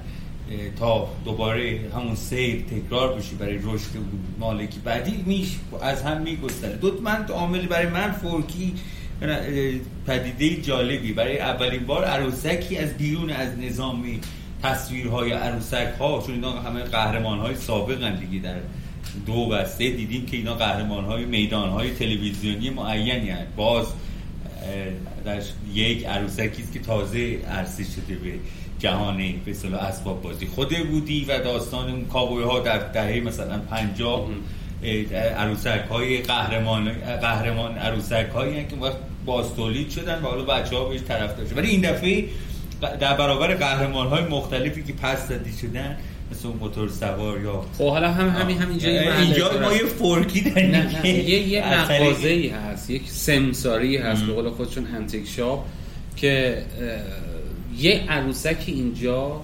تا 0.79 1.09
دوباره 1.25 1.81
همون 1.95 2.15
سیر 2.15 2.63
تکرار 2.63 3.15
بشه 3.19 3.35
برای 3.37 3.59
رشد 3.63 3.91
مالکی 4.39 4.81
بعدی 4.85 5.25
میش 5.27 5.57
از 5.83 6.03
هم 6.03 6.23
میگستره. 6.23 6.77
دو 6.77 7.01
من 7.03 7.27
عامل 7.27 7.67
برای 7.67 7.87
من 7.87 8.13
فورکی 8.13 8.75
پدیده 10.07 10.63
جالبی. 10.63 11.13
برای 11.13 11.39
اولین 11.39 11.87
بار 11.87 12.05
عروسکی 12.05 12.79
از 12.79 12.97
بیرون 12.97 13.31
از 13.31 13.59
نظام 13.59 14.05
تصویرهای 14.63 15.33
عروسک 15.33 15.89
ها 15.99 16.23
چون 16.27 16.35
اینا 16.35 16.53
همه 16.53 16.83
قهرمان 16.83 17.39
های 17.39 17.55
سابق 17.55 18.19
دیگه 18.21 18.39
در 18.39 18.57
دو 19.27 19.33
و 19.33 19.65
سه 19.65 19.91
دیدیم 19.91 20.27
که 20.27 20.37
اینا 20.37 20.55
قهرمان 20.55 21.05
های 21.05 21.25
میدان 21.25 21.69
های 21.69 21.95
تلویزیونی 21.95 22.71
معینی 22.71 23.31
هست 23.31 23.57
باز 23.57 23.87
یک 25.75 26.07
عروسکی 26.07 26.63
است 26.63 26.73
که 26.73 26.79
تازه 26.79 27.39
عرصه 27.39 27.85
شده 27.85 28.15
به 28.15 28.33
جهان 28.79 29.17
به 29.45 29.51
اصطلاح 29.51 29.83
اسباب 29.83 30.23
بازی 30.23 30.47
خود 30.47 30.89
بودی 30.91 31.25
و 31.25 31.39
داستان 31.39 31.91
اون 31.91 32.05
کابوی 32.05 32.45
ها 32.45 32.61
در 32.61 32.79
دهه 32.79 33.21
مثلا 33.21 33.59
50 33.59 34.29
عروسک 35.37 35.85
های 35.91 36.23
قهرمان 36.23 36.93
قهرمان 37.21 37.79
عروسک 37.79 38.27
هایی 38.35 38.65
که 38.65 38.77
وقت 38.77 38.97
باز 39.27 39.55
تولید 39.55 39.91
شدن 39.91 40.23
و 40.23 40.27
حالا 40.27 40.45
بچه 40.45 40.77
ها 40.77 40.85
بهش 40.85 41.01
طرف 41.09 41.37
داشتن. 41.37 41.57
ولی 41.57 41.69
این 41.69 41.81
دفعه 41.81 42.25
در 43.01 43.17
برابر 43.17 43.55
قهرمان 43.55 44.07
های 44.07 44.25
مختلفی 44.25 44.83
که 44.83 44.93
پس 44.93 45.29
زدی 45.29 45.53
شدن 45.53 45.97
مثل 46.31 46.49
موتور 46.61 46.89
سوار 46.89 47.41
یا 47.41 47.65
خب 47.79 47.89
حالا 47.89 48.13
هم 48.13 48.29
همین 48.29 48.59
همینجا 48.59 48.89
اینجا 48.89 49.61
ما 49.61 49.73
یه 49.73 49.85
فورکی 49.85 50.41
داریم 50.41 50.71
نه 50.71 51.09
یه 51.09 51.49
یه 51.49 51.81
مغازه 51.81 52.29
ای 52.29 52.49
هست 52.49 52.91
یک 52.91 53.03
سمساری 53.11 53.97
هست 53.97 54.23
به 54.23 54.33
قول 54.33 54.51
خودشون 54.51 54.87
انتیک 54.87 55.29
شاپ 55.29 55.65
که 56.17 56.63
یه 57.79 58.05
عروسک 58.09 58.65
اینجا 58.67 59.41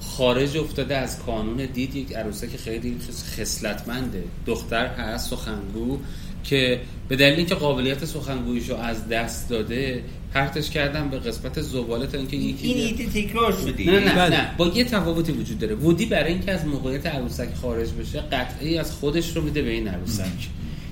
خارج 0.00 0.56
افتاده 0.56 0.96
از 0.96 1.26
قانون 1.26 1.56
دید 1.56 1.96
یک 1.96 2.16
عروسک 2.16 2.56
خیلی 2.56 2.96
خصلتمنده. 3.38 4.24
دختر 4.46 4.86
هست 4.86 5.30
سخنگو 5.30 5.98
که 6.44 6.80
به 7.08 7.16
دلیل 7.16 7.36
اینکه 7.36 7.54
قابلیت 7.54 8.04
سخنگویشو 8.04 8.76
از 8.76 9.08
دست 9.08 9.48
داده 9.48 10.02
پرتش 10.34 10.70
کردم 10.70 11.08
به 11.08 11.18
قسمت 11.18 11.60
زباله 11.60 12.06
تا 12.06 12.18
اینکه 12.18 12.36
یکی 12.36 12.66
این 12.66 12.86
ایده 12.86 13.22
تکرار 13.22 13.52
شده. 13.52 13.84
نه 13.84 14.00
نه 14.00 14.14
بله. 14.14 14.36
نه. 14.36 14.50
با 14.56 14.66
یه 14.66 14.84
تفاوتی 14.84 15.32
وجود 15.32 15.58
داره. 15.58 15.74
وودی 15.74 16.06
برای 16.06 16.32
اینکه 16.32 16.52
از 16.52 16.66
موقعیت 16.66 17.06
عروسک 17.06 17.48
خارج 17.62 17.88
بشه 17.92 18.20
قطعی 18.20 18.78
از 18.78 18.92
خودش 18.92 19.36
رو 19.36 19.42
میده 19.42 19.62
به 19.62 19.70
این 19.70 19.88
عروسک. 19.88 20.24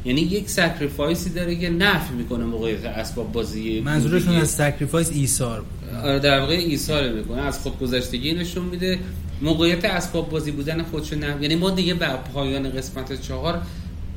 یعنی 0.05 0.21
یک 0.21 0.51
sacrifice 0.51 1.23
ی 1.23 1.31
داره 1.31 1.57
که 1.57 1.71
نفی 1.71 2.15
می‌کنه 2.15 2.45
موقعیت 2.45 2.85
اسباب 2.85 3.33
بازی 3.33 3.81
منظورشون 3.81 4.35
از 4.35 4.51
sacrifice 4.51 5.11
ایثار 5.15 5.65
آره 6.05 6.19
در 6.19 6.41
واقع 6.41 6.55
ایثار 6.55 7.13
می‌کنه. 7.13 7.43
از 7.43 7.59
خودگذشتگی 7.59 8.35
نشون 8.35 8.65
میده. 8.65 8.99
موقعیت 9.43 9.85
اسباب 9.85 10.31
بازی 10.31 10.51
بودن 10.51 10.83
خودشو 10.83 11.17
نه 11.17 11.37
یعنی 11.41 11.55
ما 11.55 11.71
دیگه 11.71 11.95
بر 11.95 12.17
پایان 12.17 12.71
قسمت 12.71 13.21
چهار 13.21 13.63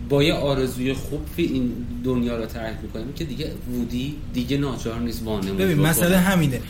با 0.10 0.24
یه 0.24 0.34
آرزوی 0.34 0.94
خوب 0.94 1.22
این 1.38 1.72
دنیا 2.04 2.38
رو 2.38 2.46
طرح 2.46 2.82
می‌کنیم 2.82 3.14
که 3.14 3.24
دیگه 3.24 3.52
وودی 3.72 4.16
دیگه 4.34 4.58
ناچار 4.58 5.00
نیست 5.00 5.24
وانمود 5.26 5.58
ببین 5.58 5.80
مسئله 5.80 6.18
همینه. 6.18 6.62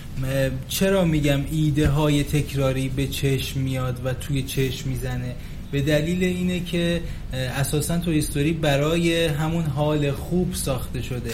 چرا 0.67 1.05
میگم 1.05 1.39
ایده 1.51 1.87
های 1.87 2.23
تکراری 2.23 2.89
به 2.89 3.07
چشم 3.07 3.59
میاد 3.59 4.01
و 4.05 4.13
توی 4.13 4.43
چشم 4.43 4.89
می‌زنه؟ 4.89 5.35
به 5.71 5.81
دلیل 5.81 6.23
اینه 6.23 6.59
که 6.59 7.01
اساسا 7.33 7.97
تو 7.97 8.11
هیستوری 8.11 8.53
برای 8.53 9.25
همون 9.25 9.63
حال 9.63 10.11
خوب 10.11 10.53
ساخته 10.53 11.01
شده. 11.01 11.31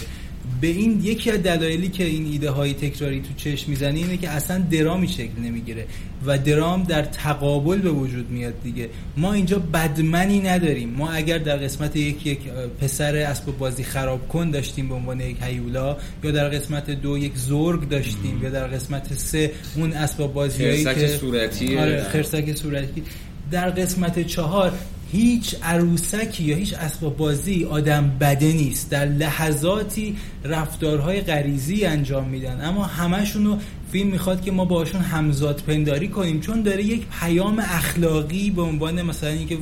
به 0.60 0.66
این 0.66 1.00
یکی 1.04 1.30
از 1.30 1.42
دلایلی 1.42 1.88
که 1.88 2.04
این 2.04 2.26
ایده 2.26 2.50
های 2.50 2.74
تکراری 2.74 3.20
تو 3.20 3.28
چشم 3.36 3.70
می‌زنه 3.70 3.98
اینه 3.98 4.16
که 4.16 4.28
اصلا 4.28 4.58
درامی 4.70 5.08
شکل 5.08 5.40
نمی‌گیره 5.44 5.86
و 6.26 6.38
درام 6.38 6.82
در 6.82 7.02
تقابل 7.02 7.78
به 7.78 7.90
وجود 7.90 8.30
میاد 8.30 8.54
دیگه. 8.62 8.88
ما 9.16 9.32
اینجا 9.32 9.58
بدمنی 9.58 10.40
نداریم. 10.40 10.88
ما 10.88 11.10
اگر 11.10 11.38
در 11.38 11.56
قسمت 11.56 11.96
یک 11.96 12.26
یک 12.26 12.38
پسر 12.80 13.16
اسب 13.16 13.58
بازی 13.58 13.84
خراب 13.84 14.28
کن 14.28 14.50
داشتیم 14.50 14.88
به 14.88 14.94
عنوان 14.94 15.20
یک 15.20 15.36
هیولا 15.40 15.96
یا 16.24 16.30
در 16.30 16.48
قسمت 16.48 16.90
دو 16.90 17.18
یک 17.18 17.32
زرگ 17.36 17.88
داشتیم 17.88 18.40
یا 18.42 18.50
در 18.50 18.66
قسمت 18.66 19.14
سه 19.14 19.52
اون 19.76 19.92
اسباب 19.92 20.34
بازی 20.34 20.84
که 20.84 21.08
صورتی. 21.08 21.78
آره 21.78 22.02
خرسک 22.02 22.54
صورتی. 22.56 23.02
در 23.50 23.70
قسمت 23.70 24.26
چهار 24.26 24.72
هیچ 25.16 25.56
عروسکی 25.62 26.44
یا 26.44 26.56
هیچ 26.56 26.74
اسباب 26.74 27.16
بازی 27.16 27.64
آدم 27.64 28.16
بده 28.20 28.52
نیست. 28.52 28.90
در 28.90 29.04
لحظاتی 29.04 30.16
رفتارهای 30.44 31.20
غریزی 31.20 31.84
انجام 31.84 32.28
میدن. 32.28 32.64
اما 32.64 32.84
همشونو 32.84 33.58
فیلم 33.92 34.10
می‌خواد 34.10 34.42
که 34.42 34.50
ما 34.52 34.64
باشون 34.64 35.00
همزاد 35.00 35.62
پنداری 35.66 36.08
کنیم 36.08 36.40
چون 36.40 36.62
داره 36.62 36.84
یک 36.84 37.02
پیام 37.20 37.58
اخلاقی 37.58 38.50
به 38.50 38.62
عنوان 38.62 39.02
مثلا 39.02 39.30
اینکه 39.30 39.58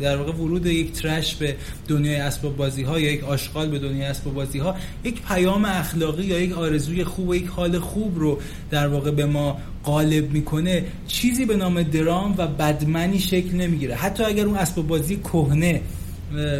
در 0.00 0.16
واقع 0.16 0.32
ورود 0.32 0.66
یک 0.66 0.92
ترش 0.92 1.34
به 1.34 1.56
دنیای 1.88 2.16
اسباب 2.16 2.56
بازی 2.56 2.82
ها 2.82 3.00
یا 3.00 3.12
یک 3.12 3.24
آشغال 3.24 3.68
به 3.68 3.78
دنیای 3.78 4.04
اسباب 4.04 4.34
بازی 4.34 4.58
ها 4.58 4.76
یک 5.04 5.22
پیام 5.22 5.64
اخلاقی 5.64 6.24
یا 6.24 6.40
یک 6.40 6.52
آرزوی 6.52 7.04
خوب 7.04 7.28
و 7.28 7.34
یک 7.34 7.46
حال 7.46 7.78
خوب 7.78 8.18
رو 8.18 8.38
در 8.70 8.88
واقع 8.88 9.10
به 9.10 9.26
ما 9.26 9.58
قالب 9.84 10.32
می‌کنه 10.32 10.84
چیزی 11.06 11.44
به 11.44 11.56
نام 11.56 11.82
درام 11.82 12.34
و 12.38 12.46
بدمنی 12.46 13.18
شکل 13.18 13.56
نمی‌گیره. 13.56 13.94
حتی 13.94 14.24
اگر 14.24 14.44
اون 14.44 14.56
اسباب 14.56 14.86
بازی 14.86 15.16
کهنه 15.16 15.80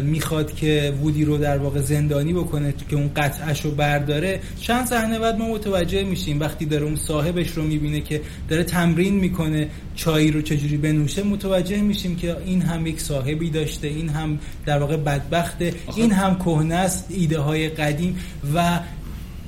می‌خواد 0.03 0.55
که 0.55 0.93
وودی 1.01 1.25
رو 1.25 1.37
در 1.37 1.57
واقع 1.57 1.81
زندانی 1.81 2.33
بکنه 2.33 2.73
که 2.89 2.95
اون 2.95 3.11
قطعش 3.15 3.65
رو 3.65 3.71
برداره 3.71 4.39
چند 4.59 4.85
صحنه 4.85 5.19
بعد 5.19 5.37
ما 5.37 5.47
متوجه 5.47 6.03
میشیم 6.03 6.39
وقتی 6.39 6.65
داره 6.65 6.83
اون 6.83 6.95
صاحبش 6.95 7.49
رو 7.49 7.63
می‌بینه 7.63 8.01
که 8.01 8.21
داره 8.49 8.63
تمرین 8.63 9.13
می‌کنه 9.13 9.69
چای 9.95 10.31
رو 10.31 10.41
چجوری 10.41 10.77
بنوشه 10.77 11.23
متوجه 11.23 11.81
میشیم 11.81 12.15
که 12.15 12.37
این 12.45 12.61
هم 12.61 12.87
یک 12.87 13.01
صاحبی 13.01 13.49
داشته 13.49 13.87
این 13.87 14.09
هم 14.09 14.39
در 14.65 14.79
واقع 14.79 14.97
بدبخته 14.97 15.73
این 15.95 16.11
هم 16.11 16.35
کهنه 16.35 16.75
است 16.75 17.05
ایده 17.09 17.39
های 17.39 17.69
قدیم 17.69 18.19
و 18.55 18.79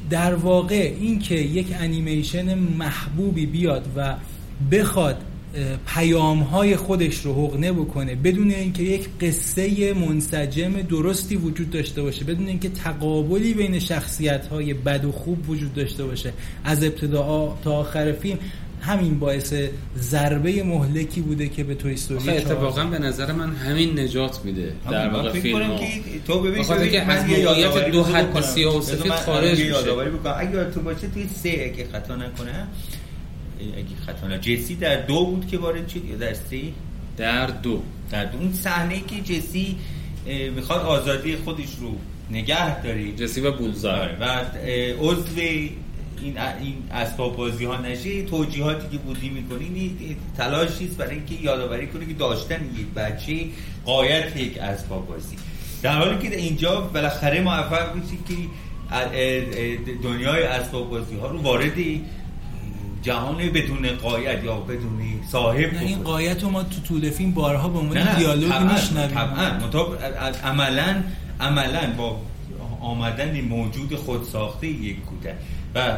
در 0.10 0.36
واقع 0.36 0.94
این 1.00 1.20
که 1.20 1.36
یک 1.36 1.68
انیمیشن 1.80 2.54
محبوبی 2.54 3.46
بیاد 3.46 3.88
و 3.96 4.16
بخواد 4.72 5.18
پیام 5.88 6.40
های 6.40 6.76
خودش 6.76 7.18
رو 7.18 7.48
حقنه 7.48 7.72
بکنه 7.72 8.16
بدون 8.16 8.52
اینکه 8.52 8.84
یک 8.84 9.10
قصه 9.22 9.94
منسجم 9.94 10.82
درستی 10.82 11.36
وجود 11.36 11.70
داشته 11.70 12.02
باشه 12.02 12.26
بدون 12.26 12.48
اینکه 12.48 12.70
تقابلی 12.70 13.54
بین 13.54 13.80
شخصیت 13.80 14.48
های 14.48 14.74
بد 14.74 15.06
و 15.06 15.12
خوب 15.12 15.50
وجود 15.50 15.74
داشته 15.74 16.04
باشه 16.06 16.34
از 16.64 16.84
ابتدا 16.84 17.58
تا 17.64 17.72
آخر 17.72 18.12
فیلم 18.12 18.40
همین 18.82 19.20
باعث 19.20 19.54
ضربه 19.98 20.64
مهلکی 20.64 21.22
بوده 21.22 21.50
که 21.50 21.64
به 21.64 21.76
توی 21.76 21.94
استوری 21.94 22.30
اتفاقا 22.30 22.84
به 22.84 23.00
نظر 23.00 23.32
من 23.32 23.56
همین 23.56 24.00
نجات 24.00 24.46
میده 24.46 24.74
در 24.92 25.10
واقع 25.10 25.32
فیلم 25.32 25.76
که 25.76 25.86
تو 26.28 26.42
ببین 26.42 26.64
که 26.64 27.02
از 27.02 27.30
موقعیت 27.30 27.92
دو 27.92 28.04
حد 28.04 28.42
سیاه 28.42 28.78
و 28.78 28.82
سفید 28.82 29.12
خارج 29.12 29.60
میشه. 29.60 29.76
اگه 30.38 30.72
تو 30.74 30.82
باشه 30.82 31.08
توی 31.08 31.28
سه 31.44 31.72
اگه 31.74 31.88
خطا 31.92 32.16
نکنه 32.16 32.68
اگه 33.60 33.96
خطا 34.06 34.38
جسی 34.38 34.76
در 34.76 35.02
دو 35.02 35.26
بود 35.26 35.48
که 35.48 35.58
وارد 35.58 35.88
شد 35.90 36.06
یا 36.06 36.16
در 36.16 36.34
سه؟ 36.34 36.62
در 37.18 37.48
دو. 37.48 37.82
در 38.12 38.26
دو. 38.26 38.38
اون 38.38 38.54
صحنه 38.54 39.00
که 39.00 39.22
جسی 39.22 39.78
می‌خواد 40.56 40.82
آزادی 40.82 41.36
خودش 41.36 41.76
رو 41.80 41.96
نگه 42.32 42.84
داری 42.84 43.16
جسی 43.16 43.42
و 43.42 43.52
بولزار. 43.52 44.00
آره، 44.00 44.18
و 44.20 44.46
عضو 45.00 45.40
این 45.40 46.38
این 46.62 46.76
اسباب 46.92 47.36
بازی 47.36 47.66
ها 47.66 47.78
نشه 47.78 48.24
توجیهاتی 48.24 48.90
که 48.92 48.98
بودی 48.98 49.30
می‌کنی 49.30 50.16
تلاشی 50.38 50.86
است 50.86 50.98
برای 50.98 51.16
اینکه 51.16 51.36
یادآوری 51.36 51.88
کنه 51.88 52.06
که 52.06 52.14
داشتن 52.14 52.56
یک 52.56 52.88
بچه 52.96 53.46
قایت 53.86 54.38
یک 54.38 54.58
اسباب 54.58 55.08
بازی 55.08 55.36
در 55.82 55.98
حالی 55.98 56.30
که 56.30 56.38
اینجا 56.38 56.82
بالاخره 56.82 57.42
موفق 57.42 57.94
بودی 57.94 58.20
که 58.28 58.36
دنیای 60.04 60.44
اسباب 60.44 60.90
بازی 60.90 61.16
ها 61.16 61.28
رو 61.28 61.42
وارد 61.42 61.78
جهان 63.06 63.38
بدون 63.38 63.88
قایت 63.88 64.44
یا 64.44 64.56
بدون 64.56 65.00
صاحب 65.32 65.74
نه 65.74 65.82
این 65.82 66.04
قایت 66.04 66.44
رو 66.44 66.50
ما 66.50 66.64
تو 66.64 66.82
طول 66.88 67.10
فیلم 67.10 67.32
بارها 67.32 67.68
به 67.70 67.80
عنوان 67.80 68.16
دیالوگ 68.18 68.54
میشنویم. 68.54 69.08
طبعا. 69.08 69.96
عملا 70.44 71.04
عملا 71.40 71.94
با 71.98 72.22
آمدن 72.82 73.42
موجود 73.42 73.96
خود 73.96 74.24
ساخته 74.24 74.68
یک 74.68 74.98
کودک 75.06 75.36
و 75.76 75.98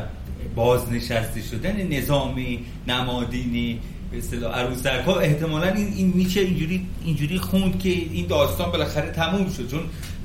بازنشسته 0.55 1.41
شدن 1.41 1.87
نظامی 1.87 2.65
نمادینی 2.87 3.79
به 4.11 4.17
اصطلاح 4.17 4.59
عروسک 4.59 5.03
ها 5.05 5.19
احتمالا 5.19 5.67
این, 5.67 5.93
این 5.95 6.13
میشه 6.15 6.39
اینجوری 6.39 6.85
اینجوری 7.05 7.39
خوند 7.39 7.79
که 7.79 7.89
این 7.89 8.27
داستان 8.27 8.71
بالاخره 8.71 9.11
تموم 9.11 9.51
شد. 9.57 9.71
چون 9.71 9.79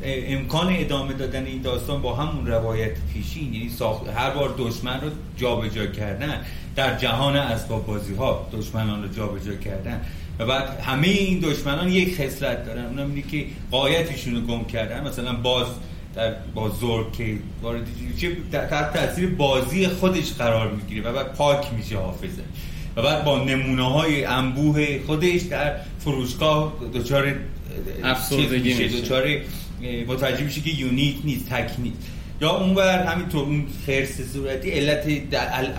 امکان 0.05 0.77
ادامه 0.79 1.13
دادن 1.13 1.47
این 1.47 1.63
داستان 1.63 2.03
با 2.03 2.15
همون 2.15 2.47
روایت 2.47 2.93
پیشین 3.13 3.55
یعنی 3.55 3.69
ساخت 3.69 4.09
هر 4.09 4.31
بار 4.31 4.55
دشمن 4.59 5.01
رو 5.01 5.11
جابجا 5.37 5.87
کردن 5.87 6.41
در 6.77 6.99
جهان 6.99 7.37
اسباب 7.37 7.87
بازی 7.87 8.15
ها 8.15 8.49
دشمنان 8.53 9.03
رو 9.03 9.09
جابجا 9.09 9.55
کردن. 9.55 10.01
و 10.39 10.47
بعد 10.47 10.81
همه 10.81 11.09
این 11.09 11.39
دشمنان 11.39 11.89
یک 11.89 12.15
خصلت 12.17 12.67
دارن. 12.67 12.85
اونم 12.85 13.11
اینه 13.15 13.23
که 13.23 13.47
قایتشون 13.71 14.35
رو 14.35 14.41
گم 14.41 14.65
کردن. 14.65 15.09
مثلا 15.09 15.33
باز 15.33 15.67
در 16.15 16.35
با 16.55 16.69
زور 16.69 17.11
که 17.11 17.39
وارد 17.63 17.87
تحت 18.53 18.93
تاثیر 18.93 19.29
بازی 19.29 19.89
خودش 19.89 20.33
قرار 20.33 20.73
می‌گیره 20.73 21.11
و 21.11 21.13
بعد 21.13 21.35
پاک 21.35 21.67
میشه 21.77 21.99
حافظه. 21.99 22.43
و 22.97 23.03
بعد 23.03 23.25
با 23.25 23.45
نمونه 23.45 23.93
های 23.93 24.25
انبوه 24.25 25.01
خودش 25.07 25.43
در 25.43 25.77
فروشگاه 25.99 26.73
دچار 26.95 27.35
افسردگی 28.05 28.75
میشه 28.75 29.01
دچار 29.01 29.25
متوجه 30.09 30.45
میشه 30.45 30.61
که 30.61 30.71
یونیک 30.71 31.17
نیست 31.25 31.49
تک 31.49 31.71
نیست. 31.79 31.99
یا 32.43 32.51
اونور 32.51 32.99
همینطور 32.99 33.45
اون 33.45 33.65
خرس 33.87 34.33
صورتی 34.33 34.71
علت 34.71 35.07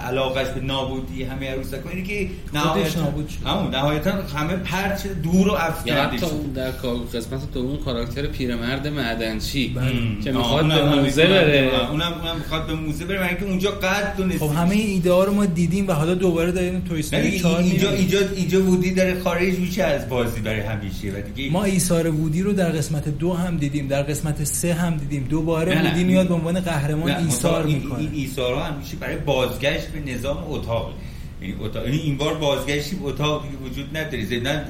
علاقش 0.07 0.47
به 0.47 0.61
نابودی 0.61 1.23
همه 1.23 1.49
عروسک 1.49 1.87
اینه 1.91 2.03
که 2.03 2.27
نهایتا 2.53 2.99
نابود 3.01 3.29
شد. 3.29 3.47
همون 3.47 3.75
نهایتا 3.75 4.11
همه 4.11 4.55
پرچ 4.55 5.07
دور 5.23 5.47
و 5.47 5.51
افکنده 5.51 6.17
شد. 6.17 6.53
در 6.55 6.71
قسمت 7.13 7.51
دوم 7.53 7.77
کاراکتر 7.77 8.27
پیرمرد 8.27 8.87
معدنچی 8.87 9.67
بله. 9.67 9.91
که 10.23 10.31
می‌خواد 10.31 10.67
به 10.67 10.95
موزه 10.95 11.27
بره. 11.27 11.89
اونم 11.89 12.13
اونم 12.13 12.35
می‌خواد 12.37 12.67
به 12.67 12.73
موزه 12.73 13.05
بره 13.05 13.27
اینکه 13.27 13.45
اونجا 13.45 13.71
قد 13.71 14.13
دونست 14.17 14.37
خب 14.37 14.51
همه 14.55 14.75
ایده 14.75 15.11
ها 15.11 15.23
رو 15.23 15.33
ما 15.33 15.45
دیدیم 15.45 15.87
و 15.87 15.91
حالا 15.91 16.13
دوباره 16.13 16.51
داریم 16.51 16.79
توی 16.89 16.99
استوری 16.99 17.39
4 17.39 17.59
اینجا 17.59 17.91
اینجا 17.91 18.19
اینجا 18.35 18.61
وودی 18.61 18.91
داره 18.91 19.19
خارج 19.19 19.59
میشه 19.59 19.83
از 19.83 20.09
بازی 20.09 20.41
برای 20.41 20.59
همیشه 20.59 21.07
و 21.07 21.21
دیگه 21.21 21.51
ما 21.51 21.63
ایثار 21.63 22.07
وودی 22.07 22.41
رو 22.41 22.53
در 22.53 22.69
قسمت 22.69 23.09
دو 23.09 23.33
هم 23.33 23.57
دیدیم 23.57 23.87
در 23.87 24.03
قسمت 24.03 24.43
سه 24.43 24.73
هم 24.73 24.97
دیدیم. 24.97 25.27
دوباره 25.29 25.89
وودی 25.89 26.03
میاد 26.03 26.27
به 26.27 26.33
عنوان 26.33 26.52
قهرمان 26.61 27.11
ایثار 27.11 27.65
می‌کنه. 27.65 27.99
این 27.99 28.11
ایثار 28.13 28.53
ها 28.53 28.63
همیشه 28.63 28.95
برای 28.95 29.17
بازگشت 29.17 29.87
به 29.87 30.11
نظام 30.11 30.37
اتاق. 30.47 30.93
یعنی 31.41 31.55
اتاق 31.59 31.85
یعنی 31.85 31.97
این 31.97 32.17
بار 32.17 32.33
بازگشتی 32.33 32.95
به 32.95 33.05
اتاق 33.05 33.45
وجود 33.65 33.97
نداره. 33.97 34.25
زدن 34.25 34.65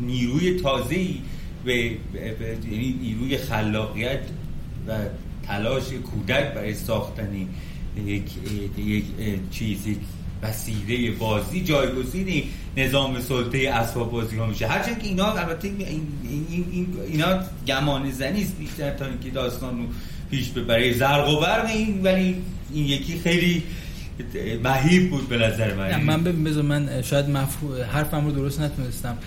نیروی 0.00 0.60
تازه 0.60 0.94
ای 0.94 1.16
به 1.64 1.72
یعنی 1.74 2.98
نیروی 3.02 3.38
خلاقیت 3.38 4.20
و 4.88 4.92
تلاش 5.46 5.84
کودک 5.92 6.54
برای 6.54 6.74
ساختن 6.74 7.48
یک 8.06 8.22
یک 8.78 9.04
چیز 9.50 9.86
یک 9.86 9.98
وسیله 10.42 11.10
بازی 11.10 11.64
جایگزین 11.64 12.44
نظام 12.76 13.20
سلطه 13.20 13.68
اسباب 13.68 14.10
بازی 14.10 14.36
ها 14.36 14.46
میشه. 14.46 14.66
هرچند 14.66 14.98
که 14.98 15.08
اینا 15.08 15.32
البته 15.32 15.68
این 15.68 16.06
این 16.70 16.86
اینا 17.08 17.38
گمان 17.66 18.10
زنی 18.10 18.42
است 18.42 18.56
بیشتر 18.58 18.90
تا 18.90 19.06
اینکه 19.06 19.30
داستان 19.30 19.78
رو 19.78 19.84
پیش 20.30 20.48
برای 20.48 20.94
زرق 20.94 21.28
و 21.28 21.40
برق 21.40 21.66
این 21.66 22.02
ولی 22.02 22.36
این 22.74 22.86
یکی 22.86 23.20
خیلی 23.24 23.62
مهیب 24.64 25.10
بود 25.10 25.28
به 25.28 25.36
نظر 25.38 25.74
من. 25.74 26.02
من 26.02 26.24
ببین 26.24 26.60
من 26.60 27.02
شاید 27.02 27.28
مفهوم 27.28 27.82
حرفم 27.92 28.24
رو 28.24 28.32
درست 28.32 28.60
نتونستم 28.60 29.18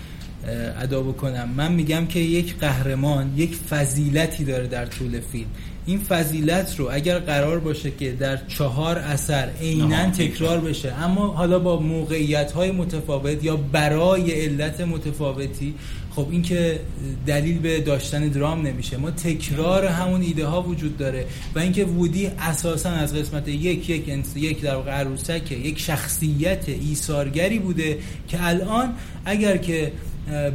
ادا 0.80 1.02
بکنم. 1.02 1.48
من 1.56 1.72
میگم 1.72 2.06
که 2.06 2.20
یک 2.20 2.56
قهرمان 2.58 3.32
یک 3.36 3.54
فضیلتی 3.54 4.44
داره 4.44 4.66
در 4.66 4.86
طول 4.86 5.20
فیلم. 5.20 5.48
این 5.86 5.98
فضیلت 5.98 6.74
رو 6.78 6.88
اگر 6.92 7.18
قرار 7.18 7.60
باشه 7.60 7.90
که 7.90 8.12
در 8.12 8.36
چهار 8.48 8.98
اثر 8.98 9.48
عینا 9.60 10.10
تکرار 10.10 10.60
بشه 10.60 10.92
اما 10.92 11.26
حالا 11.26 11.58
با 11.58 11.80
موقعیت 11.80 12.52
های 12.52 12.70
متفاوت 12.70 13.44
یا 13.44 13.56
برای 13.56 14.30
علت 14.30 14.80
متفاوتی 14.80 15.74
خب 16.18 16.26
این 16.30 16.42
که 16.42 16.80
دلیل 17.26 17.58
به 17.58 17.80
داشتن 17.80 18.28
درام 18.28 18.66
نمیشه. 18.66 18.96
ما 18.96 19.10
تکرار 19.10 19.86
همون 19.86 20.20
ایده 20.20 20.46
ها 20.46 20.62
وجود 20.62 20.96
داره 20.96 21.26
و 21.54 21.58
اینکه 21.58 21.84
وودی 21.84 22.26
اساسا 22.26 22.90
از 22.90 23.14
قسمت 23.14 23.48
یک 23.48 23.90
یک 23.90 24.08
یک 24.36 24.62
در 24.62 24.88
عروسک 24.88 25.52
یک 25.52 25.78
شخصیت 25.80 26.68
ایثارگری 26.68 27.58
بوده 27.58 27.98
که 28.28 28.46
الان 28.46 28.94
اگر 29.24 29.56
که 29.56 29.92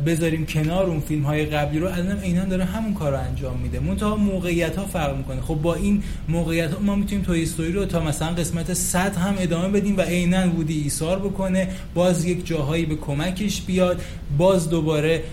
بذاریم 0.05 0.45
کنار 0.45 0.85
اون 0.85 0.99
فیلم 0.99 1.23
های 1.23 1.45
قبلی 1.45 1.79
رو 1.79 1.87
الان 1.87 2.19
اینا 2.19 2.45
داره 2.45 2.65
همون 2.65 2.93
کار 2.93 3.11
رو 3.11 3.19
انجام 3.19 3.57
میده. 3.57 3.79
منتها 3.79 4.15
موقعیت 4.15 4.75
ها 4.75 4.85
فرق 4.85 5.17
می‌کنه. 5.17 5.41
خب 5.41 5.55
با 5.55 5.75
این 5.75 6.03
موقعیت 6.29 6.71
ها 6.71 6.79
ما 6.79 6.95
می‌تونیم 6.95 7.23
توی 7.23 7.43
استوری 7.43 7.71
رو 7.71 7.85
تا 7.85 7.99
مثلا 7.99 8.27
قسمت 8.27 8.73
100 8.73 9.15
هم 9.15 9.35
ادامه 9.39 9.79
بدیم 9.79 9.97
و 9.97 10.01
عینا 10.01 10.49
وودی 10.49 10.81
ایثار 10.81 11.19
بکنه. 11.19 11.67
باز 11.93 12.25
یک 12.25 12.47
جاهایی 12.47 12.85
به 12.85 12.95
کمکش 12.95 13.61
بیاد. 13.61 14.01
باز 14.37 14.69
دوباره 14.69 15.23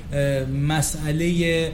مسئله 0.69 1.69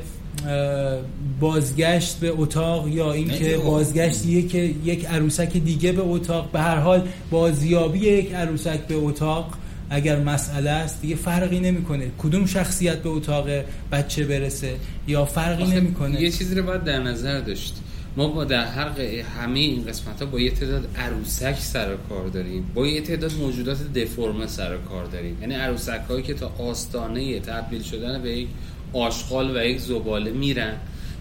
بازگشت 1.41 2.21
به 2.21 2.33
اتاق 2.37 2.89
یا 2.89 3.13
اینکه 3.13 3.57
بازگشت 3.57 4.27
یک 4.27 4.55
یک 4.85 5.07
عروسک 5.07 5.53
دیگه 5.53 5.93
به 5.93 6.03
اتاق. 6.03 6.51
به 6.51 6.61
هر 6.61 6.77
حال 6.77 7.09
بازیابی 7.31 7.99
یک 7.99 8.35
عروسک 8.35 8.87
به 8.87 8.95
اتاق. 8.95 9.55
اگر 9.91 10.21
مسئله 10.21 10.71
است 10.71 11.03
دیگه 11.03 11.17
فرقی 11.17 11.61
نمی‌کنه. 11.61 12.11
کدوم 12.19 12.47
شخصیت 12.47 12.99
به 12.99 13.09
اتاق 13.09 13.49
بچه 13.93 14.25
برسه 14.25 14.75
یا 15.09 15.25
فرقی 15.25 15.65
نمی‌کنه؟ 15.65 16.23
یه 16.23 16.31
چیزی 16.31 16.55
رو 16.55 16.63
باید 16.63 16.85
در 16.85 17.03
نظر 17.03 17.41
داشت. 17.41 17.75
ما 18.17 18.29
با 18.29 18.45
در 18.45 18.65
هر 18.65 19.01
همه 19.41 19.59
این 19.59 19.85
قسمت 19.85 20.23
ها 20.23 20.27
با 20.27 20.41
یه 20.41 20.51
تعداد 20.51 20.89
عروسک 20.97 21.59
سر 21.59 21.97
کار 22.09 22.27
داریم. 22.27 22.71
با 22.75 22.87
یه 22.87 23.01
تعداد 23.01 23.33
موجودات 23.33 23.93
دفرمه 23.95 24.47
سر 24.47 24.77
کار 24.77 25.05
داریم. 25.05 25.39
یعنی 25.41 25.55
عروسک 25.55 26.01
هایی 26.09 26.23
که 26.23 26.35
تا 26.35 26.53
آستانه 26.59 27.41
تبدیل 27.41 27.83
شدن 27.83 28.23
به 28.23 28.39
یک 28.39 28.49
آشغال 28.93 29.57
و 29.57 29.65
یک 29.65 29.81
زباله 29.81 30.31
میرن 30.31 30.77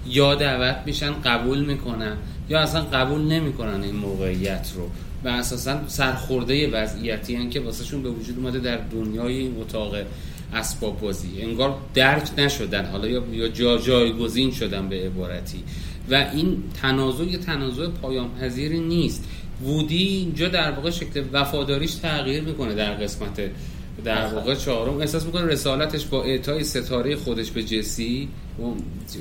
یا 0.07 0.35
دعوت 0.35 0.75
میشن 0.85 1.11
قبول 1.11 1.65
می‌کنن 1.65 2.17
یا 2.49 2.59
اصلا 2.59 2.81
قبول 2.81 3.21
نمی‌کنن 3.21 3.83
این 3.83 3.95
موقعیت 3.95 4.71
رو. 4.75 4.89
و 5.25 5.27
اساسا 5.27 5.87
سرخورده 5.87 6.69
وضعیتی 6.71 7.35
هن 7.35 7.49
که 7.49 7.59
واسهشون 7.59 8.03
به 8.03 8.09
وجود 8.09 8.37
اومده 8.37 8.59
در 8.59 8.77
دنیای 8.77 9.37
این 9.37 9.57
اتاق 9.61 9.95
اسباب 10.53 11.01
بازی. 11.01 11.41
انگار 11.41 11.77
درک 11.93 12.29
نشدن 12.37 12.85
حالا 12.85 13.07
یا 13.07 13.47
جا 13.47 13.77
جایگزین 13.77 14.51
شدن 14.51 14.89
به 14.89 14.95
عبارتی. 14.95 15.63
و 16.11 16.15
این 16.33 16.63
تنازع 16.81 17.23
یه 17.23 17.37
تنازع 17.37 17.87
پایان 17.87 18.29
پذیری 18.41 18.79
نیست. 18.79 19.23
وودی 19.63 20.07
اینجا 20.07 20.47
در 20.47 20.71
واقع 20.71 20.89
شکل 20.89 21.23
وفاداریش 21.33 21.95
تغییر 21.95 22.43
می‌کنه 22.43 22.75
در 22.75 22.93
قسمت 22.93 23.41
در 24.05 24.27
واقع 24.27 24.55
چهارم. 24.55 24.97
احساس 24.97 25.25
می‌کنه 25.25 25.45
رسالتش 25.45 26.05
با 26.05 26.23
اعطای 26.23 26.63
ستاره 26.63 27.15
خودش 27.15 27.51
به 27.51 27.63
جسی. 27.63 28.27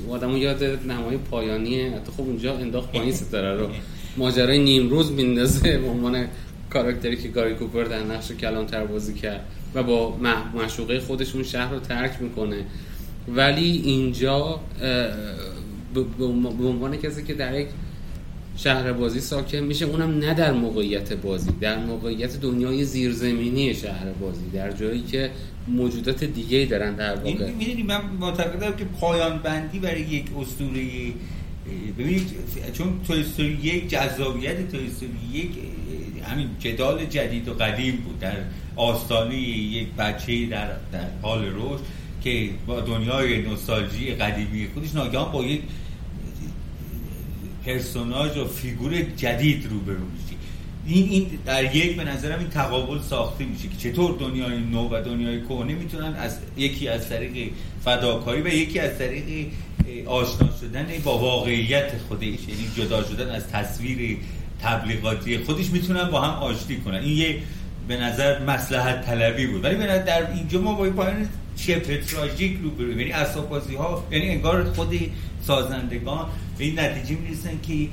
آدمو 0.09 0.37
یاد 0.37 0.63
نمای 0.63 1.17
پایانیه 1.17 1.91
حتی 1.91 2.11
خب 2.11 2.21
اونجا 2.21 2.57
انداخت 2.57 2.91
پایین 2.91 3.11
ستاره 3.11 3.57
رو. 3.57 3.69
ماجرای 4.17 4.59
نیمروز 4.59 5.11
میندازه 5.11 5.77
به 5.77 5.87
عنوان 5.87 6.27
کاراکتری 6.69 7.17
که 7.17 7.27
گاری 7.27 7.55
کوپر 7.55 7.83
در 7.83 8.03
نقش 8.03 8.31
کلانتر 8.31 8.85
بازی 8.85 9.13
کرد 9.13 9.45
و 9.73 9.83
با 9.83 10.17
معشوقه 10.53 10.99
خودشون 10.99 11.43
شهر 11.43 11.73
رو 11.73 11.79
ترک 11.79 12.21
می‌کنه. 12.21 12.65
ولی 13.27 13.81
اینجا 13.85 14.59
به 16.59 16.65
عنوان 16.65 16.97
کسی 16.97 17.23
که 17.23 17.33
در 17.33 17.59
یک 17.59 17.67
شهر 18.57 18.93
بازی 18.93 19.19
ساکن 19.19 19.57
میشه 19.57 19.85
اونم 19.85 20.19
نه 20.19 20.33
در 20.33 20.51
موقعیت 20.51 21.13
بازی 21.13 21.51
در 21.61 21.85
موقعیت 21.85 22.39
دنیای 22.41 22.85
زیرزمینی 22.85 23.73
شهر 23.73 24.05
بازی 24.21 24.49
در 24.53 24.71
جایی 24.71 25.01
که 25.01 25.31
موجودات 25.67 26.23
دیگه 26.23 26.65
دارن 26.65 26.95
در 26.95 27.15
واقع. 27.15 27.51
می‌دونی 27.51 27.83
من 27.83 28.01
معتقدم 28.19 28.75
که 28.75 28.85
پایان 28.85 29.37
بندی 29.37 29.79
برای 29.79 30.01
یک 30.01 30.25
اسطوره 30.39 30.81
ببینید 31.97 32.27
چون 32.73 32.99
توی 33.07 33.45
یک 33.45 33.89
جذابیت 33.89 34.71
توی 34.71 34.89
یک 35.33 35.49
همین 36.23 36.49
جدال 36.59 37.05
جدید 37.05 37.47
و 37.47 37.53
قدیم 37.53 37.95
بود 37.95 38.19
در 38.19 38.35
آستانه 38.75 39.35
یک 39.37 39.87
بچه 39.93 40.45
در, 40.45 40.67
در 40.91 41.07
حال 41.21 41.45
رشد 41.45 41.83
که 42.23 42.49
با 42.67 42.81
دنیای 42.81 43.41
نوستالژی 43.41 44.15
قدیمی 44.15 44.67
خودش 44.73 44.95
ناگهان 44.95 45.31
با 45.31 45.43
یک 45.43 45.61
پرسوناج 47.65 48.37
و 48.37 48.47
فیگور 48.47 49.01
جدید 49.01 49.67
روبرو 49.69 50.05
میشه. 50.05 50.35
این 50.87 51.09
این 51.09 51.39
در 51.45 51.75
یک 51.75 51.97
به 51.97 52.03
نظرم 52.03 52.39
این 52.39 52.49
تقابل 52.49 52.99
ساخته 53.01 53.45
میشه 53.45 53.67
که 53.67 53.77
چطور 53.77 54.17
دنیای 54.19 54.59
نو 54.59 54.89
و 54.89 55.01
دنیای 55.01 55.41
کهنه 55.41 55.73
می‌تونن 55.73 56.15
از 56.15 56.39
یکی 56.57 56.87
از 56.87 57.09
طریق 57.09 57.51
فداکاری 57.83 58.41
و 58.41 58.47
یکی 58.47 58.79
از 58.79 58.97
طریق 58.97 59.47
آشنا 60.05 60.49
شدن 60.61 60.87
با 61.03 61.17
واقعیت 61.17 61.91
خودش 62.07 62.23
یعنی 62.23 62.69
جدا 62.77 63.03
شدن 63.03 63.29
از 63.29 63.47
تصویر 63.47 64.17
تبلیغاتی 64.61 65.37
خودش 65.37 65.69
می‌تونن 65.69 66.03
با 66.11 66.21
هم 66.21 66.43
آشتی 66.43 66.77
کنن. 66.77 66.95
این 66.95 67.17
یه 67.17 67.37
به 67.87 67.97
نظر 67.97 68.43
مسلحت 68.43 69.05
طلبی 69.05 69.47
بود. 69.47 69.63
ولی 69.63 69.75
به 69.75 69.85
در 69.85 70.31
اینجا 70.31 70.61
ما 70.61 70.73
با 70.73 70.89
پایان 70.89 71.29
شبه 71.57 71.97
تراژیک 71.97 72.57
رو 72.63 72.69
بریم. 72.69 72.99
یعنی 72.99 73.11
اساپازی 73.11 73.75
ها 73.75 74.03
یعنی 74.11 74.29
انگار 74.29 74.63
خود 74.63 75.11
سازندگان 75.43 76.25
به 76.57 76.63
این 76.63 76.79
نتیجه 76.79 77.21
می‌رسن 77.21 77.59
که 77.67 77.87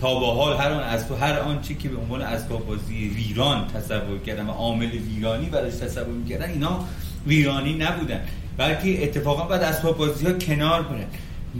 تا 0.00 0.20
به 0.20 0.26
حال 0.26 0.56
هر 0.56 0.72
آن 0.72 0.82
از 0.82 1.08
تو 1.08 1.14
هر 1.14 1.38
آنچه 1.38 1.74
که 1.74 1.88
به 1.88 1.96
عنوان 1.96 2.22
اسباب 2.22 2.66
بازی 2.66 3.08
ویران 3.08 3.66
تصور 3.68 4.18
کردن 4.26 4.46
و 4.46 4.50
عامل 4.50 4.90
ویرانی 4.90 5.46
براش 5.46 5.74
تصور 5.74 6.06
می‌کردن 6.06 6.50
اینا 6.50 6.84
ویرانی 7.26 7.74
نبودن. 7.74 8.20
بلکه 8.56 9.04
اتفاقا 9.04 9.44
بعد 9.44 9.62
اسباب 9.62 9.98
بازی 9.98 10.26
ها 10.26 10.32
کنار 10.32 10.82
برن. 10.82 11.06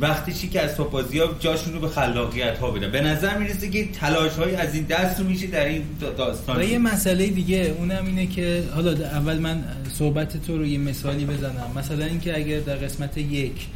وقتی 0.01 0.33
چی 0.33 0.49
که 0.49 0.61
اسباب 0.61 0.91
بازی 0.91 1.19
ها 1.19 1.27
جاشون 1.41 1.73
رو 1.73 1.81
به 1.81 1.89
خلاقیت 1.89 2.59
ها 2.59 2.71
بدن 2.71 2.91
به 2.91 3.01
نظر 3.01 3.39
می‌رسه 3.39 3.71
که 3.71 3.89
تلاش 3.93 4.33
های 4.33 4.55
از 4.55 4.75
این 4.75 4.85
دست 4.85 5.21
رو 5.21 5.27
میشه 5.27 5.47
در 5.47 5.65
این 5.65 5.83
داستان 6.17 6.57
و 6.57 6.63
یه 6.63 6.79
مسئله 6.79 7.27
دیگه 7.27 7.75
اونم 7.79 8.07
اینه 8.07 8.27
که 8.27 8.63
حالا 8.75 8.93
اول 8.93 9.39
من 9.39 9.65
صحبت 9.93 10.47
تو 10.47 10.59
رو 10.59 10.67
یه 10.67 10.79
مثالی 10.79 11.25
بزنم. 11.25 11.71
مثلا 11.77 12.05
اینکه 12.05 12.37
اگر 12.37 12.61
در 12.61 12.77
قسمت 12.77 13.19
یک 13.19 13.67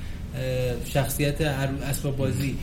شخصیت 0.84 1.40
اسباب 1.40 2.16
بازی 2.16 2.56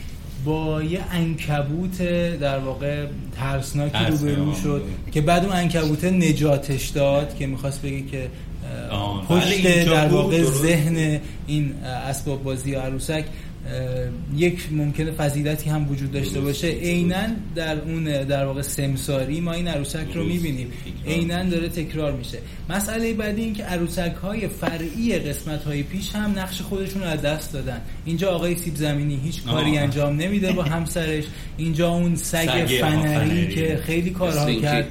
با 0.44 0.82
یه 0.82 1.00
انکبوت 1.12 2.02
در 2.38 2.58
واقع 2.58 3.06
ترسناکی 3.36 4.04
روبرو 4.04 4.54
شد 4.62 4.82
که 5.12 5.20
بعد 5.20 5.44
اون 5.44 5.54
انکبوت 5.54 6.04
نجاتش 6.04 6.88
داد 6.88 7.36
که 7.36 7.46
می‌خواست 7.46 7.82
بگه 7.82 8.02
که 8.02 8.28
پشت 9.28 9.84
در 9.84 10.08
واقع 10.08 10.42
ذهن 10.42 11.20
این 11.46 11.74
اسباب 11.84 12.42
بازی 12.42 12.74
عروسک 12.74 13.24
یک 14.36 14.68
ممکنه 14.72 15.10
فضیلتی 15.10 15.70
هم 15.70 15.90
وجود 15.90 16.12
داشته 16.12 16.40
باشه. 16.40 16.66
عینا 16.66 17.26
در 17.54 17.80
اون 17.80 18.04
در 18.04 18.44
واقع 18.46 18.62
سمساری 18.62 19.40
ما 19.40 19.52
این 19.52 19.68
عروسک 19.68 20.06
رو 20.14 20.24
می‌بینیم. 20.24 20.72
عینا 21.06 21.44
داره 21.44 21.68
تکرار 21.68 22.12
میشه. 22.12 22.38
مسئله 22.70 23.14
بعدی 23.14 23.42
این 23.42 23.54
که 23.54 23.64
عروسک 23.64 24.14
های 24.22 24.48
فرعی 24.48 25.18
قسمت 25.18 25.64
های 25.64 25.82
پیش 25.82 26.14
هم 26.14 26.38
نقش 26.38 26.62
خودشون 26.62 27.02
رو 27.02 27.08
از 27.08 27.22
دست 27.22 27.52
دادن. 27.52 27.80
اینجا 28.04 28.30
آقای 28.30 28.56
سیب 28.56 28.76
زمینی 28.76 29.20
هیچ 29.24 29.42
کاری 29.42 29.78
انجام 29.78 30.16
نمیده 30.16 30.52
با 30.52 30.62
همسرش. 30.62 31.24
اینجا 31.56 31.90
اون 31.90 32.16
سگ 32.16 32.66
فنری 32.80 33.54
که 33.54 33.80
خیلی 33.86 34.10
کارها 34.10 34.54
کرد. 34.54 34.88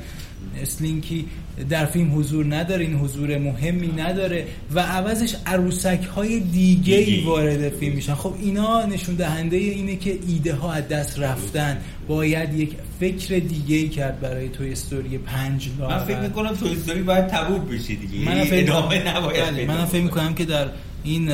اسلینکی. 0.62 1.26
در 1.70 1.86
فیلم 1.86 2.20
حضور 2.20 2.56
نداره 2.56 2.86
این 2.86 2.96
حضور 2.96 3.38
مهمی 3.38 3.88
نداره 3.88 4.48
و 4.74 4.80
عوضش 4.80 5.36
عروسک 5.46 6.04
های 6.16 6.40
دیگه 6.40 6.96
ای 6.96 7.24
وارد 7.24 7.70
فیلم 7.70 7.96
میشن. 7.96 8.16
خب 8.16 8.34
اینا 8.42 8.86
نشون 8.86 9.16
دهنده 9.16 9.58
اینه 9.58 9.96
که 9.96 10.20
ایده 10.28 10.56
ها 10.56 10.74
از 10.74 10.88
دست 10.88 11.20
رفتن. 11.20 11.78
باید 12.08 12.54
یک 12.54 12.72
فکر 13.00 13.40
دیگه 13.40 13.76
ای 13.76 13.90
کرد 13.90 14.20
برای 14.20 14.50
توی 14.50 14.72
استوری 14.72 15.18
پنج 15.18 15.70
من 15.80 16.00
فکر 16.00 16.20
می‌کنم 16.20 16.56
توی 16.56 16.72
استوری 16.72 17.02
باید 17.02 17.28
تبوب 17.28 17.74
بشه 17.74 17.96
دیگه. 17.96 18.26
من 18.26 18.44
فکر 18.44 18.62
ادامه 18.62 19.16
نباید 19.16 19.44
بله، 19.44 19.66
من 19.66 19.86
فکر 19.86 20.02
می‌کنم 20.02 20.34
که 20.34 20.46
در 20.46 20.68
این 21.04 21.32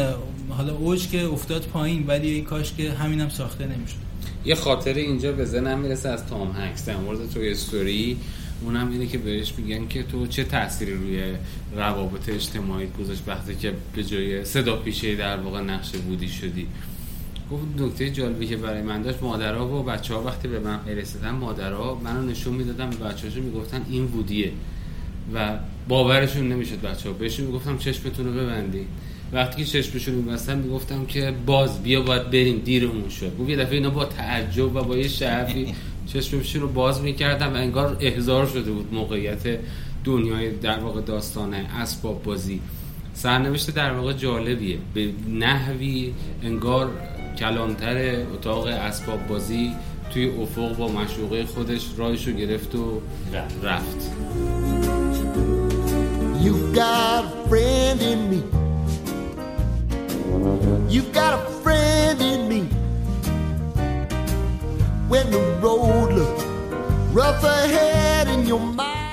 حالا 0.49 0.75
اوج 0.75 1.07
که 1.07 1.25
افتاد 1.25 1.61
پایین 1.61 2.03
ولی 2.07 2.29
این 2.29 2.43
کاش 2.43 2.73
که 2.77 2.91
همینم 2.91 3.29
ساخته 3.29 3.63
نمی‌شد. 3.63 3.95
یه 4.45 4.55
خاطره 4.55 5.01
اینجا 5.01 5.31
به 5.31 5.45
ذهنم 5.45 5.79
می‌رسه 5.79 6.09
از 6.09 6.25
تام 6.25 6.55
هکس 6.59 6.85
در 6.85 6.97
مورد 6.97 7.19
توی 7.33 7.51
استوری. 7.51 8.17
اونم 8.61 8.91
اینه 8.91 9.07
که 9.07 9.17
بهش 9.17 9.53
میگن 9.57 9.87
که 9.87 10.03
تو 10.03 10.27
چه 10.27 10.43
تأثیری 10.43 10.93
روی 10.93 11.33
روابط 11.75 12.29
اجتماعی 12.29 12.87
گذاشت 12.99 13.23
وقتی 13.27 13.55
که 13.55 13.73
به 13.95 14.03
جای 14.03 14.45
صدا 14.45 14.75
پیشه 14.75 15.15
در 15.15 15.37
واقع 15.37 15.61
نقش 15.61 15.91
بودی 15.91 16.27
شدی؟ 16.27 16.67
گفت 17.51 17.63
نکته 17.77 18.09
جالبی 18.09 18.47
که 18.47 18.57
برای 18.57 18.81
من 18.81 19.01
داشت 19.01 19.23
مادرها 19.23 19.79
و 19.79 19.83
بچه 19.83 20.13
ها 20.13 20.23
وقتی 20.23 20.47
به 20.47 20.59
من 20.59 20.79
می‌رسیدن 20.85 21.31
مادرها 21.31 22.01
منو 22.03 22.21
نشون 22.21 22.53
می‌دادن 22.53 22.89
به 22.89 22.95
بچه 22.95 23.27
هاشون 23.27 23.43
می‌گفتن 23.43 23.85
این 23.89 24.03
وودیه 24.03 24.51
و 25.33 25.57
باورشون 25.87 26.49
نمی‌شد 26.49 26.81
بچه 26.81 27.09
ها 27.09 27.15
بهشون 27.15 27.45
می‌گفتم 27.45 27.77
چشمتون 27.77 28.25
رو 28.25 28.33
ببندی. 28.33 28.87
وقتی 29.33 29.63
که 29.63 29.71
چشمشون 29.71 30.15
میبستم 30.15 30.57
می‌گفتم 30.57 31.05
که 31.05 31.33
باز 31.45 31.83
بیا 31.83 32.01
باید 32.01 32.31
بریم 32.31 32.61
دیرمون 32.65 33.09
شد. 33.09 33.37
گفت 33.37 33.49
یه 33.49 33.55
دفعه 33.55 33.73
اینا 33.73 33.89
با 33.89 34.05
تعجب 34.05 34.75
و 34.75 34.83
با 34.83 34.97
یه 34.97 35.07
شعفی 35.07 35.75
چشمشون 36.07 36.61
رو 36.61 36.67
باز 36.67 37.01
می‌کردم 37.01 37.53
و 37.53 37.55
انگار 37.55 37.97
احضار 37.99 38.45
شده 38.45 38.71
بود 38.71 38.93
موقعیت 38.93 39.59
دنیای 40.03 40.51
در 40.51 40.79
واقع 40.79 41.01
داستانه 41.01 41.57
اسباب 41.57 42.23
بازی. 42.23 42.61
سرنوشت 43.13 43.75
در 43.75 43.93
واقع 43.93 44.13
جالبیه. 44.13 44.77
به 44.93 45.09
نحوی 45.29 46.13
انگار 46.43 46.89
کلانتر 47.39 48.25
اتاق 48.33 48.67
اسباب 48.67 49.27
بازی 49.27 49.71
توی 50.13 50.29
افق 50.29 50.77
با 50.77 50.87
مشوقه 50.87 51.45
خودش 51.45 51.85
راهشو 51.97 52.31
گرفت 52.31 52.75
و 52.75 53.01
رفت. 53.63 54.11
You've 56.43 56.75
got 56.75 57.25
a 57.25 57.49
friend 57.49 58.01
in 58.11 58.19
me. 58.31 58.41
You've 60.93 61.11
got 61.19 61.31
a 61.39 61.41
friend 61.63 62.21
in 62.21 62.41
me. 62.51 62.86
When 65.07 65.31
the 65.31 65.39
road 65.61 66.11
looks 66.11 66.43
rough 67.13 67.41
ahead 67.41 68.27
in 68.27 68.45
your 68.45 68.59
mind 68.59 69.06